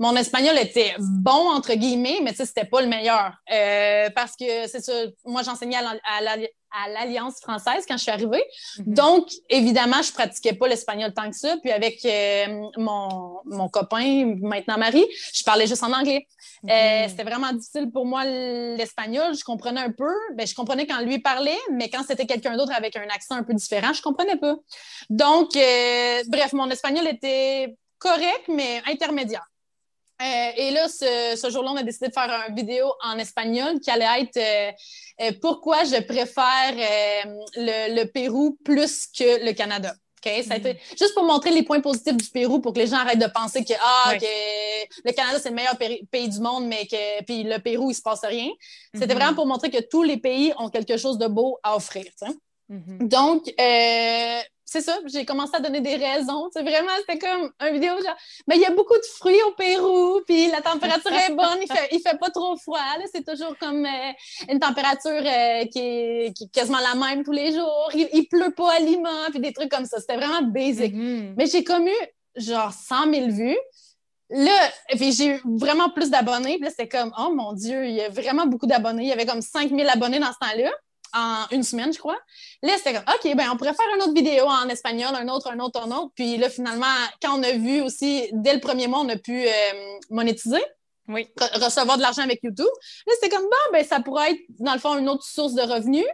Mon 0.00 0.14
espagnol 0.16 0.56
était 0.58 0.94
bon, 0.98 1.50
entre 1.50 1.74
guillemets, 1.74 2.18
mais 2.22 2.32
c'était 2.34 2.64
pas 2.64 2.80
le 2.80 2.86
meilleur. 2.86 3.32
Euh, 3.52 4.08
parce 4.14 4.36
que, 4.36 4.66
c'est 4.68 4.80
ça, 4.80 4.92
moi, 5.24 5.42
j'enseignais 5.42 5.76
à 5.76 5.82
l'Al- 5.82 6.00
à 6.16 6.20
l'Al- 6.22 6.48
à 6.70 6.88
l'Alliance 6.90 7.40
française 7.40 7.84
quand 7.88 7.96
je 7.96 8.02
suis 8.02 8.10
arrivée. 8.12 8.44
Mhm. 8.78 8.94
Donc, 8.94 9.26
évidemment, 9.48 10.02
je 10.02 10.12
pratiquais 10.12 10.52
pas 10.52 10.68
l'espagnol 10.68 11.14
tant 11.14 11.30
que 11.30 11.36
ça. 11.36 11.56
Puis 11.62 11.72
avec 11.72 12.04
euh, 12.04 12.46
mon, 12.76 13.40
mon 13.46 13.68
copain, 13.70 14.34
maintenant 14.42 14.76
mari, 14.76 15.02
je 15.34 15.42
parlais 15.44 15.66
juste 15.66 15.82
en 15.82 15.92
anglais. 15.92 16.26
Euh, 16.68 17.02
Mhm. 17.04 17.08
c'était 17.08 17.24
vraiment 17.24 17.52
difficile 17.52 17.90
pour 17.90 18.04
moi 18.04 18.24
l'espagnol. 18.24 19.34
Je 19.34 19.42
comprenais 19.44 19.80
un 19.80 19.92
peu. 19.92 20.12
Ben, 20.34 20.46
je 20.46 20.54
comprenais 20.54 20.86
quand 20.86 21.00
lui 21.00 21.18
parlait, 21.20 21.58
mais 21.72 21.88
quand 21.88 22.02
c'était 22.06 22.26
quelqu'un 22.26 22.56
d'autre 22.56 22.72
avec 22.74 22.94
un 22.96 23.08
accent 23.08 23.34
un 23.36 23.44
peu 23.44 23.54
différent, 23.54 23.92
je 23.94 24.02
comprenais 24.02 24.36
pas. 24.36 24.54
Donc, 25.10 25.56
euh, 25.56 26.22
bref, 26.28 26.52
mon 26.52 26.68
espagnol 26.70 27.06
était 27.08 27.76
correct, 27.98 28.44
mais 28.48 28.82
intermédiaire. 28.86 29.46
Euh, 30.20 30.50
et 30.56 30.70
là, 30.72 30.88
ce, 30.88 31.38
ce 31.40 31.50
jour-là, 31.50 31.70
on 31.72 31.76
a 31.76 31.82
décidé 31.82 32.08
de 32.08 32.12
faire 32.12 32.28
une 32.48 32.54
vidéo 32.54 32.92
en 33.04 33.18
espagnol 33.18 33.78
qui 33.80 33.90
allait 33.90 34.22
être 34.22 34.36
euh, 34.36 34.72
euh, 35.24 35.32
pourquoi 35.40 35.84
je 35.84 36.00
préfère 36.02 36.72
euh, 36.74 37.30
le, 37.56 37.94
le 38.00 38.04
Pérou 38.10 38.58
plus 38.64 39.06
que 39.06 39.44
le 39.44 39.52
Canada. 39.52 39.94
OK? 40.24 40.32
Ça 40.48 40.54
a 40.54 40.56
été 40.56 40.76
juste 40.98 41.14
pour 41.14 41.22
montrer 41.22 41.50
les 41.52 41.62
points 41.62 41.80
positifs 41.80 42.16
du 42.16 42.28
Pérou 42.30 42.58
pour 42.60 42.72
que 42.72 42.80
les 42.80 42.88
gens 42.88 42.96
arrêtent 42.96 43.20
de 43.20 43.30
penser 43.32 43.64
que, 43.64 43.74
ah, 43.80 44.08
Ouais. 44.10 44.18
que 44.18 44.26
le 45.04 45.12
Canada, 45.12 45.38
c'est 45.40 45.50
le 45.50 45.54
meilleur 45.54 45.76
pays 45.78 46.28
du 46.28 46.40
monde, 46.40 46.66
mais 46.66 46.86
que 46.86 47.22
puis 47.22 47.44
le 47.44 47.58
Pérou, 47.58 47.92
il 47.92 47.94
se 47.94 48.02
passe 48.02 48.24
rien. 48.24 48.48
C'était 48.92 49.06
Mhm. 49.06 49.20
vraiment 49.20 49.34
pour 49.34 49.46
montrer 49.46 49.70
que 49.70 49.80
tous 49.88 50.02
les 50.02 50.16
pays 50.16 50.52
ont 50.58 50.68
quelque 50.70 50.96
chose 50.96 51.18
de 51.18 51.28
beau 51.28 51.58
à 51.62 51.76
offrir. 51.76 52.06
Mhm. 52.68 53.08
Donc, 53.08 53.48
euh, 53.60 54.40
c'est 54.70 54.82
ça, 54.82 54.98
j'ai 55.06 55.24
commencé 55.24 55.52
à 55.54 55.60
donner 55.60 55.80
des 55.80 55.96
raisons. 55.96 56.50
C'est 56.52 56.62
vraiment, 56.62 56.92
c'était 56.98 57.18
comme 57.18 57.50
une 57.66 57.72
vidéo 57.72 57.94
genre, 58.04 58.16
mais 58.46 58.56
il 58.56 58.60
y 58.60 58.66
a 58.66 58.70
beaucoup 58.70 58.96
de 58.96 59.06
fruits 59.16 59.42
au 59.46 59.52
Pérou, 59.52 60.20
puis 60.26 60.50
la 60.50 60.60
température 60.60 61.10
est 61.10 61.32
bonne, 61.32 61.58
il 61.62 61.72
fait, 61.72 61.88
il 61.90 62.00
fait 62.00 62.18
pas 62.18 62.28
trop 62.28 62.54
froid. 62.58 62.78
C'est 63.10 63.24
toujours 63.24 63.56
comme 63.58 63.86
euh, 63.86 64.12
une 64.52 64.60
température 64.60 65.10
euh, 65.10 65.64
qui, 65.72 65.78
est, 65.78 66.36
qui 66.36 66.44
est 66.44 66.52
quasiment 66.52 66.80
la 66.80 66.94
même 66.94 67.24
tous 67.24 67.32
les 67.32 67.54
jours. 67.54 67.90
Il, 67.94 68.10
il 68.12 68.28
pleut 68.28 68.50
pas 68.50 68.74
à 68.74 68.78
Lima, 68.78 69.30
puis 69.30 69.40
des 69.40 69.54
trucs 69.54 69.70
comme 69.70 69.86
ça. 69.86 70.00
C'était 70.00 70.16
vraiment 70.16 70.42
basic. 70.42 70.94
Mhm. 70.94 71.34
Mais 71.38 71.46
j'ai 71.46 71.64
comme 71.64 71.88
eu 71.88 72.06
genre 72.36 72.72
100 72.72 73.10
000 73.10 73.30
vues. 73.30 73.58
Là, 74.28 74.70
puis 74.90 75.12
j'ai 75.12 75.36
eu 75.36 75.40
vraiment 75.44 75.88
plus 75.88 76.10
d'abonnés. 76.10 76.56
Puis 76.56 76.64
là, 76.64 76.70
c'était 76.70 76.88
comme, 76.88 77.10
oh 77.18 77.32
mon 77.34 77.54
Dieu, 77.54 77.86
il 77.86 77.94
y 77.94 78.02
a 78.02 78.10
vraiment 78.10 78.44
beaucoup 78.44 78.66
d'abonnés. 78.66 79.04
Il 79.04 79.08
y 79.08 79.12
avait 79.12 79.24
comme 79.24 79.40
5 79.40 79.70
000 79.70 79.88
abonnés 79.88 80.18
dans 80.18 80.26
ce 80.26 80.38
temps-là, 80.46 80.70
en 81.14 81.44
une 81.50 81.62
semaine, 81.62 81.92
je 81.92 81.98
crois. 81.98 82.18
Là, 82.62 82.72
c'était 82.76 82.94
comme, 82.94 83.04
OK, 83.14 83.36
ben 83.36 83.48
on 83.52 83.56
pourrait 83.56 83.74
faire 83.74 83.86
une 83.96 84.02
autre 84.02 84.14
vidéo 84.14 84.44
en 84.46 84.68
espagnol, 84.68 85.10
un 85.14 85.28
autre, 85.28 85.50
un 85.50 85.58
autre, 85.60 85.80
un 85.82 85.90
autre. 85.90 86.12
Puis 86.14 86.36
là, 86.36 86.50
finalement, 86.50 86.86
quand 87.22 87.38
on 87.38 87.42
a 87.42 87.52
vu 87.52 87.80
aussi, 87.82 88.28
dès 88.32 88.54
le 88.54 88.60
premier 88.60 88.86
mois, 88.86 89.00
on 89.00 89.08
a 89.08 89.16
pu 89.16 89.46
euh, 89.46 89.50
monétiser 90.10 90.62
Oui. 91.08 91.26
re- 91.38 91.64
recevoir 91.64 91.96
de 91.96 92.02
l'argent 92.02 92.22
avec 92.22 92.40
YouTube. 92.42 92.66
Là, 93.06 93.12
c'était 93.20 93.34
comme, 93.34 93.44
bon, 93.44 93.72
ben, 93.72 93.84
ça 93.84 94.00
pourrait 94.00 94.32
être, 94.32 94.40
dans 94.58 94.72
le 94.74 94.78
fond, 94.80 94.96
une 94.98 95.08
autre 95.08 95.24
source 95.24 95.54
de 95.54 95.62
revenus. 95.62 96.06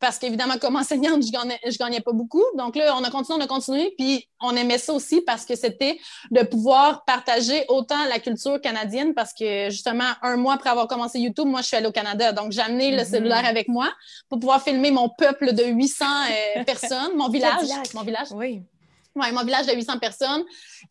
Parce 0.00 0.18
qu'évidemment, 0.18 0.56
comme 0.58 0.76
enseignante, 0.76 1.22
je 1.24 1.30
gagnais, 1.30 1.60
je 1.66 1.76
gagnais 1.76 2.00
pas 2.00 2.12
beaucoup. 2.12 2.42
Donc 2.56 2.74
là, 2.74 2.96
on 2.96 3.04
a 3.04 3.10
continué, 3.10 3.38
on 3.38 3.44
a 3.44 3.46
continué. 3.46 3.94
Puis 3.98 4.26
on 4.40 4.56
aimait 4.56 4.78
ça 4.78 4.94
aussi 4.94 5.20
parce 5.20 5.44
que 5.44 5.54
c'était 5.54 5.98
de 6.30 6.42
pouvoir 6.42 7.04
partager 7.04 7.64
autant 7.68 8.02
la 8.08 8.18
culture 8.18 8.60
canadienne 8.60 9.12
parce 9.14 9.34
que 9.34 9.68
justement, 9.70 10.10
un 10.22 10.36
mois 10.36 10.54
après 10.54 10.70
avoir 10.70 10.88
commencé 10.88 11.18
YouTube, 11.20 11.46
moi, 11.46 11.60
je 11.60 11.66
suis 11.66 11.76
allée 11.76 11.86
au 11.86 11.92
Canada. 11.92 12.32
Donc, 12.32 12.50
j'ai 12.52 12.62
amené 12.62 12.90
le 12.92 13.02
Mhm. 13.02 13.04
cellulaire 13.04 13.44
avec 13.44 13.68
moi 13.68 13.88
pour 14.28 14.40
pouvoir 14.40 14.62
filmer 14.62 14.90
mon 14.90 15.08
peuple 15.10 15.52
de 15.52 15.64
800 15.64 16.04
euh, 16.56 16.64
personnes, 16.64 17.16
mon 17.16 17.28
village. 17.28 17.58
Cadillac. 17.60 17.94
Mon 17.94 18.02
village. 18.02 18.28
Oui. 18.32 18.62
Ouais, 19.16 19.32
mon 19.32 19.42
village 19.42 19.66
de 19.66 19.72
800 19.74 19.98
personnes. 19.98 20.42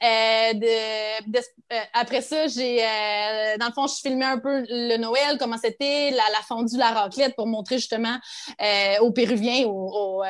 Euh, 0.04 0.54
de, 0.54 1.38
euh, 1.38 1.80
après 1.94 2.22
ça, 2.22 2.48
j'ai, 2.48 2.84
euh, 2.84 3.58
dans 3.58 3.68
le 3.68 3.74
fond, 3.74 3.88
je 3.88 3.96
filmais 4.02 4.26
un 4.26 4.40
peu 4.40 4.66
le 4.68 4.98
Noël, 4.98 5.38
comment 5.40 5.58
c'était, 5.58 6.12
la, 6.12 6.24
la 6.34 6.42
fondue, 6.46 6.78
la 6.78 6.92
raclette, 6.92 7.36
pour 7.36 7.48
montrer 7.48 7.78
justement 7.78 8.18
euh, 8.62 8.96
aux 9.00 9.12
Péruviens, 9.12 9.66
aux, 9.68 9.72
aux, 10.20 10.24
euh, 10.24 10.28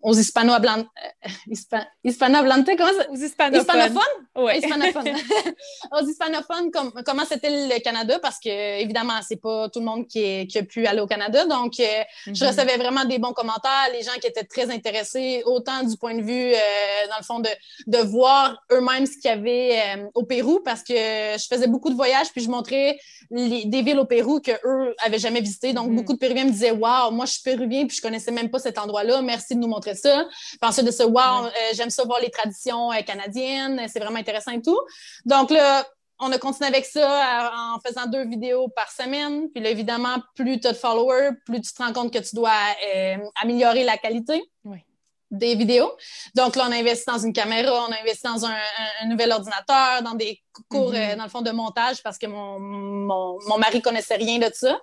aux 0.00 0.14
hispano-hablantes, 0.14 0.86
euh, 1.26 1.28
hispa- 1.50 1.86
hispano-hablantes, 2.04 2.66
comment 2.76 2.92
ça? 2.96 3.10
Aux 3.10 3.16
hispanophones. 3.16 3.60
Hispanophones? 3.60 4.02
Ouais. 4.36 4.58
Hispanophones. 4.58 5.08
aux 5.92 6.06
hispanophones, 6.06 6.70
comme- 6.70 6.92
comment 7.04 7.24
c'était 7.28 7.50
le 7.68 7.80
Canada, 7.80 8.18
parce 8.20 8.38
que, 8.38 8.80
évidemment, 8.80 9.18
c'est 9.26 9.40
pas 9.40 9.68
tout 9.70 9.80
le 9.80 9.86
monde 9.86 10.06
qui, 10.06 10.20
est, 10.22 10.46
qui 10.46 10.58
a 10.58 10.62
pu 10.62 10.86
aller 10.86 11.00
au 11.00 11.06
Canada. 11.06 11.44
Donc, 11.46 11.72
euh, 11.80 11.84
je 12.26 12.44
Mhm. 12.44 12.50
recevais 12.50 12.76
vraiment 12.76 13.04
des 13.04 13.18
bons 13.18 13.32
commentaires, 13.32 13.88
les 13.92 14.02
gens 14.02 14.12
qui 14.20 14.26
étaient 14.28 14.44
très 14.44 14.70
intéressés, 14.70 15.42
autant 15.46 15.82
du 15.82 15.96
point 15.96 16.14
de 16.14 16.22
vue, 16.22 16.52
euh, 16.54 17.08
dans 17.10 17.18
le 17.18 17.24
fond, 17.24 17.40
de, 17.40 17.48
de 17.86 17.98
voir 17.98 18.62
eux-mêmes 18.70 19.06
ce 19.06 19.12
qu'il 19.18 19.30
y 19.30 19.34
avait 19.34 19.80
euh, 19.98 20.06
au 20.14 20.22
Pérou, 20.24 20.60
parce 20.64 20.82
que 20.82 20.94
je 20.94 21.46
faisais 21.50 21.66
beaucoup 21.66 21.90
de 21.90 21.96
voyages, 21.96 22.30
puis 22.32 22.42
je 22.42 22.48
montrais 22.50 22.98
les- 23.30 23.64
des 23.64 23.82
villes 23.82 23.98
au 23.98 24.04
Pérou 24.06 24.40
qu'eux 24.40 24.94
avaient 25.04 25.18
jamais 25.18 25.40
visitées. 25.40 25.72
Donc, 25.72 25.88
Mhm. 25.88 25.96
beaucoup 25.96 26.12
de 26.14 26.18
Péruviens 26.18 26.44
me 26.44 26.50
disaient 26.50 26.70
Waouh, 26.70 27.10
moi, 27.10 27.26
je 27.26 27.32
suis 27.32 27.42
péruvien, 27.42 27.86
puis 27.86 27.96
je 27.96 28.02
connaissais 28.02 28.30
même 28.30 28.50
pas 28.50 28.58
cet 28.60 28.78
endroit-là. 28.78 29.20
Merci 29.22 29.54
de 29.54 29.60
nous 29.60 29.66
montrer 29.68 29.87
ça. 29.94 30.24
Puis 30.30 30.58
ensuite 30.62 30.86
de 30.86 30.90
ça, 30.90 31.06
Ouais. 31.42 31.48
euh, 31.48 31.74
j'aime 31.74 31.90
ça 31.90 32.04
voir 32.04 32.20
les 32.20 32.30
traditions 32.30 32.92
euh, 32.92 33.02
canadiennes, 33.02 33.86
c'est 33.88 34.00
vraiment 34.00 34.18
intéressant 34.18 34.52
et 34.52 34.62
tout. 34.62 34.78
Donc, 35.24 35.50
là, 35.50 35.86
on 36.20 36.32
a 36.32 36.38
continué 36.38 36.66
avec 36.68 36.84
ça 36.84 37.52
en 37.74 37.78
faisant 37.86 38.06
deux 38.06 38.24
vidéos 38.26 38.68
par 38.68 38.90
semaine. 38.90 39.48
Puis 39.52 39.62
là, 39.62 39.70
évidemment, 39.70 40.16
plus 40.34 40.58
tu 40.58 40.66
as 40.66 40.72
de 40.72 40.76
followers, 40.76 41.30
plus 41.46 41.60
tu 41.60 41.72
te 41.72 41.80
rends 41.82 41.92
compte 41.92 42.12
que 42.12 42.18
tu 42.18 42.34
dois 42.34 42.50
euh, 42.94 43.16
améliorer 43.40 43.84
la 43.84 43.96
qualité 43.98 44.42
Oui. 44.64 44.78
Des 45.30 45.54
vidéos. 45.54 45.92
Donc 46.34 46.56
là, 46.56 46.64
on 46.68 46.72
a 46.72 46.76
investi 46.76 47.04
dans 47.06 47.18
une 47.18 47.32
caméra, 47.32 47.86
on 47.88 47.92
a 47.92 48.00
investi 48.00 48.22
dans 48.24 48.44
un, 48.46 48.50
un- 48.50 49.04
un 49.04 49.06
nouvel 49.08 49.30
ordinateur, 49.32 50.02
dans 50.02 50.14
des 50.14 50.42
cours, 50.70 50.90
Mhm. 50.90 50.96
euh, 50.96 51.16
dans 51.16 51.24
le 51.24 51.28
fond, 51.30 51.42
de 51.42 51.50
montage 51.50 52.02
parce 52.02 52.16
que 52.18 52.26
mon, 52.26 52.58
mon, 52.58 53.38
mon 53.46 53.58
mari 53.58 53.82
connaissait 53.82 54.16
rien 54.16 54.38
de 54.38 54.50
ça. 54.52 54.80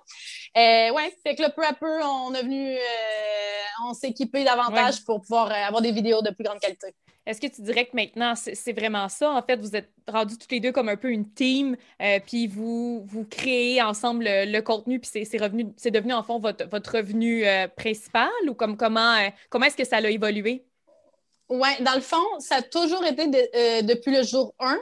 Euh, 0.56 0.90
ouais, 0.90 1.14
fait 1.24 1.34
que 1.34 1.42
là, 1.42 1.50
peu 1.50 1.64
à 1.66 1.72
peu, 1.72 2.02
on 2.02 2.32
est 2.34 2.42
venu, 2.42 2.76
euh, 2.76 2.80
on 3.88 3.92
s'est 3.94 4.08
équipé 4.08 4.44
davantage 4.44 5.04
pour 5.04 5.20
pouvoir 5.20 5.48
euh, 5.50 5.54
avoir 5.66 5.82
des 5.82 5.92
vidéos 5.92 6.22
de 6.22 6.30
plus 6.30 6.44
grande 6.44 6.60
qualité. 6.60 6.94
Est-ce 7.26 7.40
que 7.40 7.48
tu 7.48 7.62
dirais 7.62 7.86
que 7.86 7.94
maintenant, 7.94 8.34
c'est 8.36 8.72
vraiment 8.72 9.08
ça? 9.08 9.32
En 9.32 9.42
fait, 9.42 9.56
vous 9.56 9.74
êtes 9.74 9.90
rendus 10.06 10.38
tous 10.38 10.46
les 10.50 10.60
deux 10.60 10.72
comme 10.72 10.88
un 10.88 10.96
peu 10.96 11.10
une 11.10 11.28
team, 11.28 11.76
euh, 12.00 12.20
puis 12.24 12.46
vous, 12.46 13.02
vous 13.04 13.24
créez 13.24 13.82
ensemble 13.82 14.24
le, 14.26 14.60
contenu, 14.60 15.00
puis 15.00 15.10
c'est 15.12 15.90
devenu 15.90 16.12
en 16.12 16.22
fond 16.22 16.38
votre, 16.38 16.66
votre 16.68 16.96
revenu 16.96 17.44
euh, 17.44 17.66
principal 17.68 18.30
ou 18.48 18.54
comme 18.54 18.76
comment, 18.76 19.16
comment 19.50 19.66
est-ce 19.66 19.76
que 19.76 19.84
ça 19.84 19.96
a 19.96 20.08
évolué? 20.08 20.64
Oui, 21.48 21.68
dans 21.80 21.94
le 21.94 22.00
fond, 22.00 22.24
ça 22.38 22.56
a 22.56 22.62
toujours 22.62 23.04
été 23.04 23.26
depuis 23.82 24.14
le 24.14 24.22
jour 24.22 24.54
1 24.58 24.78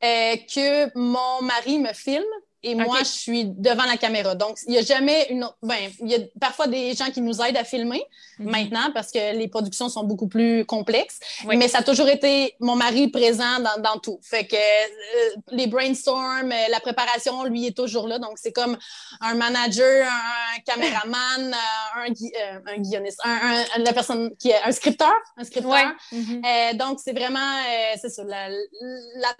que 0.00 0.98
mon 0.98 1.42
mari 1.42 1.78
me 1.78 1.92
filme 1.92 2.24
et 2.62 2.74
moi, 2.74 2.98
je 2.98 3.04
suis 3.04 3.44
devant 3.46 3.84
la 3.84 3.96
caméra. 3.96 4.34
Donc, 4.34 4.58
il 4.66 4.72
n'y 4.72 4.78
a 4.78 4.82
jamais 4.82 5.28
une 5.30 5.44
autre... 5.44 5.56
Ben, 5.62 5.90
il 6.00 6.08
y 6.08 6.14
a 6.14 6.18
parfois 6.38 6.66
des 6.66 6.94
gens 6.94 7.10
qui 7.10 7.22
nous 7.22 7.40
aident 7.40 7.56
à 7.56 7.64
filmer 7.64 8.02
mhm. 8.38 8.50
maintenant 8.50 8.90
parce 8.92 9.10
que 9.10 9.34
les 9.34 9.48
productions 9.48 9.88
sont 9.88 10.04
beaucoup 10.04 10.28
plus 10.28 10.66
complexes. 10.66 11.18
Mais 11.46 11.68
ça 11.68 11.78
a 11.78 11.82
toujours 11.82 12.08
été 12.08 12.54
mon 12.60 12.76
mari 12.76 13.08
présent 13.08 13.60
dans, 13.60 13.82
dans 13.82 13.98
tout. 13.98 14.18
Fait 14.22 14.46
que 14.46 14.56
euh, 14.56 15.36
les 15.52 15.66
brainstorms, 15.68 16.52
euh, 16.52 16.68
la 16.70 16.80
préparation, 16.80 17.44
lui 17.44 17.66
est 17.66 17.76
toujours 17.76 18.06
là. 18.06 18.18
Donc, 18.18 18.32
c'est 18.36 18.52
comme 18.52 18.76
un 19.22 19.34
manager, 19.34 20.06
un 20.06 20.60
caméraman, 20.60 21.54
euh, 21.96 22.58
un, 22.66 22.74
un 22.74 22.78
guioniste, 22.78 23.20
un, 23.24 23.64
la 23.78 23.92
personne 23.94 24.36
qui 24.36 24.50
est 24.50 24.62
un 24.62 24.72
scripteur, 24.72 25.14
un 25.38 25.44
scripteur. 25.44 25.92
Mhm. 26.12 26.76
donc, 26.76 27.00
c'est 27.02 27.12
vraiment, 27.12 27.38
c'est 28.00 28.10
ça, 28.10 28.22
la, 28.24 28.50
la 28.50 29.34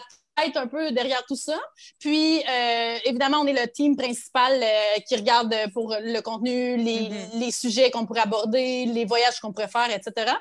un 0.55 0.67
peu 0.67 0.93
derrière 0.93 1.25
tout 1.27 1.37
ça. 1.37 1.59
Puis, 1.99 2.43
euh, 2.49 2.99
évidemment, 3.05 3.39
on 3.39 3.47
est 3.47 3.53
le 3.53 3.71
team 3.71 3.97
principal 3.97 4.63
euh, 4.63 5.01
qui 5.07 5.17
regarde 5.17 5.55
pour 5.73 5.95
le 6.01 6.21
contenu, 6.21 6.77
mm-hmm. 6.77 7.39
les, 7.39 7.51
sujets 7.51 7.91
qu'on 7.91 8.07
pourrait 8.07 8.23
aborder, 8.23 8.87
les 8.87 9.05
voyages 9.05 9.41
qu'on 9.41 9.53
pourrait 9.53 9.69
faire, 9.69 9.89
etc. 9.91 10.33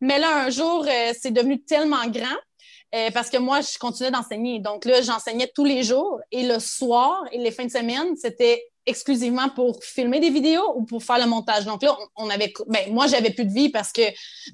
Mais 0.00 0.18
là, 0.18 0.44
un 0.44 0.50
jour, 0.50 0.84
euh, 0.86 1.12
c'est 1.18 1.30
devenu 1.30 1.62
tellement 1.62 2.06
grand 2.06 2.36
parce 3.12 3.28
que 3.28 3.36
moi, 3.36 3.60
je 3.60 3.76
continuais 3.76 4.10
d'enseigner. 4.10 4.60
Donc 4.60 4.86
là, 4.86 5.02
j'enseignais 5.02 5.50
tous 5.54 5.66
les 5.66 5.82
jours 5.82 6.20
et 6.32 6.42
le 6.44 6.58
soir 6.58 7.22
et 7.32 7.38
les 7.38 7.50
fins 7.50 7.66
de 7.66 7.70
semaine, 7.70 8.16
c'était 8.16 8.64
exclusivement 8.88 9.50
pour 9.50 9.82
filmer 9.84 10.18
des 10.18 10.30
vidéos 10.30 10.72
ou 10.76 10.84
pour 10.84 11.02
faire 11.02 11.18
le 11.18 11.26
montage. 11.26 11.64
Donc 11.66 11.82
là, 11.82 11.96
on 12.16 12.30
avait, 12.30 12.52
ben, 12.66 12.92
moi, 12.92 13.06
j'avais 13.06 13.30
plus 13.30 13.44
de 13.44 13.52
vie 13.52 13.68
parce 13.68 13.92
que, 13.92 14.02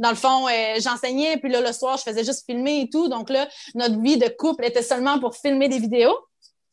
dans 0.00 0.10
le 0.10 0.16
fond, 0.16 0.48
euh, 0.48 0.80
j'enseignais, 0.80 1.36
puis 1.36 1.50
là, 1.50 1.60
le 1.60 1.72
soir, 1.72 1.96
je 1.96 2.02
faisais 2.02 2.24
juste 2.24 2.44
filmer 2.44 2.82
et 2.82 2.90
tout. 2.90 3.08
Donc 3.08 3.30
là, 3.30 3.48
notre 3.74 4.00
vie 4.00 4.18
de 4.18 4.28
couple 4.28 4.64
était 4.64 4.82
seulement 4.82 5.18
pour 5.20 5.36
filmer 5.36 5.68
des 5.68 5.78
vidéos. 5.78 6.16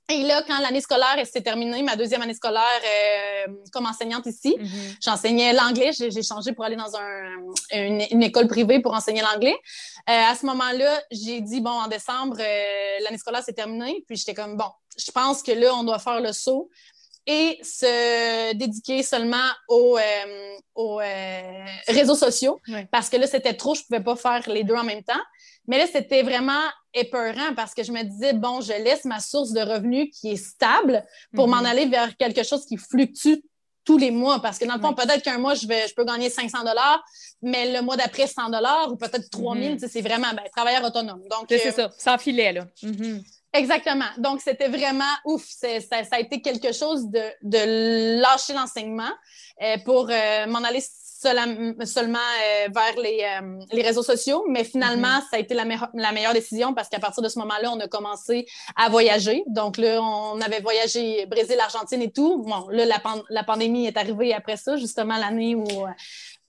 Et 0.10 0.24
là, 0.24 0.44
quand 0.46 0.60
l'année 0.60 0.82
scolaire 0.82 1.16
s'est 1.32 1.42
terminée, 1.42 1.84
ma 1.84 1.96
deuxième 1.96 2.22
année 2.22 2.34
scolaire 2.34 2.64
euh, 2.84 3.54
comme 3.72 3.86
enseignante 3.86 4.26
ici, 4.26 4.58
mm-hmm. 4.60 4.98
j'enseignais 5.02 5.54
l'anglais. 5.54 5.92
J'ai 5.94 6.24
changé 6.24 6.52
pour 6.52 6.66
aller 6.66 6.76
dans 6.76 6.92
une, 7.72 8.24
école 8.24 8.48
privée 8.48 8.82
pour 8.82 8.94
enseigner 8.94 9.22
l'anglais. 9.22 9.56
Euh, 10.10 10.32
à 10.32 10.36
ce 10.36 10.46
moment-là, 10.48 11.02
j'ai 11.12 11.40
dit, 11.40 11.62
bon, 11.62 11.70
en 11.70 11.88
décembre, 11.88 12.38
l'année 13.04 13.20
scolaire 13.20 13.44
s'est 13.44 13.54
terminée. 13.54 14.04
Puis 14.08 14.18
j'étais 14.18 14.34
comme, 14.34 14.58
bon, 14.58 14.70
je 14.98 15.12
pense 15.12 15.44
que 15.44 15.52
là, 15.52 15.74
on 15.76 15.84
doit 15.84 16.00
faire 16.00 16.20
le 16.20 16.34
saut 16.34 16.70
et 17.28 17.60
se 17.62 18.54
dédiquer 18.54 19.04
seulement 19.04 19.38
aux, 19.68 19.98
euh, 19.98 20.58
euh, 20.78 21.66
réseaux 21.88 22.16
sociaux 22.16 22.60
parce 22.92 23.10
que 23.10 23.18
là, 23.18 23.28
c'était 23.28 23.54
trop, 23.54 23.76
je 23.76 23.82
ne 23.82 23.86
pouvais 23.86 24.04
pas 24.04 24.16
faire 24.16 24.50
les 24.50 24.64
deux 24.64 24.76
en 24.76 24.84
même 24.84 25.04
temps. 25.04 25.22
Mais 25.68 25.78
là, 25.78 25.86
c'était 25.92 26.24
vraiment 26.24 26.64
épeurant 26.94 27.54
parce 27.56 27.74
que 27.74 27.84
je 27.84 27.92
me 27.92 28.04
disais, 28.04 28.34
bon, 28.34 28.62
je 28.62 28.74
laisse 28.74 29.06
ma 29.06 29.20
source 29.20 29.52
de 29.52 29.62
revenus 29.62 30.10
qui 30.20 30.32
est 30.32 30.44
stable 30.44 31.06
pour 31.36 31.48
m'en 31.48 31.60
mhm. 31.60 31.66
aller 31.66 31.86
vers 31.86 32.18
quelque 32.18 32.44
chose 32.44 32.66
qui 32.66 32.78
fluctue 32.78 33.44
tous 33.84 33.98
les 33.98 34.12
mois. 34.12 34.42
Parce 34.42 34.58
que 34.58 34.66
dans 34.66 34.76
le 34.76 34.82
fond, 34.82 34.94
peut-être 34.94 35.22
qu'un 35.22 35.38
mois, 35.38 35.54
je, 35.54 35.68
vais, 35.68 35.88
je 35.88 35.94
peux 35.94 36.04
gagner 36.04 36.30
500 36.30 36.60
dollars, 36.64 37.04
mais 37.42 37.72
le 37.72 37.82
mois 37.82 37.98
d'après, 37.98 38.28
100 38.28 38.50
dollars 38.50 38.92
ou 38.92 38.96
peut-être 38.96 39.30
3000, 39.30 39.76
mm 39.76 39.80
c'est 39.88 40.02
vraiment 40.02 40.30
ben, 40.34 40.44
travailleur 40.56 40.84
autonome. 40.84 41.22
Donc, 41.30 41.46
c'est 41.50 41.68
euh, 41.68 41.72
ça, 41.72 41.92
sans 41.98 42.18
filet, 42.18 42.54
là. 42.54 42.66
Mhm. 42.84 43.24
Exactement. 43.54 44.06
Donc, 44.18 44.40
c'était 44.42 44.70
vraiment 44.70 45.04
ouf. 45.26 45.44
Ça, 45.46 45.68
ça, 45.80 46.16
a 46.16 46.20
été 46.20 46.42
quelque 46.42 46.72
chose 46.72 47.10
de, 47.10 47.22
de 47.42 48.22
lâcher 48.22 48.54
l'enseignement 48.54 49.12
euh, 49.62 49.78
pour 49.84 50.08
euh, 50.10 50.46
m'en 50.48 50.64
aller 50.64 50.82
seulement 50.82 52.18
euh, 52.18 52.70
vers 52.74 52.96
les, 52.98 53.24
les, 53.72 53.82
réseaux 53.84 54.04
sociaux. 54.04 54.46
Mais 54.48 54.64
finalement, 54.64 55.20
mm-hmm. 55.20 55.30
ça 55.30 55.38
a 55.38 55.40
été 55.40 55.54
la, 55.54 55.66
la 55.94 56.12
meilleure 56.14 56.34
décision 56.34 56.74
parce 56.74 56.88
qu'à 56.88 57.00
partir 57.00 57.22
de 57.22 57.30
ce 57.30 57.38
moment-là, 57.40 57.72
on 57.72 57.80
a 57.80 57.88
commencé 57.88 58.48
à 58.76 58.90
voyager. 58.90 59.44
Donc 59.48 59.78
là, 59.78 60.02
on 60.02 60.40
avait 60.40 60.62
voyagé 60.62 61.26
Brésil, 61.26 61.60
Argentine 61.60 62.02
et 62.02 62.12
tout. 62.12 62.44
Bon, 62.44 62.68
là, 62.70 62.86
la, 62.86 63.02
la 63.30 63.44
pandémie 63.44 63.86
est 63.86 63.98
arrivée 63.98 64.34
après 64.34 64.58
ça, 64.58 64.78
justement 64.78 65.18
l'année 65.18 65.54
où 65.56 65.68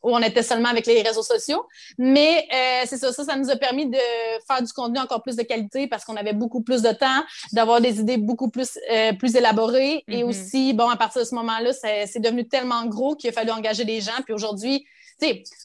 où 0.02 0.14
on 0.14 0.20
était 0.20 0.42
seulement 0.42 0.68
avec 0.68 0.86
les 0.86 1.02
réseaux 1.02 1.22
sociaux. 1.22 1.64
Mais 1.98 2.46
euh, 2.52 2.86
c'est 2.86 2.96
ça, 2.96 3.12
ça, 3.12 3.24
ça 3.24 3.36
nous 3.36 3.50
a 3.50 3.56
permis 3.56 3.86
de 3.86 3.98
faire 4.46 4.62
du 4.62 4.72
contenu 4.72 4.98
encore 4.98 5.22
plus 5.22 5.36
de 5.36 5.42
qualité 5.42 5.86
parce 5.86 6.04
qu'on 6.04 6.16
avait 6.16 6.32
beaucoup 6.32 6.62
plus 6.62 6.82
de 6.82 6.90
temps, 6.90 7.22
d'avoir 7.52 7.80
des 7.80 8.00
idées 8.00 8.16
beaucoup 8.16 8.50
plus, 8.50 8.78
euh, 8.90 9.12
plus 9.12 9.36
élaborées. 9.36 10.04
Et 10.08 10.22
mm-hmm. 10.22 10.24
aussi, 10.24 10.72
bon, 10.74 10.88
à 10.88 10.96
partir 10.96 11.22
de 11.22 11.26
ce 11.26 11.34
moment-là, 11.34 11.72
c'est 11.72 12.20
devenu 12.20 12.46
tellement 12.46 12.86
gros 12.86 13.14
qu'il 13.14 13.30
a 13.30 13.32
fallu 13.32 13.50
engager 13.50 13.84
des 13.84 14.00
gens. 14.00 14.12
Puis 14.24 14.34
aujourd'hui, 14.34 14.84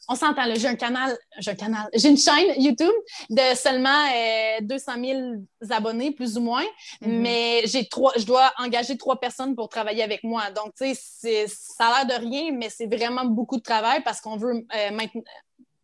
on 0.09 0.15
s'entend, 0.15 0.43
j'ai 0.55 0.67
un 0.67 0.75
canal, 0.75 1.17
j'ai 1.39 1.51
un 1.51 1.55
canal, 1.55 1.87
j'ai 1.93 2.09
une 2.09 2.17
chaîne 2.17 2.53
YouTube 2.57 2.93
de 3.29 3.55
seulement 3.55 4.05
200 4.61 4.91
euh, 4.91 5.05
000 5.05 5.21
abonnés, 5.69 6.11
plus 6.11 6.37
ou 6.37 6.41
moins, 6.41 6.63
mm-hmm. 6.63 7.07
mais 7.07 7.61
j'ai 7.65 7.87
trois, 7.87 8.13
je 8.17 8.25
dois 8.25 8.51
engager 8.57 8.97
trois 8.97 9.19
personnes 9.19 9.55
pour 9.55 9.69
travailler 9.69 10.03
avec 10.03 10.23
moi. 10.23 10.43
Donc, 10.51 10.73
tu 10.75 10.93
sais, 10.95 11.45
ça 11.47 11.87
a 11.87 12.05
l'air 12.05 12.19
de 12.19 12.25
rien, 12.25 12.51
mais 12.51 12.69
c'est 12.69 12.87
vraiment 12.87 13.25
beaucoup 13.25 13.57
de 13.57 13.63
travail 13.63 14.01
parce 14.03 14.21
qu'on 14.21 14.37
veut 14.37 14.65
euh, 14.75 15.07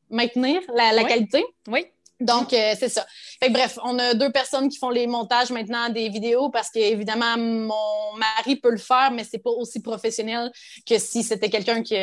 maintenir 0.09 0.61
la, 0.73 1.03
qualité. 1.03 1.43
Oui. 1.67 1.85
Donc, 2.19 2.53
euh, 2.53 2.73
c'est 2.79 2.89
ça. 2.89 3.05
Fait 3.41 3.49
bref, 3.49 3.77
on 3.83 3.97
a 3.99 4.13
deux 4.13 4.31
personnes 4.31 4.69
qui 4.69 4.77
font 4.77 4.89
les 4.89 5.07
montages 5.07 5.49
maintenant 5.49 5.89
des 5.89 6.09
vidéos 6.09 6.49
parce 6.49 6.69
qu'évidemment, 6.69 7.37
mon 7.37 8.17
mari 8.17 8.55
peut 8.55 8.71
le 8.71 8.77
faire, 8.77 9.11
mais 9.11 9.23
c'est 9.23 9.39
pas 9.39 9.49
aussi 9.49 9.81
professionnel 9.81 10.51
que 10.87 10.97
si 10.99 11.23
c'était 11.23 11.49
quelqu'un 11.49 11.81
qui, 11.81 11.95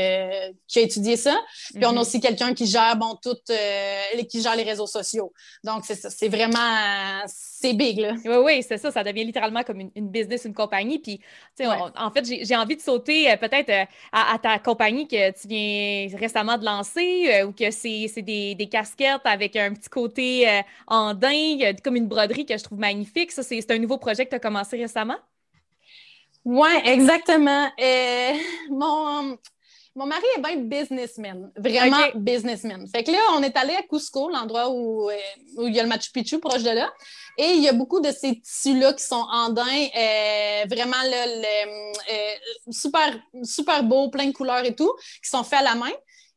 qui, 0.68 0.78
a 0.78 0.82
étudié 0.82 1.16
ça. 1.16 1.36
Puis 1.74 1.86
on 1.86 1.90
a 1.90 1.92
mhm. 1.92 1.98
aussi 1.98 2.20
quelqu'un 2.20 2.52
qui 2.52 2.66
gère, 2.66 2.96
bon, 2.96 3.16
tout, 3.22 3.36
euh, 3.50 4.22
qui 4.28 4.42
gère 4.42 4.56
les 4.56 4.64
réseaux 4.64 4.86
sociaux. 4.86 5.32
Donc, 5.64 5.84
c'est 5.86 5.94
ça. 5.94 6.10
C'est 6.10 6.28
vraiment, 6.28 7.24
c'est 7.60 7.74
big, 7.74 7.98
là. 7.98 8.14
Oui, 8.24 8.36
oui, 8.42 8.62
c'est 8.62 8.78
ça. 8.78 8.90
Ça 8.90 9.04
devient 9.04 9.24
littéralement 9.24 9.62
comme 9.62 9.90
une, 9.94 10.08
business, 10.08 10.46
une 10.46 10.54
compagnie. 10.54 10.98
Puis, 10.98 11.18
tu 11.18 11.64
sais, 11.64 11.66
en 11.66 12.10
fait, 12.10 12.24
j'ai 12.24 12.56
envie 12.56 12.76
de 12.76 12.80
sauter 12.80 13.30
euh, 13.30 13.36
peut-être 13.36 13.70
à, 14.12 14.38
ta 14.38 14.58
compagnie 14.58 15.06
que 15.06 15.30
tu 15.32 15.46
viens 15.46 16.18
récemment 16.18 16.56
de 16.56 16.64
lancer 16.64 17.42
ou 17.44 17.52
que 17.52 17.70
c'est 17.70 18.22
des, 18.22 18.54
des 18.54 18.66
casquettes 18.66 19.20
avec 19.24 19.56
un 19.56 19.74
petit 19.74 19.90
côté 19.90 20.48
euh, 20.48 20.62
en 20.86 21.12
dingue, 21.12 21.76
comme 21.84 21.96
une 21.96 22.08
broderie 22.08 22.46
que 22.46 22.56
je 22.56 22.64
trouve 22.64 22.78
magnifique. 22.78 23.30
Ça, 23.30 23.42
c'est 23.42 23.70
un 23.70 23.78
nouveau 23.78 23.98
projet 23.98 24.24
que 24.24 24.30
tu 24.30 24.36
as 24.36 24.40
commencé 24.40 24.78
récemment? 24.78 25.18
Oui, 26.46 26.70
exactement. 26.84 27.70
Euh, 27.78 28.32
mon, 28.70 29.36
mon 29.96 30.06
mari 30.06 30.24
est 30.36 30.40
bien 30.40 30.56
businessman, 30.56 31.50
vraiment 31.56 32.06
businessman. 32.14 32.86
Fait 32.88 33.02
que 33.02 33.10
là, 33.10 33.18
on 33.36 33.42
est 33.42 33.56
allé 33.56 33.74
à 33.74 33.82
Cusco, 33.82 34.30
l'endroit 34.30 34.70
où, 34.70 35.10
euh, 35.10 35.14
où, 35.56 35.66
il 35.66 35.74
y 35.74 35.80
a 35.80 35.82
le 35.82 35.88
Machu 35.88 36.12
Picchu 36.12 36.38
proche 36.38 36.62
de 36.62 36.70
là. 36.70 36.92
Et 37.36 37.52
il 37.54 37.62
y 37.62 37.68
a 37.68 37.72
beaucoup 37.72 38.00
de 38.00 38.10
ces 38.10 38.40
tissus-là 38.40 38.92
qui 38.92 39.04
sont 39.04 39.26
en 39.30 39.48
daim, 39.50 39.88
vraiment 40.68 41.02
là, 41.04 41.26
super, 42.70 43.18
super 43.42 43.82
beaux, 43.82 44.10
plein 44.10 44.26
de 44.26 44.32
couleurs 44.32 44.64
et 44.64 44.74
tout, 44.74 44.92
qui 45.22 45.28
sont 45.28 45.42
faits 45.42 45.60
à 45.60 45.62
la 45.64 45.74
main. 45.74 45.92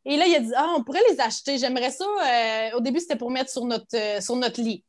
Et 0.05 0.17
là, 0.17 0.25
il 0.27 0.35
a 0.35 0.39
dit 0.39 0.51
Ah, 0.55 0.73
on 0.77 0.83
pourrait 0.83 1.03
les 1.09 1.19
acheter. 1.19 1.57
J'aimerais 1.57 1.91
ça. 1.91 2.05
Euh, 2.05 2.77
au 2.77 2.81
début, 2.81 2.99
c'était 2.99 3.15
pour 3.15 3.31
mettre 3.31 3.49
sur 3.49 3.65
notre, 3.65 3.85
euh, 3.95 4.19
sur 4.19 4.35
notre 4.35 4.61
lit. 4.61 4.83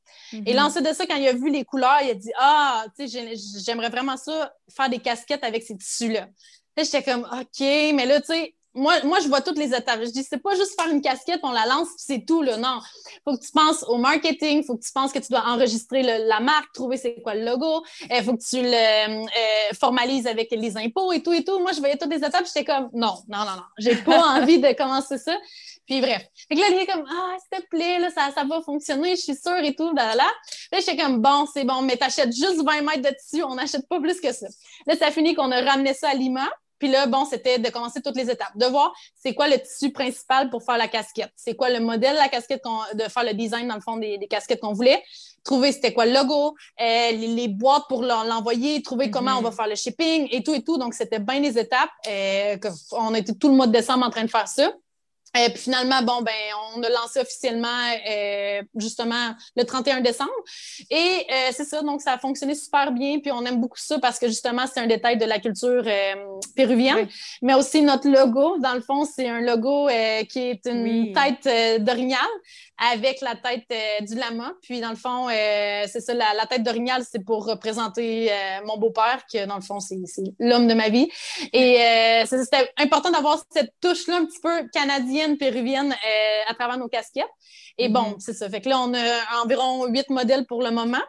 Et 0.46 0.52
là, 0.52 0.62
mhm. 0.62 0.68
ensuite 0.68 0.88
de 0.88 0.92
ça, 0.92 1.06
quand 1.06 1.16
il 1.16 1.28
a 1.28 1.32
vu 1.32 1.50
les 1.50 1.64
couleurs, 1.64 2.00
il 2.02 2.10
a 2.10 2.14
dit 2.14 2.32
Ah, 2.36 2.84
tu 2.98 3.08
sais, 3.08 3.34
j'aimerais 3.64 3.90
vraiment 3.90 4.16
ça, 4.16 4.52
faire 4.74 4.88
des 4.88 4.98
casquettes 4.98 5.44
avec 5.44 5.62
ces 5.62 5.76
tissus-là. 5.76 6.28
Là, 6.76 6.82
j'étais 6.82 7.02
comme 7.02 7.22
OK, 7.32 7.60
mais 7.60 8.06
là, 8.06 8.20
tu 8.20 8.26
sais, 8.26 8.54
moi, 8.74 8.94
moi, 9.04 9.18
je 9.20 9.28
vois 9.28 9.40
toutes 9.40 9.56
les 9.56 9.72
étapes. 9.72 10.00
Je 10.02 10.10
dis, 10.10 10.24
c'est 10.24 10.42
pas 10.42 10.54
juste 10.56 10.78
faire 10.78 10.90
une 10.90 11.00
casquette, 11.00 11.40
on 11.44 11.52
la 11.52 11.64
lance, 11.66 11.88
c'est 11.96 12.26
tout, 12.26 12.42
là. 12.42 12.56
Non. 12.56 12.80
Faut 13.24 13.36
que 13.36 13.44
tu 13.44 13.52
penses 13.52 13.84
au 13.84 13.96
marketing, 13.98 14.64
faut 14.64 14.76
que 14.76 14.84
tu 14.84 14.92
penses 14.92 15.12
que 15.12 15.20
tu 15.20 15.28
dois 15.30 15.44
enregistrer 15.46 16.02
la 16.02 16.40
marque, 16.40 16.72
trouver 16.74 16.96
c'est 16.96 17.22
quoi 17.22 17.34
le 17.34 17.44
logo, 17.44 17.84
il 18.02 18.12
euh, 18.12 18.22
faut 18.22 18.36
que 18.36 18.42
tu 18.42 18.60
le 18.60 18.74
euh, 18.74 19.74
formalises 19.78 20.26
avec 20.26 20.50
les 20.50 20.76
impôts 20.76 21.12
et 21.12 21.22
tout 21.22 21.32
et 21.32 21.44
tout. 21.44 21.60
Moi, 21.60 21.70
je 21.72 21.78
voyais 21.78 21.96
toutes 21.96 22.10
les 22.10 22.24
étapes, 22.24 22.46
j'étais 22.46 22.64
comme, 22.64 22.90
non, 22.92 23.14
non, 23.28 23.38
non, 23.38 23.56
non, 23.56 23.62
j'ai 23.78 23.94
pas 23.96 24.20
envie 24.40 24.58
de 24.58 24.72
commencer 24.72 25.18
ça. 25.18 25.36
Puis 25.86 26.00
bref. 26.00 26.26
Fait 26.48 26.56
que 26.56 26.60
là, 26.60 26.66
il 26.70 26.78
est 26.78 26.86
comme, 26.86 27.04
ah, 27.08 27.36
s'il 27.38 27.62
te 27.62 27.68
plaît, 27.68 27.98
là, 28.00 28.10
ça, 28.10 28.30
ça 28.34 28.44
va 28.44 28.60
fonctionner, 28.62 29.14
je 29.16 29.20
suis 29.20 29.36
sûre 29.36 29.62
et 29.62 29.74
tout, 29.74 29.94
là, 29.94 30.16
là. 30.16 30.26
Là, 30.72 30.78
j'étais 30.80 30.96
comme, 30.96 31.20
bon, 31.20 31.46
c'est 31.52 31.64
bon, 31.64 31.82
mais 31.82 31.96
t'achètes 31.96 32.34
juste 32.34 32.64
20 32.64 32.82
mètres 32.82 33.08
de 33.08 33.14
tissu, 33.14 33.44
on 33.44 33.54
n'achète 33.54 33.86
pas 33.88 34.00
plus 34.00 34.20
que 34.20 34.32
ça. 34.32 34.46
Là, 34.86 34.96
ça 34.96 35.12
finit 35.12 35.34
qu'on 35.34 35.52
a 35.52 35.60
ramené 35.60 35.94
ça 35.94 36.08
à 36.08 36.14
Lima. 36.14 36.50
Puis 36.78 36.88
là, 36.88 37.06
bon, 37.06 37.24
c'était 37.24 37.58
de 37.58 37.68
commencer 37.70 38.00
toutes 38.02 38.16
les 38.16 38.30
étapes, 38.30 38.56
de 38.56 38.66
voir 38.66 38.92
c'est 39.14 39.34
quoi 39.34 39.48
le 39.48 39.58
tissu 39.58 39.92
principal 39.92 40.50
pour 40.50 40.62
faire 40.62 40.78
la 40.78 40.88
casquette, 40.88 41.32
c'est 41.36 41.54
quoi 41.54 41.70
le 41.70 41.80
modèle 41.80 42.14
de 42.14 42.18
la 42.18 42.28
casquette, 42.28 42.62
de 42.94 43.02
faire 43.04 43.24
le 43.24 43.34
design 43.34 43.68
dans 43.68 43.74
le 43.76 43.80
fond 43.80 43.96
des, 43.96 44.18
casquettes 44.28 44.60
qu'on 44.60 44.72
voulait, 44.72 45.02
trouver 45.44 45.72
c'était 45.72 45.92
quoi 45.92 46.06
le 46.06 46.12
logo, 46.12 46.54
euh, 46.80 47.10
les, 47.12 47.48
boîtes 47.48 47.84
pour 47.88 48.02
l'envoyer, 48.02 48.82
trouver 48.82 49.10
comment 49.10 49.38
on 49.38 49.42
va 49.42 49.50
mhm. 49.50 49.56
faire 49.56 49.66
le 49.68 49.74
shipping 49.74 50.28
et 50.30 50.42
tout 50.42 50.54
et 50.54 50.62
tout. 50.62 50.78
Donc, 50.78 50.94
c'était 50.94 51.18
bien 51.18 51.40
les 51.40 51.58
étapes. 51.58 51.90
Euh, 52.08 52.56
on 52.92 53.14
était 53.14 53.34
tout 53.34 53.48
le 53.48 53.54
mois 53.54 53.66
de 53.66 53.72
décembre 53.72 54.06
en 54.06 54.10
train 54.10 54.24
de 54.24 54.30
faire 54.30 54.48
ça. 54.48 54.72
Et 55.36 55.50
puis 55.50 55.62
finalement, 55.62 56.00
bon, 56.02 56.22
ben, 56.22 56.32
on 56.74 56.82
a 56.82 56.88
lancé 56.88 57.18
officiellement 57.18 57.68
euh, 58.08 58.62
justement 58.76 59.34
le 59.56 59.64
31 59.64 60.00
décembre. 60.00 60.30
Et 60.90 60.96
euh, 60.96 61.50
c'est 61.50 61.64
ça, 61.64 61.82
donc 61.82 62.02
ça 62.02 62.12
a 62.12 62.18
fonctionné 62.18 62.54
super 62.54 62.92
bien. 62.92 63.18
Puis 63.18 63.32
on 63.32 63.44
aime 63.44 63.60
beaucoup 63.60 63.78
ça 63.78 63.98
parce 63.98 64.20
que 64.20 64.28
justement, 64.28 64.62
c'est 64.72 64.80
un 64.80 64.86
détail 64.86 65.16
de 65.16 65.24
la 65.24 65.40
culture 65.40 65.82
euh, 65.84 66.14
péruvienne. 66.54 67.08
Mais 67.42 67.54
aussi 67.54 67.82
notre 67.82 68.08
logo, 68.08 68.58
dans 68.58 68.74
le 68.74 68.80
fond, 68.80 69.04
c'est 69.04 69.28
un 69.28 69.40
logo 69.40 69.88
qui 70.28 70.38
est 70.38 70.66
une 70.66 71.12
tête 71.12 71.82
d'orignal 71.82 72.20
avec 72.78 73.20
la 73.20 73.34
tête 73.34 74.06
du 74.06 74.14
lama. 74.14 74.52
Puis 74.62 74.80
dans 74.80 74.90
le 74.90 74.96
fond, 74.96 75.28
c'est 75.28 76.00
ça, 76.00 76.14
la, 76.14 76.34
la 76.34 76.46
tête 76.46 76.62
d'orignal, 76.62 77.02
c'est 77.10 77.24
pour 77.24 77.46
représenter 77.46 78.30
mon 78.64 78.78
beau-père, 78.78 79.24
qui 79.28 79.44
dans 79.46 79.56
le 79.56 79.62
fond, 79.62 79.80
c'est 79.80 79.96
l'homme 80.38 80.68
de 80.68 80.74
ma 80.74 80.88
vie. 80.88 81.08
Et 81.52 81.80
c'était 82.26 82.70
important 82.78 83.10
d'avoir 83.10 83.42
cette 83.50 83.72
touche-là 83.80 84.16
un 84.16 84.24
petit 84.26 84.40
peu 84.40 84.68
canadienne 84.72 85.23
péruvienne 85.38 85.92
euh, 85.92 86.50
à 86.50 86.54
travers 86.54 86.78
nos 86.78 86.88
casquettes. 86.88 87.26
Et 87.78 87.88
bon, 87.88 88.10
mhm. 88.10 88.20
c'est 88.20 88.34
ça. 88.34 88.48
Fait 88.48 88.60
que 88.60 88.68
là, 88.68 88.78
on 88.80 88.92
a 88.94 89.42
environ 89.42 89.86
huit 89.86 90.08
modèles 90.10 90.46
pour 90.46 90.62
le 90.62 90.70
moment. 90.70 91.02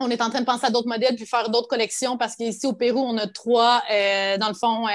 On 0.00 0.10
est 0.10 0.20
en 0.20 0.28
train 0.28 0.40
de 0.40 0.46
penser 0.46 0.66
à 0.66 0.70
d'autres 0.70 0.88
modèles 0.88 1.16
puis 1.16 1.26
faire 1.26 1.48
d'autres 1.50 1.68
collections 1.68 2.18
parce 2.18 2.36
qu'ici 2.36 2.66
au 2.66 2.72
Pérou, 2.72 3.00
on 3.00 3.16
a 3.16 3.26
trois, 3.26 3.82
euh, 3.90 4.36
dans 4.38 4.48
le 4.48 4.54
fond, 4.54 4.86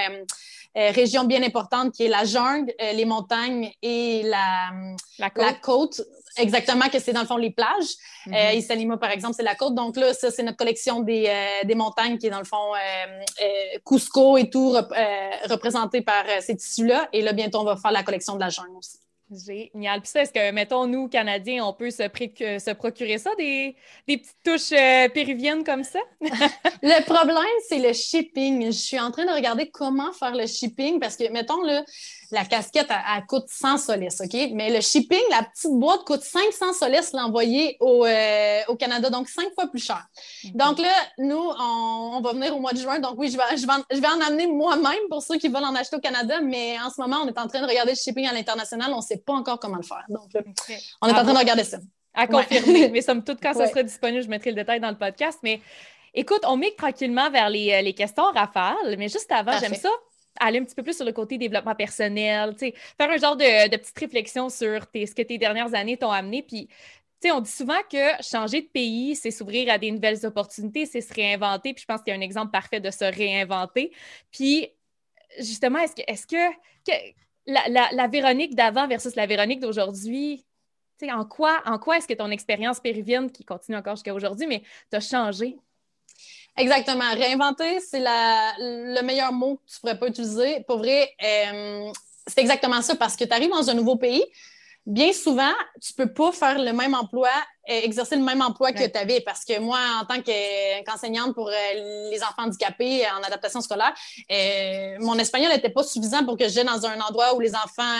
euh, 0.78 0.92
régions 0.92 1.24
bien 1.24 1.44
importantes 1.44 1.94
qui 1.94 2.04
est 2.04 2.10
la 2.10 2.26
jungle, 2.26 2.72
les 2.94 3.06
montagnes 3.06 3.72
et 3.82 4.24
la, 4.24 4.72
la 5.18 5.54
côte. 5.54 6.02
Exactement, 6.38 6.88
que 6.90 7.00
c'est 7.00 7.12
dans 7.12 7.22
le 7.22 7.28
fond 7.28 7.38
les 7.38 7.52
plages. 7.52 7.92
Mm 8.28 8.34
-hmm. 8.34 8.98
par 8.98 9.12
exemple, 9.12 9.36
c'est 9.36 9.44
la 9.44 9.56
côte. 9.56 9.76
Donc 9.76 9.98
là, 9.98 10.14
ça, 10.14 10.30
c'est 10.32 10.44
notre 10.44 10.58
collection 10.58 11.02
des, 11.02 11.24
des, 11.70 11.76
montagnes 11.76 12.18
qui 12.20 12.28
est 12.28 12.30
dans 12.30 12.46
le 12.46 12.52
fond 12.54 12.68
Cusco 13.88 14.38
et 14.38 14.50
tout, 14.50 14.72
représenté 15.50 16.02
par 16.02 16.24
ces 16.46 16.56
tissus-là. 16.56 17.10
Et 17.14 17.22
là, 17.22 17.34
bientôt, 17.34 17.60
on 17.62 17.66
va 17.66 17.76
faire 17.76 17.92
la 17.92 18.04
collection 18.04 18.36
de 18.36 18.42
la 18.46 18.50
jungle 18.50 18.78
aussi. 18.78 19.00
Génial. 19.32 20.02
Puis 20.02 20.10
ça, 20.10 20.22
est-ce 20.24 20.34
que, 20.34 20.52
mettons, 20.52 20.88
nous, 20.88 21.08
Canadiens, 21.08 21.64
on 21.66 21.74
peut 21.74 21.92
se, 21.92 22.08
procurer 22.74 23.18
ça, 23.20 23.30
des, 23.38 23.76
des 24.08 24.18
petites 24.18 24.44
touches 24.44 24.72
euh, 24.72 25.08
péruviennes 25.10 25.64
comme 25.64 25.84
ça? 25.84 26.00
le 26.22 27.04
problème, 27.04 27.46
c'est 27.68 27.78
le 27.78 27.94
shipping. 27.94 28.66
Je 28.66 28.72
suis 28.72 29.00
en 29.00 29.12
train 29.12 29.26
de 29.26 29.32
regarder 29.32 29.70
comment 29.70 30.12
faire 30.14 30.36
le 30.36 30.48
shipping 30.48 31.00
parce 31.00 31.16
que, 31.16 31.32
mettons, 31.32 31.62
là, 31.62 31.84
la 32.32 32.46
casquette, 32.46 32.88
elle, 32.90 33.26
coûte 33.26 33.46
100 33.48 33.78
solis, 33.78 34.16
OK? 34.20 34.52
Mais 34.54 34.72
le 34.72 34.82
shipping, 34.82 35.22
la 35.32 35.44
petite 35.44 35.72
boîte 35.72 36.04
coûte 36.06 36.22
500 36.22 36.74
solis 36.74 37.12
l'envoyer 37.14 37.78
au, 37.80 38.06
euh, 38.06 38.62
au, 38.68 38.76
Canada, 38.76 39.10
donc 39.10 39.28
cinq 39.28 39.52
fois 39.56 39.68
plus 39.68 39.84
cher. 39.84 40.06
Donc 40.54 40.80
là, 40.80 40.92
nous, 41.18 41.52
on, 41.60 42.22
va 42.22 42.34
venir 42.34 42.56
au 42.56 42.60
mois 42.60 42.74
de 42.74 42.78
juin. 42.80 43.00
Donc 43.00 43.16
oui, 43.18 43.32
je 43.32 43.38
vais, 43.38 43.58
je 43.58 43.66
vais, 43.66 43.74
en, 43.74 43.84
je 43.92 44.00
vais 44.00 44.08
en 44.08 44.22
amener 44.22 44.48
moi-même 44.48 45.08
pour 45.10 45.24
ceux 45.24 45.38
qui 45.38 45.48
veulent 45.48 45.64
en 45.64 45.76
acheter 45.76 45.96
au 45.96 46.00
Canada, 46.00 46.40
mais 46.42 46.78
en 46.80 46.90
ce 46.90 47.02
moment, 47.02 47.18
on 47.24 47.28
est 47.28 47.40
en 47.40 47.48
train 47.48 47.62
de 47.62 47.68
regarder 47.68 47.92
le 47.92 47.98
shipping 47.98 48.28
à 48.28 48.34
l'international. 48.34 48.92
On 48.94 48.98
ne 48.98 49.02
sait 49.02 49.18
pas 49.26 49.34
encore 49.34 49.60
comment 49.60 49.78
le 49.78 49.84
faire. 49.84 50.06
Donc 50.10 50.32
là, 50.34 50.42
on 51.02 51.08
est 51.08 51.12
en 51.12 51.24
train 51.24 51.34
de 51.34 51.40
regarder 51.40 51.64
ça. 51.64 51.78
À 52.14 52.28
confirmer. 52.28 52.90
mais 52.90 53.02
somme 53.02 53.24
toute, 53.24 53.42
quand 53.42 53.54
ça 53.54 53.68
sera 53.68 53.82
disponible, 53.84 54.24
je 54.24 54.30
mettrai 54.30 54.52
le 54.52 54.56
détail 54.56 54.80
dans 54.80 54.90
le 54.90 54.98
podcast. 54.98 55.40
Mais 55.42 55.62
écoute, 56.14 56.42
on 56.48 56.58
met 56.58 56.72
tranquillement 56.78 57.32
vers 57.32 57.50
les, 57.50 57.72
euh, 57.72 57.82
les 57.82 57.94
questions 57.94 58.26
rafales. 58.26 58.98
Mais 58.98 59.10
juste 59.10 59.32
avant, 59.32 59.58
j'aime 59.60 59.76
ça 59.76 59.90
aller 60.40 60.60
un 60.60 60.64
petit 60.64 60.76
peu 60.76 60.84
plus 60.84 60.96
sur 60.96 61.06
le 61.06 61.12
côté 61.12 61.38
développement 61.38 61.76
personnel, 61.76 62.56
faire 62.58 63.10
un 63.10 63.18
genre 63.18 63.36
de, 63.36 63.70
de 63.70 63.78
petite 63.78 63.98
réflexion 63.98 64.50
sur 64.50 64.84
ce 64.94 65.14
que 65.14 65.22
tes 65.22 65.38
dernières 65.38 65.74
années 65.74 65.98
t'ont 65.98 66.12
amené. 66.12 66.44
Puis, 66.44 66.70
on 67.26 67.42
dit 67.42 67.52
souvent 67.52 67.82
que 67.92 68.24
changer 68.24 68.62
de 68.62 68.68
pays, 68.68 69.16
c'est 69.16 69.32
s'ouvrir 69.32 69.72
à 69.72 69.78
des 69.78 69.92
nouvelles 69.92 70.26
opportunités, 70.26 70.86
c'est 70.86 71.02
se 71.02 71.14
réinventer. 71.14 71.74
Puis 71.74 71.82
je 71.82 71.86
pense 71.86 72.02
qu'il 72.02 72.14
y 72.14 72.16
a 72.16 72.20
un 72.20 72.22
exemple 72.22 72.52
parfait 72.52 72.80
de 72.80 72.92
se 72.92 73.04
réinventer. 73.04 73.92
Puis, 74.32 74.70
justement, 75.40 75.80
est-ce 75.80 75.96
que, 75.96 76.02
est-ce 76.08 76.28
que, 76.28 76.56
la, 77.46 77.90
la, 77.92 78.08
Véronique 78.08 78.56
d'avant 78.56 78.88
versus 78.88 79.16
la 79.16 79.26
Véronique 79.26 79.60
d'aujourd'hui, 79.60 80.46
en 81.04 81.26
quoi, 81.26 81.62
en 81.66 81.80
quoi 81.80 81.98
est-ce 81.98 82.08
que 82.08 82.14
ton 82.14 82.30
expérience 82.30 82.80
péruvienne, 82.80 83.32
qui 83.32 83.44
continue 83.44 83.78
encore 83.78 83.96
jusqu'à 83.96 84.14
aujourd'hui, 84.14 84.48
mais 84.48 84.64
t'as 84.90 85.00
changé? 85.00 85.58
Exactement. 86.60 87.10
Réinventer, 87.14 87.80
c'est 87.80 88.02
le 88.02 89.02
meilleur 89.02 89.32
mot 89.32 89.56
que 89.56 89.74
tu 89.74 89.80
pourrais 89.80 89.98
pas 89.98 90.08
utiliser. 90.08 90.64
Pour 90.68 90.80
vrai, 90.80 91.10
euh, 91.24 91.92
c'est 92.28 92.42
exactement 92.42 92.82
ça 92.82 92.96
parce 92.96 93.16
que 93.16 93.24
tu 93.24 93.32
arrives 93.32 93.50
dans 93.50 93.70
un 93.70 93.74
nouveau 93.74 93.96
pays. 93.96 94.24
Bien 94.86 95.14
souvent, 95.14 95.54
tu 95.82 95.94
peux 95.94 96.12
pas 96.12 96.32
faire 96.32 96.58
le 96.58 96.74
même 96.74 96.96
emploi, 96.96 97.30
euh, 97.70 97.82
exercer 97.84 98.16
le 98.16 98.24
même 98.24 98.42
emploi 98.42 98.72
que 98.72 98.86
tu 98.86 98.98
avais. 98.98 99.22
Parce 99.22 99.46
que 99.46 99.60
moi, 99.60 99.80
en 100.02 100.06
tant 100.06 100.22
qu'enseignante 100.22 101.34
pour 101.36 101.48
euh, 101.48 102.10
les 102.10 102.22
enfants 102.24 102.44
handicapés 102.44 103.04
en 103.18 103.24
adaptation 103.24 103.62
scolaire, 103.62 103.94
mon 105.00 105.18
espagnol 105.18 105.52
n'était 105.52 105.70
pas 105.70 105.84
suffisant 105.84 106.26
pour 106.26 106.38
que 106.38 106.48
j'aille 106.50 106.66
dans 106.66 106.86
un 106.86 107.00
endroit 107.02 107.36
où 107.36 107.40
les 107.40 107.56
enfants 107.56 107.96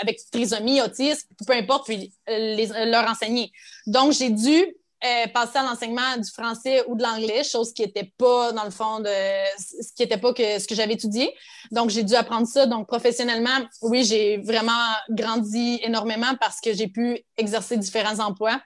avec 0.00 0.18
trisomie, 0.32 0.80
autisme, 0.80 1.28
peu 1.46 1.52
importe, 1.52 1.86
puis 1.86 2.12
leur 2.26 3.08
enseigner. 3.08 3.52
Donc, 3.86 4.12
j'ai 4.12 4.30
dû 4.30 4.74
euh, 5.06 5.26
passer 5.28 5.58
à 5.58 5.62
l'enseignement 5.62 6.16
du 6.16 6.30
français 6.30 6.84
ou 6.86 6.96
de 6.96 7.02
l'anglais, 7.02 7.44
chose 7.44 7.72
qui 7.72 7.82
n'était 7.82 8.12
pas, 8.18 8.52
dans 8.52 8.64
le 8.64 8.70
fond, 8.70 9.00
de 9.00 9.10
ce 9.58 9.92
qui 9.94 10.02
n'était 10.02 10.18
pas 10.18 10.32
que, 10.32 10.58
ce 10.58 10.66
que 10.66 10.74
j'avais 10.74 10.94
étudié. 10.94 11.34
Donc, 11.70 11.90
j'ai 11.90 12.02
dû 12.02 12.14
apprendre 12.14 12.46
ça. 12.46 12.66
Donc, 12.66 12.86
professionnellement, 12.86 13.66
oui, 13.82 14.04
j'ai 14.04 14.38
vraiment 14.38 14.72
grandi 15.10 15.80
énormément 15.82 16.34
parce 16.40 16.60
que 16.60 16.72
j'ai 16.72 16.88
pu 16.88 17.20
exercer 17.36 17.76
différents 17.76 18.18
emplois 18.18 18.60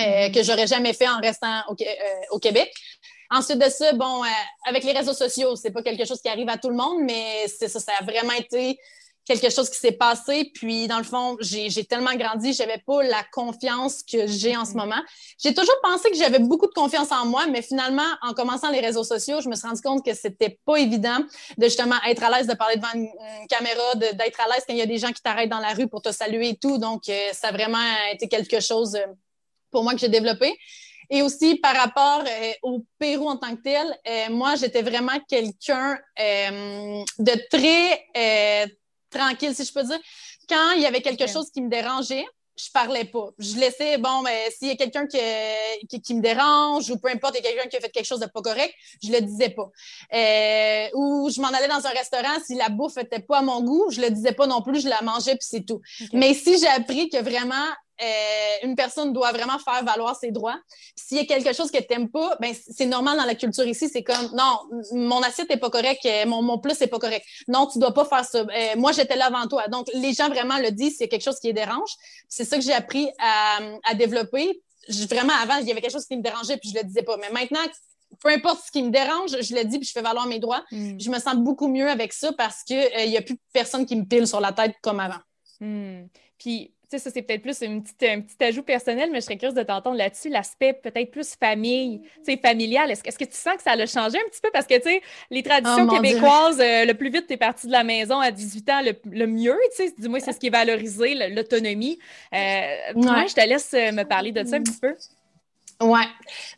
euh, 0.00 0.30
que 0.30 0.42
j'aurais 0.42 0.66
jamais 0.66 0.92
fait 0.92 1.08
en 1.08 1.20
restant 1.20 1.62
au, 1.68 1.76
euh, 1.80 2.38
Québec. 2.38 2.72
Ensuite 3.30 3.58
de 3.58 3.70
ça, 3.70 3.92
bon, 3.94 4.22
avec 4.66 4.84
les 4.84 4.92
réseaux 4.92 5.14
sociaux, 5.14 5.56
c'est 5.56 5.70
pas 5.70 5.82
quelque 5.82 6.04
chose 6.04 6.20
qui 6.20 6.28
arrive 6.28 6.48
à 6.50 6.58
tout 6.58 6.68
le 6.68 6.76
monde, 6.76 7.02
mais 7.02 7.46
c'est 7.48 7.68
ça, 7.68 7.80
ça 7.80 7.92
a 7.98 8.04
vraiment 8.04 8.34
été 8.34 8.78
quelque 9.24 9.50
chose 9.50 9.70
qui 9.70 9.78
s'est 9.78 9.92
passé. 9.92 10.50
Puis, 10.54 10.88
dans 10.88 10.98
le 10.98 11.04
fond, 11.04 11.36
j'ai 11.40 11.84
tellement 11.84 12.14
grandi, 12.14 12.52
j'avais 12.52 12.82
pas 12.84 13.02
la 13.02 13.22
confiance 13.32 14.02
que 14.02 14.26
j'ai 14.26 14.56
en 14.56 14.64
ce 14.64 14.72
mm-hmm. 14.72 14.76
moment. 14.76 15.02
J'ai 15.42 15.54
toujours 15.54 15.76
pensé 15.82 16.10
que 16.10 16.16
j'avais 16.16 16.38
beaucoup 16.38 16.66
de 16.66 16.72
confiance 16.72 17.12
en 17.12 17.26
moi, 17.26 17.46
mais 17.46 17.62
finalement, 17.62 18.02
en 18.22 18.32
commençant 18.32 18.70
les 18.70 18.80
réseaux 18.80 19.04
sociaux, 19.04 19.40
je 19.40 19.48
me 19.48 19.54
suis 19.54 19.66
rendu 19.66 19.80
compte 19.80 20.04
que 20.04 20.14
c'était 20.14 20.58
pas 20.64 20.76
évident 20.76 21.18
de 21.56 21.64
justement 21.64 21.96
être 22.06 22.22
à 22.22 22.30
l'aise 22.30 22.46
de 22.46 22.54
parler 22.54 22.76
devant 22.76 22.92
une, 22.94 23.08
caméra, 23.48 23.94
d'être 23.94 24.40
à 24.40 24.48
l'aise 24.48 24.64
quand 24.66 24.74
il 24.74 24.78
y 24.78 24.82
a 24.82 24.86
des 24.86 24.98
gens 24.98 25.12
qui 25.12 25.22
t'arrêtent 25.22 25.50
dans 25.50 25.60
la 25.60 25.74
rue 25.74 25.88
pour 25.88 26.02
te 26.02 26.12
saluer 26.12 26.50
et 26.50 26.56
tout. 26.56 26.78
Donc, 26.78 27.08
euh, 27.08 27.28
ça 27.32 27.48
a 27.48 27.52
vraiment 27.52 27.78
été 28.12 28.28
quelque 28.28 28.60
chose 28.60 28.94
euh, 28.94 29.06
pour 29.70 29.84
moi 29.84 29.92
que 29.92 30.00
j'ai 30.00 30.08
développé. 30.08 30.56
Et 31.10 31.20
aussi 31.20 31.56
par 31.56 31.74
rapport 31.76 32.24
euh, 32.26 32.52
au 32.62 32.84
Pérou 32.98 33.28
en 33.28 33.36
tant 33.36 33.54
que 33.54 33.62
tel, 33.62 34.30
moi, 34.30 34.54
j'étais 34.56 34.82
vraiment 34.82 35.18
quelqu'un 35.28 35.98
de 36.16 37.48
très 37.50 38.72
tranquille, 39.12 39.54
si 39.54 39.64
je 39.64 39.72
peux 39.72 39.84
dire. 39.84 39.98
Quand 40.48 40.72
il 40.72 40.82
y 40.82 40.86
avait 40.86 41.02
quelque 41.02 41.26
chose 41.26 41.50
qui 41.50 41.60
me 41.60 41.68
dérangeait, 41.68 42.24
je 42.56 42.70
parlais 42.72 43.04
pas. 43.04 43.30
Je 43.38 43.56
laissais, 43.56 43.98
bon, 43.98 44.22
mais 44.22 44.50
s'il 44.50 44.68
y 44.68 44.70
a 44.72 44.76
quelqu'un 44.76 45.06
qui, 45.06 46.00
qui, 46.00 46.14
me 46.14 46.20
dérange 46.20 46.90
ou 46.90 46.98
peu 46.98 47.08
importe, 47.08 47.36
il 47.38 47.44
y 47.44 47.46
a 47.46 47.50
quelqu'un 47.50 47.68
qui 47.68 47.76
a 47.76 47.80
fait 47.80 47.90
quelque 47.90 48.06
chose 48.06 48.20
de 48.20 48.26
pas 48.26 48.42
correct, 48.42 48.74
je 49.02 49.10
le 49.10 49.20
disais 49.20 49.50
pas. 49.50 49.70
Euh, 50.12 50.88
ou 50.94 51.30
je 51.30 51.40
m'en 51.40 51.48
allais 51.48 51.68
dans 51.68 51.86
un 51.86 51.90
restaurant, 51.90 52.38
si 52.44 52.54
la 52.54 52.68
bouffe 52.68 52.98
était 52.98 53.20
pas 53.20 53.38
à 53.38 53.42
mon 53.42 53.62
goût, 53.62 53.90
je 53.90 54.00
le 54.00 54.10
disais 54.10 54.32
pas 54.32 54.46
non 54.46 54.62
plus, 54.62 54.82
je 54.82 54.88
la 54.88 55.00
mangeais 55.02 55.32
puis 55.32 55.48
c'est 55.48 55.64
tout. 55.64 55.80
Mais 56.12 56.34
si 56.34 56.58
j'ai 56.58 56.68
appris 56.68 57.08
que 57.08 57.18
vraiment 57.22 57.68
euh, 58.00 58.66
une 58.66 58.74
personne 58.74 59.12
doit 59.12 59.32
vraiment 59.32 59.58
faire 59.58 59.84
valoir 59.84 60.16
ses 60.16 60.30
droits. 60.30 60.58
S'il 60.96 61.18
y 61.18 61.20
a 61.20 61.24
quelque 61.24 61.52
chose 61.54 61.70
que 61.70 61.78
tu 61.78 61.86
n'aimes 61.90 62.10
pas, 62.10 62.36
ben, 62.40 62.54
c'est 62.54 62.86
normal 62.86 63.18
dans 63.18 63.24
la 63.24 63.34
culture 63.34 63.66
ici. 63.66 63.88
C'est 63.88 64.02
comme, 64.02 64.30
non, 64.34 64.58
mon 64.92 65.20
assiette 65.22 65.50
n'est 65.50 65.58
pas 65.58 65.70
correcte, 65.70 66.04
euh, 66.06 66.26
mon, 66.26 66.42
mon 66.42 66.58
plus 66.58 66.80
n'est 66.80 66.86
pas 66.86 66.98
correct. 66.98 67.24
Non, 67.48 67.66
tu 67.66 67.78
ne 67.78 67.82
dois 67.82 67.94
pas 67.94 68.04
faire 68.04 68.24
ça. 68.24 68.40
Euh, 68.40 68.76
moi, 68.76 68.92
j'étais 68.92 69.16
là 69.16 69.26
avant 69.26 69.46
toi. 69.46 69.68
Donc, 69.68 69.88
les 69.94 70.12
gens 70.12 70.28
vraiment 70.28 70.58
le 70.58 70.70
disent, 70.70 70.96
c'est 70.98 71.08
quelque 71.08 71.24
chose 71.24 71.38
qui 71.38 71.48
les 71.48 71.52
dérange. 71.52 71.90
C'est 72.28 72.44
ça 72.44 72.56
que 72.56 72.62
j'ai 72.62 72.72
appris 72.72 73.08
à, 73.18 73.58
à 73.84 73.94
développer. 73.94 74.62
vraiment, 75.08 75.34
avant, 75.42 75.56
il 75.56 75.68
y 75.68 75.72
avait 75.72 75.80
quelque 75.80 75.92
chose 75.92 76.06
qui 76.06 76.16
me 76.16 76.22
dérangeait, 76.22 76.56
puis 76.56 76.70
je 76.70 76.78
le 76.78 76.84
disais 76.84 77.02
pas. 77.02 77.16
Mais 77.18 77.30
maintenant, 77.30 77.60
peu 78.20 78.28
importe 78.28 78.64
ce 78.66 78.70
qui 78.70 78.82
me 78.82 78.90
dérange, 78.90 79.30
je 79.40 79.54
le 79.54 79.64
dis 79.64 79.78
puis 79.78 79.86
je 79.86 79.92
fais 79.92 80.02
valoir 80.02 80.26
mes 80.26 80.38
droits. 80.38 80.64
Mm. 80.70 80.98
Je 81.00 81.10
me 81.10 81.18
sens 81.18 81.36
beaucoup 81.36 81.68
mieux 81.68 81.88
avec 81.88 82.12
ça 82.12 82.32
parce 82.32 82.62
qu'il 82.62 83.08
n'y 83.08 83.16
a 83.16 83.22
plus 83.22 83.38
personne 83.52 83.86
qui 83.86 83.96
me 83.96 84.04
pile 84.04 84.26
sur 84.26 84.40
la 84.40 84.52
tête 84.52 84.74
comme 84.82 85.00
avant. 85.00 85.20
Mm. 85.60 86.04
Puis 86.38 86.74
ça, 86.98 87.10
c'est 87.10 87.22
peut-être 87.22 87.42
plus 87.42 87.60
une 87.62 87.82
petite, 87.82 88.02
un 88.02 88.20
petit 88.20 88.42
ajout 88.44 88.62
personnel, 88.62 89.10
mais 89.10 89.20
je 89.20 89.26
serais 89.26 89.36
curieuse 89.36 89.54
de 89.54 89.62
t'entendre 89.62 89.96
là-dessus, 89.96 90.28
l'aspect 90.28 90.72
peut-être 90.72 91.10
plus 91.10 91.34
famille, 91.34 92.02
familial. 92.42 92.90
Est-ce, 92.90 93.02
est-ce 93.04 93.18
que 93.18 93.24
tu 93.24 93.36
sens 93.36 93.56
que 93.56 93.62
ça 93.62 93.72
a 93.72 93.86
changé 93.86 94.18
un 94.18 94.28
petit 94.28 94.40
peu? 94.42 94.50
Parce 94.52 94.66
que, 94.66 94.74
tu 94.74 94.82
sais, 94.82 95.02
les 95.30 95.42
traditions 95.42 95.86
oh, 95.88 95.94
québécoises, 95.94 96.60
euh, 96.60 96.84
le 96.84 96.94
plus 96.94 97.10
vite 97.10 97.26
tu 97.26 97.34
es 97.34 97.36
parti 97.36 97.66
de 97.66 97.72
la 97.72 97.84
maison 97.84 98.18
à 98.18 98.30
18 98.30 98.70
ans, 98.70 98.82
le, 99.04 99.26
mieux, 99.26 99.58
tu 99.76 99.84
sais, 99.84 99.94
du 99.96 100.08
moins, 100.08 100.20
c'est 100.20 100.32
ce 100.32 100.38
qui 100.38 100.48
est 100.48 100.50
valorisé, 100.50 101.14
l'autonomie. 101.30 101.98
Euh, 102.34 102.66
Moi, 102.94 103.26
je 103.28 103.34
te 103.34 103.46
laisse 103.46 103.72
euh, 103.74 103.92
me 103.92 104.04
parler 104.04 104.32
de 104.32 104.44
ça 104.44 104.56
un 104.56 104.62
petit 104.62 104.78
peu? 104.80 104.94
Ouais. 105.82 106.06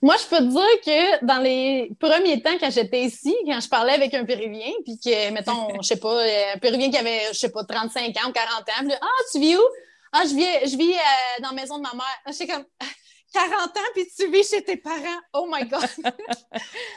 Moi, 0.02 0.16
je 0.18 0.28
peux 0.28 0.44
te 0.44 0.50
dire 0.50 0.80
que 0.84 1.24
dans 1.24 1.38
les 1.38 1.90
premiers 1.98 2.42
temps, 2.42 2.56
quand 2.60 2.70
j'étais 2.70 3.02
ici, 3.02 3.34
quand 3.46 3.58
je 3.58 3.68
parlais 3.68 3.94
avec 3.94 4.12
un 4.12 4.24
Péruvien, 4.24 4.70
puis 4.84 4.98
que, 5.02 5.30
mettons, 5.30 5.68
je 5.80 5.86
sais 5.86 5.96
pas, 5.96 6.22
un 6.54 6.58
Péruvien 6.58 6.90
qui 6.90 6.98
avait, 6.98 7.22
je 7.32 7.38
sais 7.38 7.50
pas, 7.50 7.64
35 7.64 8.08
ans 8.18 8.28
ou 8.28 8.32
40 8.32 8.32
ans, 8.32 8.62
puis, 8.80 8.92
ah, 9.00 9.22
tu 9.32 9.40
vis 9.40 9.56
où? 9.56 9.62
Ah, 10.16 10.22
je 10.24 10.32
vis, 10.32 10.70
je 10.70 10.76
vis 10.76 10.92
euh, 10.92 11.42
dans 11.42 11.48
la 11.48 11.54
maison 11.54 11.76
de 11.76 11.82
ma 11.82 11.92
mère. 11.92 12.20
J'étais 12.28 12.46
comme 12.46 12.64
40 13.34 13.52
ans, 13.52 13.90
puis 13.94 14.06
tu 14.16 14.30
vis 14.30 14.48
chez 14.48 14.62
tes 14.62 14.76
parents. 14.76 15.20
Oh 15.32 15.48
my 15.50 15.66
God! 15.66 15.88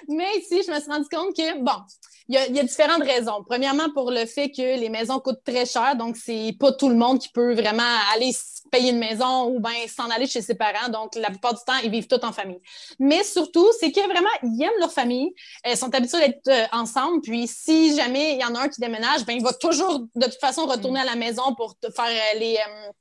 Mais 0.07 0.37
ici, 0.37 0.61
je 0.61 0.71
me 0.71 0.79
suis 0.79 0.91
rendu 0.91 1.07
compte 1.09 1.35
que, 1.35 1.57
bon, 1.57 1.81
il 2.29 2.35
y, 2.35 2.59
a, 2.59 2.63
différentes 2.63 3.01
raisons. 3.01 3.43
Premièrement, 3.43 3.89
pour 3.91 4.11
le 4.11 4.27
fait 4.27 4.51
que 4.51 4.79
les 4.79 4.89
maisons 4.89 5.19
coûtent 5.19 5.43
très 5.43 5.65
cher, 5.65 5.95
donc 5.95 6.15
c'est 6.15 6.55
pas 6.59 6.71
tout 6.73 6.89
le 6.89 6.95
monde 6.95 7.17
qui 7.17 7.29
peut 7.29 7.55
vraiment 7.55 7.97
aller 8.13 8.31
payer 8.69 8.91
une 8.91 8.99
maison 8.99 9.47
ou 9.49 9.59
bien 9.59 9.87
s'en 9.87 10.11
aller 10.11 10.27
chez 10.27 10.43
ses 10.43 10.53
parents. 10.53 10.89
Donc, 10.89 11.15
la 11.15 11.29
plupart 11.31 11.55
du 11.55 11.61
temps, 11.65 11.77
ils 11.83 11.89
vivent 11.89 12.07
tous 12.07 12.23
en 12.23 12.31
famille. 12.33 12.61
Mais 12.99 13.23
surtout, 13.23 13.67
c'est 13.79 13.91
que 13.91 14.01
vraiment, 14.01 14.29
ils 14.43 14.61
aiment 14.61 14.79
leur 14.79 14.91
famille, 14.91 15.33
ils 15.65 15.75
sont 15.75 15.91
habitués 15.95 16.19
d'être 16.19 16.47
euh, 16.49 16.65
ensemble. 16.71 17.21
Puis, 17.21 17.47
si 17.47 17.95
jamais 17.95 18.33
il 18.33 18.41
y 18.41 18.45
en 18.45 18.53
a 18.53 18.59
un 18.59 18.67
qui 18.67 18.79
déménage, 18.79 19.25
ben 19.25 19.33
il 19.33 19.41
va 19.41 19.53
toujours, 19.53 20.01
de 20.13 20.25
toute 20.25 20.39
façon, 20.39 20.67
retourner 20.67 20.99
à 20.99 21.05
la 21.05 21.15
maison 21.15 21.55
pour 21.55 21.75
faire 21.81 22.05
euh, 22.05 22.39
les. 22.39 22.57
Euh, 22.57 22.91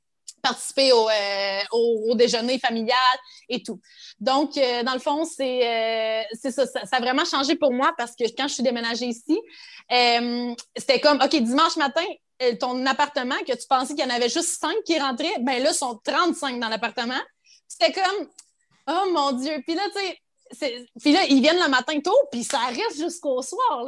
participer 0.41 0.91
au, 0.93 1.09
au, 1.71 2.15
déjeuner 2.15 2.59
familial 2.59 2.97
et 3.49 3.61
tout. 3.63 3.79
Donc, 4.19 4.55
dans 4.55 4.93
le 4.93 4.99
fond, 4.99 5.25
c'est 5.25 6.25
ça, 6.33 6.51
ça, 6.51 6.65
ça, 6.65 6.97
a 6.97 6.99
vraiment 6.99 7.25
changé 7.25 7.55
pour 7.55 7.71
moi 7.71 7.93
parce 7.97 8.15
que 8.15 8.23
quand 8.35 8.47
je 8.47 8.55
suis 8.55 8.63
déménagée 8.63 9.07
ici, 9.07 9.39
c'était 9.89 10.99
comme, 10.99 11.19
OK, 11.21 11.35
dimanche 11.35 11.75
matin, 11.77 12.05
euh, 12.43 12.55
ton 12.55 12.85
appartement, 12.85 13.37
que 13.47 13.53
tu 13.53 13.67
pensais 13.67 13.95
qu'il 13.95 14.05
y 14.05 14.07
en 14.07 14.13
avait 14.13 14.29
juste 14.29 14.59
cinq 14.59 14.75
qui 14.85 14.99
rentraient, 14.99 15.39
ben 15.39 15.61
là, 15.63 15.71
ils 15.71 15.75
sont 15.75 15.99
35 16.03 16.59
dans 16.59 16.69
l'appartement. 16.69 17.19
C'était 17.67 17.91
comme, 17.91 18.27
oh 18.87 19.11
mon 19.11 19.31
Dieu. 19.31 19.63
Puis 19.65 19.73
là, 19.73 19.81
tu 19.95 20.55
sais, 20.55 20.85
puis 21.01 21.13
là, 21.13 21.25
ils 21.27 21.41
viennent 21.41 21.59
le 21.59 21.69
matin 21.69 21.99
tôt, 21.99 22.15
puis 22.31 22.43
ça 22.43 22.59
reste 22.67 23.01
jusqu'au 23.01 23.41
soir. 23.41 23.85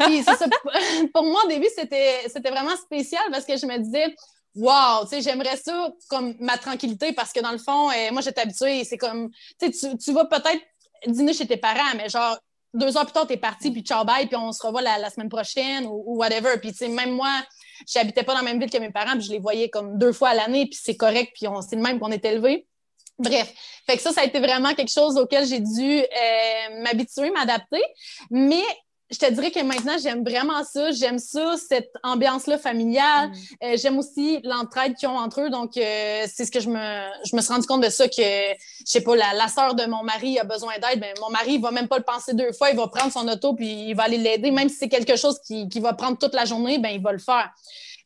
Puis 0.00 0.24
ça, 0.24 0.36
pour 1.14 1.22
moi, 1.22 1.44
au 1.44 1.48
début, 1.48 1.68
c'était 1.76 2.50
vraiment 2.50 2.76
spécial 2.76 3.22
parce 3.30 3.44
que 3.44 3.56
je 3.56 3.66
me 3.66 3.78
disais, 3.78 4.14
wow, 4.54 5.02
tu 5.02 5.08
sais, 5.08 5.22
j'aimerais 5.22 5.56
ça 5.56 5.90
comme 6.08 6.34
ma 6.40 6.58
tranquillité 6.58 7.12
parce 7.12 7.32
que 7.32 7.40
dans 7.40 7.52
le 7.52 7.58
fond, 7.58 7.90
euh, 7.90 8.12
moi, 8.12 8.22
j'étais 8.22 8.42
habituée, 8.42 8.84
c'est 8.84 8.98
comme, 8.98 9.30
tu 9.60 9.72
sais, 9.72 9.96
tu 9.96 10.12
vas 10.12 10.24
peut-être 10.26 10.62
dîner 11.06 11.32
chez 11.32 11.46
tes 11.46 11.56
parents, 11.56 11.96
mais 11.96 12.08
genre, 12.08 12.38
deux 12.74 12.96
heures 12.96 13.04
plus 13.04 13.12
tard, 13.12 13.26
t'es 13.26 13.36
parti, 13.36 13.70
puis 13.70 13.82
ciao, 13.82 14.04
bye, 14.04 14.26
puis 14.26 14.36
on 14.36 14.52
se 14.52 14.64
revoit 14.64 14.82
la, 14.82 15.10
semaine 15.10 15.28
prochaine 15.28 15.86
ou, 15.86 16.02
ou 16.06 16.16
whatever. 16.16 16.58
Puis, 16.58 16.72
tu 16.72 16.78
sais, 16.78 16.88
même 16.88 17.12
moi, 17.12 17.30
j'habitais 17.86 18.22
pas 18.22 18.32
dans 18.32 18.40
la 18.40 18.44
même 18.44 18.58
ville 18.58 18.70
que 18.70 18.78
mes 18.78 18.90
parents, 18.90 19.12
puis 19.12 19.22
je 19.22 19.30
les 19.30 19.38
voyais 19.38 19.68
comme 19.68 19.98
deux 19.98 20.12
fois 20.12 20.30
à 20.30 20.34
l'année, 20.34 20.66
puis 20.66 20.78
c'est 20.82 20.96
correct, 20.96 21.32
puis 21.34 21.46
c'est 21.68 21.76
le 21.76 21.82
même 21.82 21.98
qu'on 21.98 22.10
est 22.10 22.24
élevé. 22.24 22.66
Bref, 23.18 23.52
fait 23.86 23.96
que 23.96 24.02
ça, 24.02 24.10
ça 24.10 24.22
a 24.22 24.24
été 24.24 24.40
vraiment 24.40 24.74
quelque 24.74 24.90
chose 24.90 25.16
auquel 25.16 25.46
j'ai 25.46 25.60
dû 25.60 26.00
euh, 26.00 26.82
m'habituer, 26.82 27.30
m'adapter. 27.30 27.82
Mais 28.30 28.64
je 29.12 29.18
te 29.18 29.30
dirais 29.30 29.50
que 29.50 29.60
maintenant, 29.60 29.96
j'aime 30.02 30.24
vraiment 30.24 30.64
ça. 30.64 30.90
J'aime 30.90 31.18
ça, 31.18 31.56
cette 31.56 31.92
ambiance-là 32.02 32.58
familiale. 32.58 33.28
Mm. 33.28 33.34
Euh, 33.62 33.76
j'aime 33.76 33.98
aussi 33.98 34.40
l'entraide 34.42 34.94
qu'ils 34.94 35.08
ont 35.08 35.18
entre 35.18 35.42
eux. 35.42 35.50
Donc, 35.50 35.76
euh, 35.76 36.26
c'est 36.32 36.46
ce 36.46 36.50
que 36.50 36.60
je 36.60 36.68
me, 36.68 37.08
je 37.24 37.36
me 37.36 37.42
suis 37.42 37.52
rendu 37.52 37.66
compte 37.66 37.82
de 37.82 37.90
ça, 37.90 38.08
que, 38.08 38.14
je 38.16 38.56
sais 38.84 39.02
pas, 39.02 39.14
la, 39.14 39.34
la 39.34 39.48
sœur 39.48 39.74
de 39.74 39.84
mon 39.84 40.02
mari 40.02 40.38
a 40.38 40.44
besoin 40.44 40.72
d'aide. 40.78 40.98
Ben, 40.98 41.14
mon 41.20 41.30
mari, 41.30 41.54
il 41.54 41.60
va 41.60 41.70
même 41.70 41.88
pas 41.88 41.98
le 41.98 42.04
penser 42.04 42.32
deux 42.32 42.52
fois. 42.52 42.70
Il 42.70 42.76
va 42.76 42.88
prendre 42.88 43.12
son 43.12 43.28
auto 43.28 43.54
puis 43.54 43.90
il 43.90 43.94
va 43.94 44.04
aller 44.04 44.18
l'aider. 44.18 44.50
Même 44.50 44.70
si 44.70 44.76
c'est 44.76 44.88
quelque 44.88 45.16
chose 45.16 45.38
qui, 45.46 45.68
qui 45.68 45.80
va 45.80 45.92
prendre 45.92 46.16
toute 46.16 46.34
la 46.34 46.46
journée, 46.46 46.78
ben, 46.78 46.88
il 46.88 47.02
va 47.02 47.12
le 47.12 47.18
faire. 47.18 47.50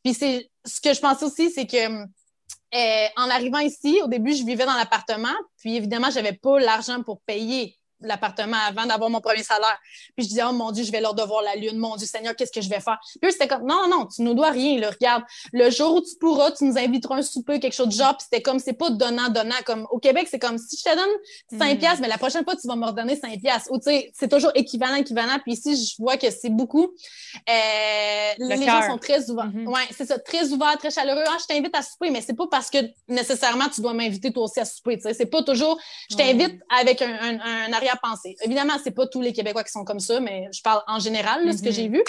Puis 0.03 0.13
c'est 0.13 0.51
ce 0.65 0.81
que 0.81 0.93
je 0.93 1.01
pensais 1.01 1.25
aussi, 1.25 1.51
c'est 1.51 1.67
que 1.67 2.07
euh, 2.75 3.07
en 3.17 3.31
arrivant 3.31 3.61
ici, 3.61 4.01
au 4.03 4.09
début, 4.09 4.35
je 4.35 4.45
vivais 4.45 4.67
dans 4.67 4.75
l'appartement. 4.75 5.35
Puis 5.59 5.77
évidemment, 5.77 6.11
j'avais 6.11 6.33
pas 6.33 6.59
l'argent 6.59 7.03
pour 7.03 7.21
payer 7.21 7.76
l'appartement 8.01 8.59
avant 8.69 8.87
d'avoir 8.87 9.11
mon 9.11 9.21
premier 9.21 9.43
salaire. 9.43 9.79
Puis 10.17 10.25
je 10.25 10.29
disais, 10.31 10.43
oh 10.49 10.53
mon 10.53 10.71
Dieu, 10.71 10.85
je 10.85 10.93
vais 10.93 11.01
leur 11.01 11.15
devoir 11.15 11.43
la 11.43 11.57
lune. 11.57 11.79
Mon 11.79 11.97
Dieu 11.97 12.07
Seigneur, 12.07 12.35
qu'est-ce 12.37 12.53
que 12.53 12.61
je 12.61 12.69
vais 12.69 12.81
faire? 12.81 12.99
Puis 13.21 13.33
c'était 13.33 13.49
comme, 13.49 13.67
non, 13.67 13.89
non, 13.89 14.07
tu 14.07 14.23
nous 14.23 14.35
dois 14.35 14.51
rien. 14.51 14.79
Là. 14.81 14.91
Regarde, 14.91 15.23
le 15.53 15.71
jour 15.71 15.97
où 15.97 16.01
tu 16.01 16.17
pourras, 16.21 16.51
tu 16.51 16.65
nous 16.65 16.79
inviteras 16.79 17.17
un 17.17 17.23
souper, 17.23 17.61
quelque 17.61 17.75
chose 17.75 17.89
de 17.89 17.93
genre. 17.93 18.17
Puis 18.17 18.27
c'était 18.31 18.43
comme, 18.43 18.59
c'est 18.59 18.75
pas 18.75 18.91
donnant, 18.91 19.29
donnant. 19.29 19.55
Comme 19.65 19.87
au 19.91 19.99
Québec, 19.99 20.29
c'est 20.31 20.39
comme, 20.39 20.59
si 20.59 20.77
je 20.77 20.83
te 20.83 20.95
donne 20.95 21.59
5 21.59 21.75
mm. 21.75 21.79
piastres, 21.79 22.01
mais 22.01 22.09
la 22.09 22.19
prochaine 22.19 22.45
fois, 22.45 22.57
tu 22.57 22.67
vas 22.67 22.77
me 22.77 22.87
redonner 22.87 23.17
5 23.17 23.41
piastres. 23.41 23.71
Ou 23.73 23.79
tu 23.79 23.85
sais, 23.85 24.13
c'est 24.15 24.29
toujours 24.29 24.53
équivalent, 24.55 24.97
équivalent. 24.97 25.39
Puis 25.43 25.53
ici, 25.53 25.77
je 25.77 26.03
vois 26.03 26.17
que 26.17 26.31
c'est 26.31 26.51
beaucoup. 26.51 26.89
Euh, 27.49 28.33
les 28.39 28.65
gens 28.65 28.83
sont 28.87 28.99
très 28.99 29.31
ouverts. 29.31 29.47
Mm-hmm. 29.47 29.67
Ouais, 29.67 29.87
c'est 29.97 30.07
ça, 30.07 30.19
très 30.19 30.53
ouverts, 30.53 30.77
très 30.79 30.91
chaleureux. 30.91 31.25
Ah, 31.27 31.37
je 31.41 31.47
t'invite 31.47 31.75
à 31.75 31.83
souper, 31.83 32.11
mais 32.11 32.21
c'est 32.21 32.37
pas 32.37 32.47
parce 32.51 32.71
que 32.71 32.79
nécessairement 33.09 33.69
tu 33.69 33.81
dois 33.81 33.95
m'inviter 33.95 34.33
toi 34.33 34.45
aussi 34.45 34.61
à 34.61 34.65
souper. 34.65 34.97
Tu 34.97 35.03
sais, 35.03 35.15
c'est 35.15 35.27
pas 35.27 35.43
toujours, 35.43 35.79
je 36.11 36.17
t'invite 36.17 36.61
avec 36.69 37.03
un, 37.03 37.15
un, 37.21 37.39
un 37.41 37.73
arrière-pensée. 37.87 38.37
Évidemment, 38.43 38.75
c'est 38.83 38.91
pas 38.91 39.07
tous 39.07 39.21
les 39.21 39.33
Québécois 39.33 39.65
qui 39.65 39.73
sont 39.73 39.85
comme 39.85 40.01
ça, 40.01 40.21
mais 40.21 40.49
je 40.53 40.63
parle 40.63 40.83
en 40.87 40.99
général, 40.99 41.57
ce 41.57 41.63
que 41.63 41.71
j'ai 41.71 41.89
mm-hmm. 41.89 41.93
vu. 41.93 42.01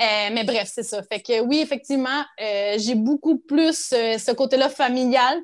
Euh, 0.00 0.28
mais 0.32 0.44
bref, 0.44 0.70
c'est 0.72 0.82
ça. 0.82 1.02
Fait 1.02 1.20
que 1.20 1.40
oui, 1.40 1.60
effectivement, 1.60 2.24
euh, 2.40 2.76
j'ai 2.78 2.94
beaucoup 2.94 3.38
plus 3.38 3.92
euh, 3.92 4.18
ce 4.18 4.32
côté-là 4.32 4.68
familial 4.68 5.40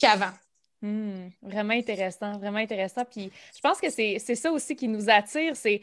qu'avant. 0.00 0.30
Hmm, 0.80 1.30
vraiment 1.42 1.74
intéressant, 1.74 2.38
vraiment 2.38 2.58
intéressant. 2.58 3.04
Puis 3.04 3.32
je 3.54 3.60
pense 3.60 3.80
que 3.80 3.90
c'est 3.90 4.18
ça 4.18 4.52
aussi 4.52 4.76
qui 4.76 4.86
nous 4.86 5.10
attire. 5.10 5.56
C'est 5.56 5.80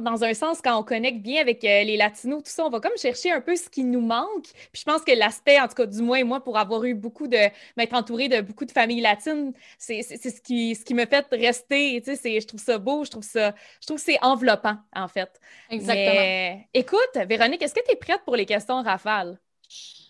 dans 0.00 0.24
un 0.24 0.32
sens, 0.32 0.62
quand 0.62 0.78
on 0.78 0.82
connecte 0.82 1.20
bien 1.20 1.42
avec 1.42 1.62
euh, 1.64 1.82
les 1.84 1.98
Latinos, 1.98 2.42
tout 2.42 2.50
ça, 2.50 2.64
on 2.64 2.70
va 2.70 2.80
comme 2.80 2.96
chercher 2.96 3.30
un 3.30 3.42
peu 3.42 3.54
ce 3.56 3.68
qui 3.68 3.84
nous 3.84 4.00
manque. 4.00 4.44
Puis 4.72 4.80
je 4.80 4.84
pense 4.84 5.02
que 5.02 5.12
l'aspect, 5.12 5.60
en 5.60 5.68
tout 5.68 5.74
cas, 5.74 5.84
du 5.84 6.00
moins, 6.00 6.24
moi, 6.24 6.42
pour 6.42 6.56
avoir 6.56 6.82
eu 6.84 6.94
beaucoup 6.94 7.28
de. 7.28 7.38
m'être 7.76 7.92
entourée 7.92 8.28
de 8.28 8.40
beaucoup 8.40 8.64
de 8.64 8.72
familles 8.72 9.02
latines, 9.02 9.52
c'est 9.76 10.02
ce 10.02 10.40
qui, 10.40 10.74
ce 10.76 10.84
qui 10.84 10.94
me 10.94 11.04
fait 11.04 11.26
rester. 11.30 12.00
Tu 12.02 12.16
sais, 12.16 12.40
je 12.40 12.46
trouve 12.46 12.60
ça 12.60 12.78
beau, 12.78 13.04
je 13.04 13.10
trouve 13.10 13.24
ça. 13.24 13.54
Je 13.82 13.86
trouve 13.86 13.98
que 13.98 14.04
c'est 14.04 14.18
enveloppant, 14.22 14.76
en 14.94 15.08
fait. 15.08 15.30
Exactement. 15.68 16.64
écoute, 16.72 17.28
Véronique, 17.28 17.60
est-ce 17.60 17.74
que 17.74 17.84
tu 17.84 17.92
es 17.92 17.96
prête 17.96 18.22
pour 18.24 18.36
les 18.36 18.46
questions 18.46 18.82
rafales? 18.82 19.38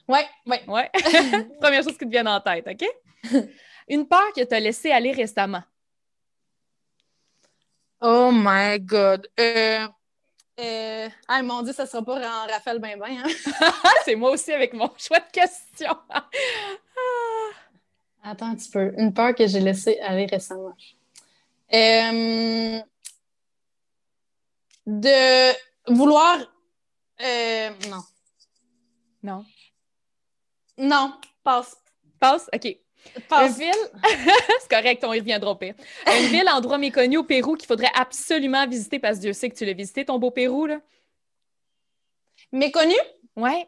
Oui, 0.08 0.20
oui. 0.46 0.56
Ouais. 0.68 0.90
Première 1.60 1.82
chose 1.82 1.98
qui 1.98 2.04
te 2.04 2.10
vient 2.10 2.26
en 2.26 2.40
tête, 2.40 2.68
OK? 2.68 2.86
Une 3.88 4.06
peur 4.06 4.32
que 4.34 4.42
tu 4.42 4.54
as 4.54 4.60
laissée 4.60 4.90
aller 4.90 5.12
récemment. 5.12 5.62
Oh 8.00 8.30
my 8.32 8.80
God. 8.80 9.28
Euh, 9.38 9.86
euh, 10.60 11.08
ah, 11.28 11.42
mon 11.42 11.62
Dieu, 11.62 11.72
ça 11.72 11.86
sera 11.86 12.02
pas 12.04 12.18
en 12.18 12.46
Raphaël 12.46 12.78
ben, 12.78 12.98
ben 12.98 13.24
hein? 13.24 13.72
C'est 14.04 14.16
moi 14.16 14.30
aussi 14.30 14.52
avec 14.52 14.72
mon 14.74 14.90
choix 14.98 15.20
de 15.20 15.30
question. 15.30 15.96
Attends 18.22 18.50
un 18.50 18.54
petit 18.54 18.70
peu. 18.70 18.92
Une 18.98 19.12
peur 19.12 19.34
que 19.34 19.46
j'ai 19.46 19.60
laissée 19.60 19.98
aller 20.00 20.26
récemment. 20.26 20.74
Euh, 21.72 22.80
de 24.86 25.92
vouloir. 25.92 26.38
Euh, 27.20 27.70
non. 27.88 28.02
Non. 29.22 29.44
Non, 30.76 31.14
passe. 31.42 31.76
Passe? 32.18 32.50
OK. 32.54 32.78
Une 33.30 33.52
ville, 33.52 33.72
c'est 34.60 34.70
correct, 34.70 35.04
on 35.04 35.12
y 35.12 35.18
reviendra 35.20 35.58
pire. 35.58 35.74
Une 36.06 36.26
ville, 36.26 36.48
endroit 36.48 36.78
méconnu 36.78 37.18
au 37.18 37.24
Pérou 37.24 37.56
qu'il 37.56 37.66
faudrait 37.66 37.90
absolument 37.94 38.66
visiter 38.66 38.98
parce 38.98 39.16
que 39.16 39.22
Dieu 39.22 39.32
sait 39.32 39.50
que 39.50 39.56
tu 39.56 39.64
l'as 39.64 39.72
visité, 39.72 40.04
ton 40.04 40.18
beau 40.18 40.30
Pérou, 40.30 40.66
là? 40.66 40.80
Méconnu? 42.52 42.94
Ouais. 43.36 43.66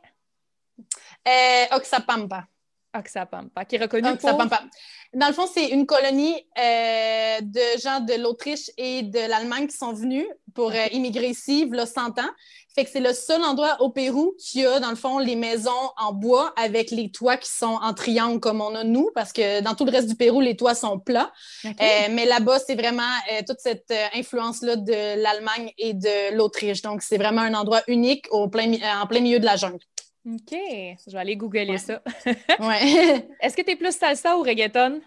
Euh, 1.26 1.76
Oxapampa. 1.76 2.47
Oxapampa, 2.95 3.64
qui 3.64 3.76
est 3.76 3.82
reconnu 3.82 4.09
Oxapampa. 4.09 4.62
Dans 5.14 5.28
le 5.28 5.32
fond, 5.32 5.47
c'est 5.53 5.68
une 5.68 5.86
colonie 5.86 6.34
euh, 6.59 7.40
de 7.40 7.80
gens 7.80 8.01
de 8.01 8.20
l'Autriche 8.20 8.70
et 8.76 9.03
de 9.03 9.28
l'Allemagne 9.28 9.68
qui 9.68 9.76
sont 9.76 9.92
venus 9.92 10.26
pour 10.55 10.70
euh, 10.70 10.86
immigrer 10.92 11.28
ici, 11.28 11.68
il 11.68 11.74
y 11.76 11.80
a 11.80 11.86
100 11.86 12.18
ans. 12.18 12.30
Fait 12.74 12.84
que 12.84 12.90
c'est 12.90 13.01
le 13.01 13.12
seul 13.12 13.40
endroit 13.42 13.76
au 13.80 13.90
Pérou 13.90 14.34
qui 14.36 14.66
a, 14.66 14.80
dans 14.80 14.90
le 14.90 14.97
fond, 14.97 15.18
les 15.20 15.36
maisons 15.36 15.70
en 15.97 16.12
bois 16.12 16.53
avec 16.57 16.90
les 16.90 17.12
toits 17.12 17.36
qui 17.36 17.49
sont 17.49 17.78
en 17.80 17.95
triangle 17.95 18.40
comme 18.40 18.61
on 18.61 18.74
a 18.74 18.82
nous, 18.82 19.11
parce 19.14 19.32
que 19.32 19.61
dans 19.61 19.74
tout 19.74 19.84
le 19.84 19.92
reste 19.92 20.09
du 20.09 20.16
Pérou, 20.16 20.40
les 20.40 20.57
toits 20.57 20.74
sont 20.74 20.99
plats. 20.99 21.32
Euh, 21.64 21.70
mais 22.11 22.24
là-bas, 22.24 22.59
c'est 22.59 22.74
vraiment 22.74 23.03
toute 23.47 23.61
cette 23.61 23.92
influence-là 24.14 24.74
de 24.74 25.22
l'Allemagne 25.22 25.72
et 25.78 25.95
de 25.95 26.34
l'Autriche. 26.34 26.82
Donc, 26.82 27.03
c'est 27.03 27.18
vraiment 27.18 27.42
un 27.42 27.55
endroit 27.55 27.82
unique 27.86 28.26
au 28.32 28.49
plein, 28.49 28.72
en 29.01 29.07
plein 29.07 29.20
milieu 29.20 29.38
de 29.38 29.45
la 29.45 29.55
jungle. 29.55 29.78
OK. 30.27 30.51
Je 30.53 31.11
vais 31.11 31.18
aller 31.18 31.37
googler 31.37 31.79
ça. 31.79 32.03
ouais. 32.61 33.29
Est-ce 33.41 33.57
que 33.57 33.62
tu 33.62 33.72
es 33.72 33.77
plus 33.77 33.93
salsa 33.93 34.37
ou 34.39 34.43
reggaeton? 34.43 35.01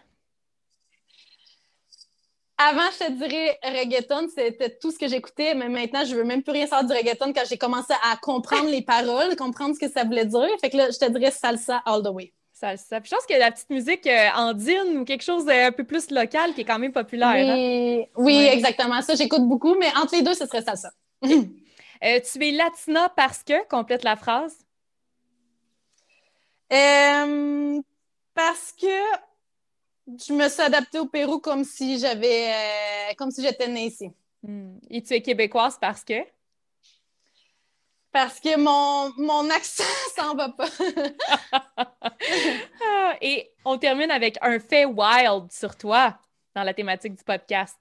Avant, 2.60 2.90
je 2.92 3.06
te 3.06 3.12
dirais 3.12 3.60
reggaeton, 3.64 4.30
c'était 4.34 4.78
tout 4.78 4.92
ce 4.92 4.98
que 4.98 5.08
j'écoutais, 5.08 5.54
mais 5.54 5.70
maintenant, 5.70 6.04
je 6.06 6.16
veux 6.16 6.24
même 6.24 6.42
plus 6.42 6.54
rien 6.54 6.66
savoir 6.66 6.86
du 6.86 6.94
reggaeton 6.94 7.32
quand 7.32 7.44
j'ai 7.48 7.58
commencé 7.58 7.94
à 8.04 8.18
comprendre 8.18 8.70
les 8.70 8.82
paroles, 8.82 9.36
comprendre 9.36 9.76
ce 9.76 9.80
que 9.80 9.92
ça 9.92 10.04
voulait 10.04 10.26
dire. 10.26 10.50
Fait 10.60 10.72
que 10.72 10.78
là, 10.78 10.90
je 10.90 10.98
te 10.98 11.12
dirais 11.12 11.32
salsa 11.32 11.84
all 11.86 12.02
the 12.02 12.10
way. 12.10 12.34
Salsa. 12.54 13.00
Puis 13.00 13.12
je 13.12 13.16
pense 13.16 13.26
que 13.28 13.38
la 13.38 13.52
petite 13.52 13.70
musique 13.70 14.08
euh, 14.08 14.30
andine 14.36 14.98
ou 14.98 15.06
quelque 15.06 15.24
chose 15.24 15.46
d'un 15.46 15.72
peu 15.72 15.84
plus 15.84 16.10
local 16.10 16.56
qui 16.56 16.62
est 16.62 16.66
quand 16.66 16.80
même 16.80 16.92
populaire. 16.92 17.56
Oui, 17.56 18.02
hein? 18.02 18.06
oui 18.16 18.36
exactement. 18.52 19.02
Ça, 19.04 19.14
j'écoute 19.14 19.48
beaucoup, 19.48 19.76
mais 19.76 19.90
entre 19.96 20.16
les 20.16 20.24
deux, 20.24 20.34
ce 20.34 20.46
serait 20.46 20.64
salsa. 20.64 20.92
Euh, 22.04 22.20
tu 22.32 22.48
es 22.48 22.52
latina 22.52 23.10
parce 23.16 23.42
que, 23.42 23.68
complète 23.70 24.04
la 24.04 24.16
phrase. 24.16 24.67
Euh, 26.72 27.82
parce 28.34 28.74
que 28.74 28.88
je 30.08 30.34
me 30.34 30.48
suis 30.50 30.62
adaptée 30.62 31.00
au 31.00 31.06
Pérou 31.06 31.40
comme 31.40 31.64
si 31.64 32.00
j'avais, 32.00 32.52
euh, 32.52 33.14
comme 33.18 33.32
si 33.32 33.42
j'étais 33.42 33.68
née 33.68 33.88
ici. 33.88 34.12
Hmm. 34.44 34.78
Et 34.90 35.02
tu 35.02 35.14
es 35.14 35.22
québécoise 35.22 35.78
parce 35.80 36.04
que? 36.04 36.24
Parce 38.12 38.40
que 38.40 38.58
mon, 38.58 39.14
mon 39.18 39.50
accent 39.50 39.84
s'en 40.16 40.36
va 40.36 40.50
pas. 40.50 40.70
Ah, 42.90 43.16
et 43.22 43.52
on 43.64 43.78
termine 43.78 44.12
avec 44.12 44.38
un 44.42 44.60
fait 44.60 44.86
wild 44.86 45.52
sur 45.52 45.76
toi 45.78 46.18
dans 46.56 46.64
la 46.64 46.74
thématique 46.74 47.16
du 47.16 47.24
podcast. 47.24 47.78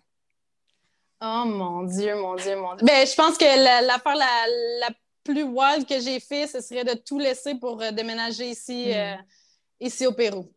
Oh 1.20 1.44
mon 1.46 1.84
Dieu, 1.84 2.14
mon 2.14 2.34
Dieu, 2.34 2.56
mon 2.56 2.74
Dieu. 2.74 2.86
Ben, 2.86 3.06
je 3.06 3.14
pense 3.14 3.38
que 3.38 3.44
l'affaire 3.44 4.14
la, 4.14 4.46
la, 4.80 4.88
plus 5.26 5.42
wild 5.42 5.86
que 5.86 6.00
j'ai 6.00 6.20
fait, 6.20 6.46
ce 6.46 6.60
serait 6.60 6.84
de 6.84 6.94
tout 6.94 7.18
laisser 7.18 7.54
pour 7.56 7.76
déménager 7.92 8.50
ici, 8.50 8.92
hmm. 8.92 9.22
ici 9.80 10.06
au 10.06 10.12
Pérou. 10.12 10.50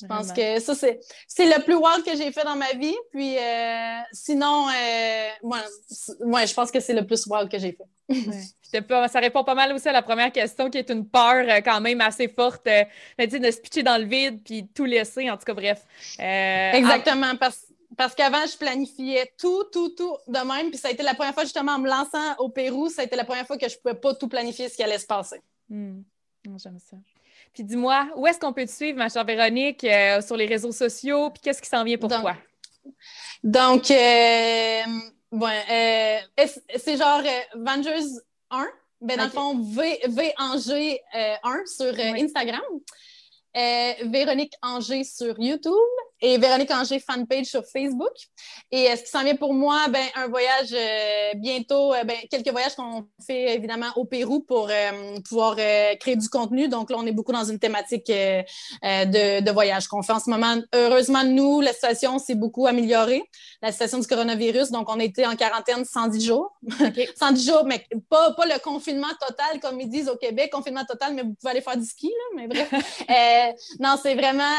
Je 0.00 0.06
pense 0.06 0.30
que 0.32 0.60
ça, 0.60 0.74
c'est, 0.74 1.00
le 1.38 1.62
plus 1.64 1.74
wild 1.74 2.04
que 2.04 2.16
j'ai 2.16 2.30
fait 2.30 2.44
dans 2.44 2.56
ma 2.56 2.72
vie. 2.72 2.94
Puis 3.10 3.38
euh, 3.38 3.98
sinon, 4.12 4.68
euh, 4.68 5.28
je 5.42 6.54
pense 6.54 6.70
que 6.70 6.80
c'est 6.80 6.92
le 6.92 7.06
plus 7.06 7.26
wild 7.26 7.50
que 7.50 7.58
j'ai 7.58 7.72
fait. 7.72 9.08
ça 9.08 9.20
répond 9.20 9.42
pas 9.42 9.54
mal 9.54 9.72
aussi 9.72 9.88
à 9.88 9.92
la 9.92 10.02
première 10.02 10.30
question, 10.32 10.68
qui 10.68 10.78
est 10.78 10.90
une 10.90 11.08
peur 11.08 11.46
euh, 11.48 11.60
quand 11.64 11.80
même 11.80 12.00
assez 12.02 12.28
forte 12.28 12.66
euh, 12.66 12.84
de 13.18 13.50
se 13.50 13.60
pitcher 13.60 13.82
dans 13.82 13.96
le 13.96 14.04
vide 14.04 14.42
puis 14.44 14.68
tout 14.74 14.84
laisser. 14.84 15.30
En 15.30 15.36
tout 15.38 15.44
cas, 15.44 15.54
bref. 15.54 15.82
Exactement, 16.18 17.34
parce, 17.36 17.65
parce 17.96 18.14
qu'avant, 18.14 18.44
je 18.46 18.56
planifiais 18.56 19.32
tout, 19.38 19.64
tout, 19.72 19.90
tout 19.90 20.16
de 20.26 20.38
même. 20.38 20.70
Puis 20.70 20.78
ça 20.78 20.88
a 20.88 20.90
été 20.90 21.02
la 21.02 21.14
première 21.14 21.34
fois, 21.34 21.44
justement, 21.44 21.72
en 21.72 21.78
me 21.78 21.88
lançant 21.88 22.36
au 22.38 22.48
Pérou, 22.48 22.88
ça 22.88 23.02
a 23.02 23.04
été 23.04 23.16
la 23.16 23.24
première 23.24 23.46
fois 23.46 23.56
que 23.56 23.68
je 23.68 23.76
pouvais 23.78 23.94
pas 23.94 24.14
tout 24.14 24.28
planifier 24.28 24.68
ce 24.68 24.76
qui 24.76 24.82
allait 24.82 24.98
se 24.98 25.06
passer. 25.06 25.40
Hmm. 25.68 26.02
J'aime 26.44 26.78
ça. 26.78 26.96
Puis 27.52 27.64
dis-moi, 27.64 28.08
où 28.16 28.26
est-ce 28.26 28.38
qu'on 28.38 28.52
peut 28.52 28.66
te 28.66 28.70
suivre, 28.70 28.98
ma 28.98 29.08
chère 29.08 29.24
Véronique, 29.24 29.82
euh, 29.84 30.20
sur 30.20 30.36
les 30.36 30.46
réseaux 30.46 30.72
sociaux? 30.72 31.30
Puis 31.30 31.42
qu'est-ce 31.42 31.62
qui 31.62 31.68
s'en 31.68 31.84
vient 31.84 31.96
pour 31.96 32.10
toi? 32.10 32.36
Donc, 33.42 33.90
euh, 33.90 34.82
euh 35.32 36.18
c'est 36.76 36.96
genre 36.96 37.22
Vengers 37.54 38.20
1. 38.50 38.66
Ben, 39.00 39.18
dans 39.18 39.24
le 39.24 39.30
fond, 39.30 39.58
v, 39.58 40.00
v 40.08 40.32
Angers 40.38 41.00
1 41.12 41.66
sur 41.66 41.98
Instagram. 41.98 42.62
Véronique 43.54 44.52
Angers 44.62 45.04
sur 45.04 45.38
YouTube 45.38 45.72
et 46.20 46.38
Véronique 46.38 46.70
Anger 46.70 46.98
fanpage 46.98 47.46
sur 47.46 47.64
Facebook. 47.66 48.12
Et 48.70 48.90
euh, 48.90 48.96
ce 48.96 49.02
qui 49.02 49.10
s'en 49.10 49.22
vient 49.22 49.36
pour 49.36 49.52
moi, 49.52 49.86
ben, 49.90 50.04
un 50.14 50.28
voyage 50.28 50.72
euh, 50.72 51.34
bientôt, 51.36 51.92
euh, 51.92 52.04
ben, 52.04 52.16
quelques 52.30 52.50
voyages 52.50 52.74
qu'on 52.74 53.06
fait 53.24 53.54
évidemment 53.54 53.90
au 53.96 54.04
Pérou 54.04 54.40
pour 54.40 54.70
pouvoir 55.28 55.56
créer 56.00 56.16
du 56.16 56.28
contenu. 56.28 56.68
Donc 56.68 56.90
là, 56.90 56.96
on 56.98 57.06
est 57.06 57.12
beaucoup 57.12 57.32
dans 57.32 57.44
une 57.44 57.58
thématique 57.58 58.06
de, 58.06 59.40
de, 59.40 59.50
voyage 59.50 59.88
qu'on 59.88 60.02
fait 60.02 60.12
en 60.12 60.20
ce 60.20 60.30
moment. 60.30 60.56
Heureusement, 60.74 61.24
nous, 61.24 61.60
la 61.60 61.72
situation 61.72 62.18
s'est 62.18 62.34
beaucoup 62.34 62.66
améliorée, 62.66 63.22
la 63.62 63.72
situation 63.72 63.98
du 63.98 64.06
coronavirus. 64.06 64.70
Donc, 64.70 64.88
on 64.88 64.98
a 65.00 65.04
été 65.04 65.26
en 65.26 65.36
quarantaine 65.36 65.84
110 65.84 66.24
jours. 66.24 66.56
110 67.18 67.46
jours, 67.46 67.64
mais 67.66 67.86
pas, 68.08 68.32
pas 68.32 68.46
le 68.46 68.58
confinement 68.60 69.12
total, 69.20 69.60
comme 69.60 69.80
ils 69.80 69.88
disent 69.88 70.08
au 70.08 70.16
Québec, 70.16 70.50
confinement 70.52 70.84
total, 70.84 71.14
mais 71.14 71.22
vous 71.22 71.34
pouvez 71.34 71.50
aller 71.50 71.60
faire 71.60 71.76
du 71.76 71.86
ski, 71.86 72.08
là, 72.08 72.36
mais 72.36 72.48
bref. 72.48 72.70
non, 73.80 73.96
c'est 74.02 74.14
vraiment, 74.14 74.54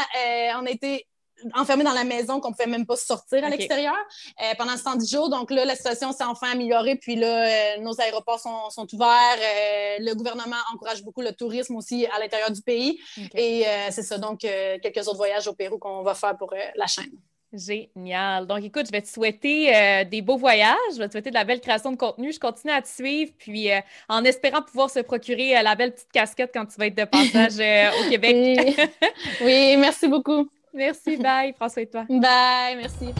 on 0.60 0.66
a 0.66 0.70
été 0.70 1.06
enfermés 1.54 1.84
dans 1.84 1.92
la 1.92 2.04
maison 2.04 2.40
qu'on 2.40 2.50
ne 2.50 2.54
pouvait 2.54 2.68
même 2.68 2.86
pas 2.86 2.96
sortir 2.96 3.44
à 3.44 3.48
l'extérieur 3.48 3.96
euh, 4.42 4.54
pendant 4.56 4.76
110 4.76 5.10
jours. 5.10 5.28
Donc 5.28 5.50
là, 5.50 5.64
la 5.64 5.74
situation 5.74 6.12
s'est 6.12 6.24
enfin 6.24 6.52
améliorée. 6.52 6.96
Puis 6.96 7.16
là, 7.16 7.46
euh, 7.46 7.80
nos 7.80 8.00
aéroports 8.00 8.40
sont, 8.40 8.70
sont 8.70 8.86
ouverts. 8.94 9.08
Euh, 9.08 9.96
le 10.00 10.14
gouvernement 10.14 10.56
encourage 10.72 11.02
beaucoup 11.02 11.22
le 11.22 11.32
tourisme 11.32 11.76
aussi 11.76 12.06
à 12.06 12.18
l'intérieur 12.18 12.50
du 12.50 12.62
pays. 12.62 13.00
Et 13.34 13.64
c'est 13.90 14.02
ça. 14.02 14.18
Donc, 14.18 14.40
quelques 14.40 15.08
autres 15.08 15.16
voyages 15.16 15.46
au 15.48 15.52
Pérou 15.52 15.78
qu'on 15.78 16.02
va 16.02 16.14
faire 16.14 16.36
pour 16.36 16.52
la 16.74 16.86
chaîne. 16.86 17.10
Génial. 17.52 18.46
Donc, 18.46 18.62
écoute, 18.62 18.86
je 18.86 18.92
vais 18.92 19.00
te 19.00 19.08
souhaiter 19.08 20.04
des 20.04 20.22
beaux 20.22 20.36
voyages, 20.36 20.76
je 20.92 20.98
vais 20.98 21.06
te 21.06 21.12
souhaiter 21.12 21.30
de 21.30 21.34
la 21.34 21.44
belle 21.44 21.60
création 21.60 21.92
de 21.92 21.96
contenu. 21.96 22.32
Je 22.32 22.38
continue 22.38 22.72
à 22.72 22.82
te 22.82 22.88
suivre, 22.88 23.32
puis 23.38 23.68
en 24.08 24.24
espérant 24.24 24.62
pouvoir 24.62 24.90
se 24.90 25.00
procurer 25.00 25.60
la 25.62 25.74
belle 25.74 25.92
petite 25.92 26.12
casquette 26.12 26.50
quand 26.52 26.66
tu 26.66 26.76
vas 26.78 26.86
être 26.86 26.98
de 26.98 27.04
passage 27.04 27.54
au 28.00 28.08
Québec. 28.10 28.36
oui. 28.36 28.76
oui, 29.42 29.76
merci 29.76 30.08
beaucoup. 30.08 30.48
Merci, 30.78 31.16
bye. 31.16 31.52
François 31.54 31.82
et 31.82 31.86
toi. 31.86 32.04
Bye, 32.08 32.76
merci. 32.76 33.12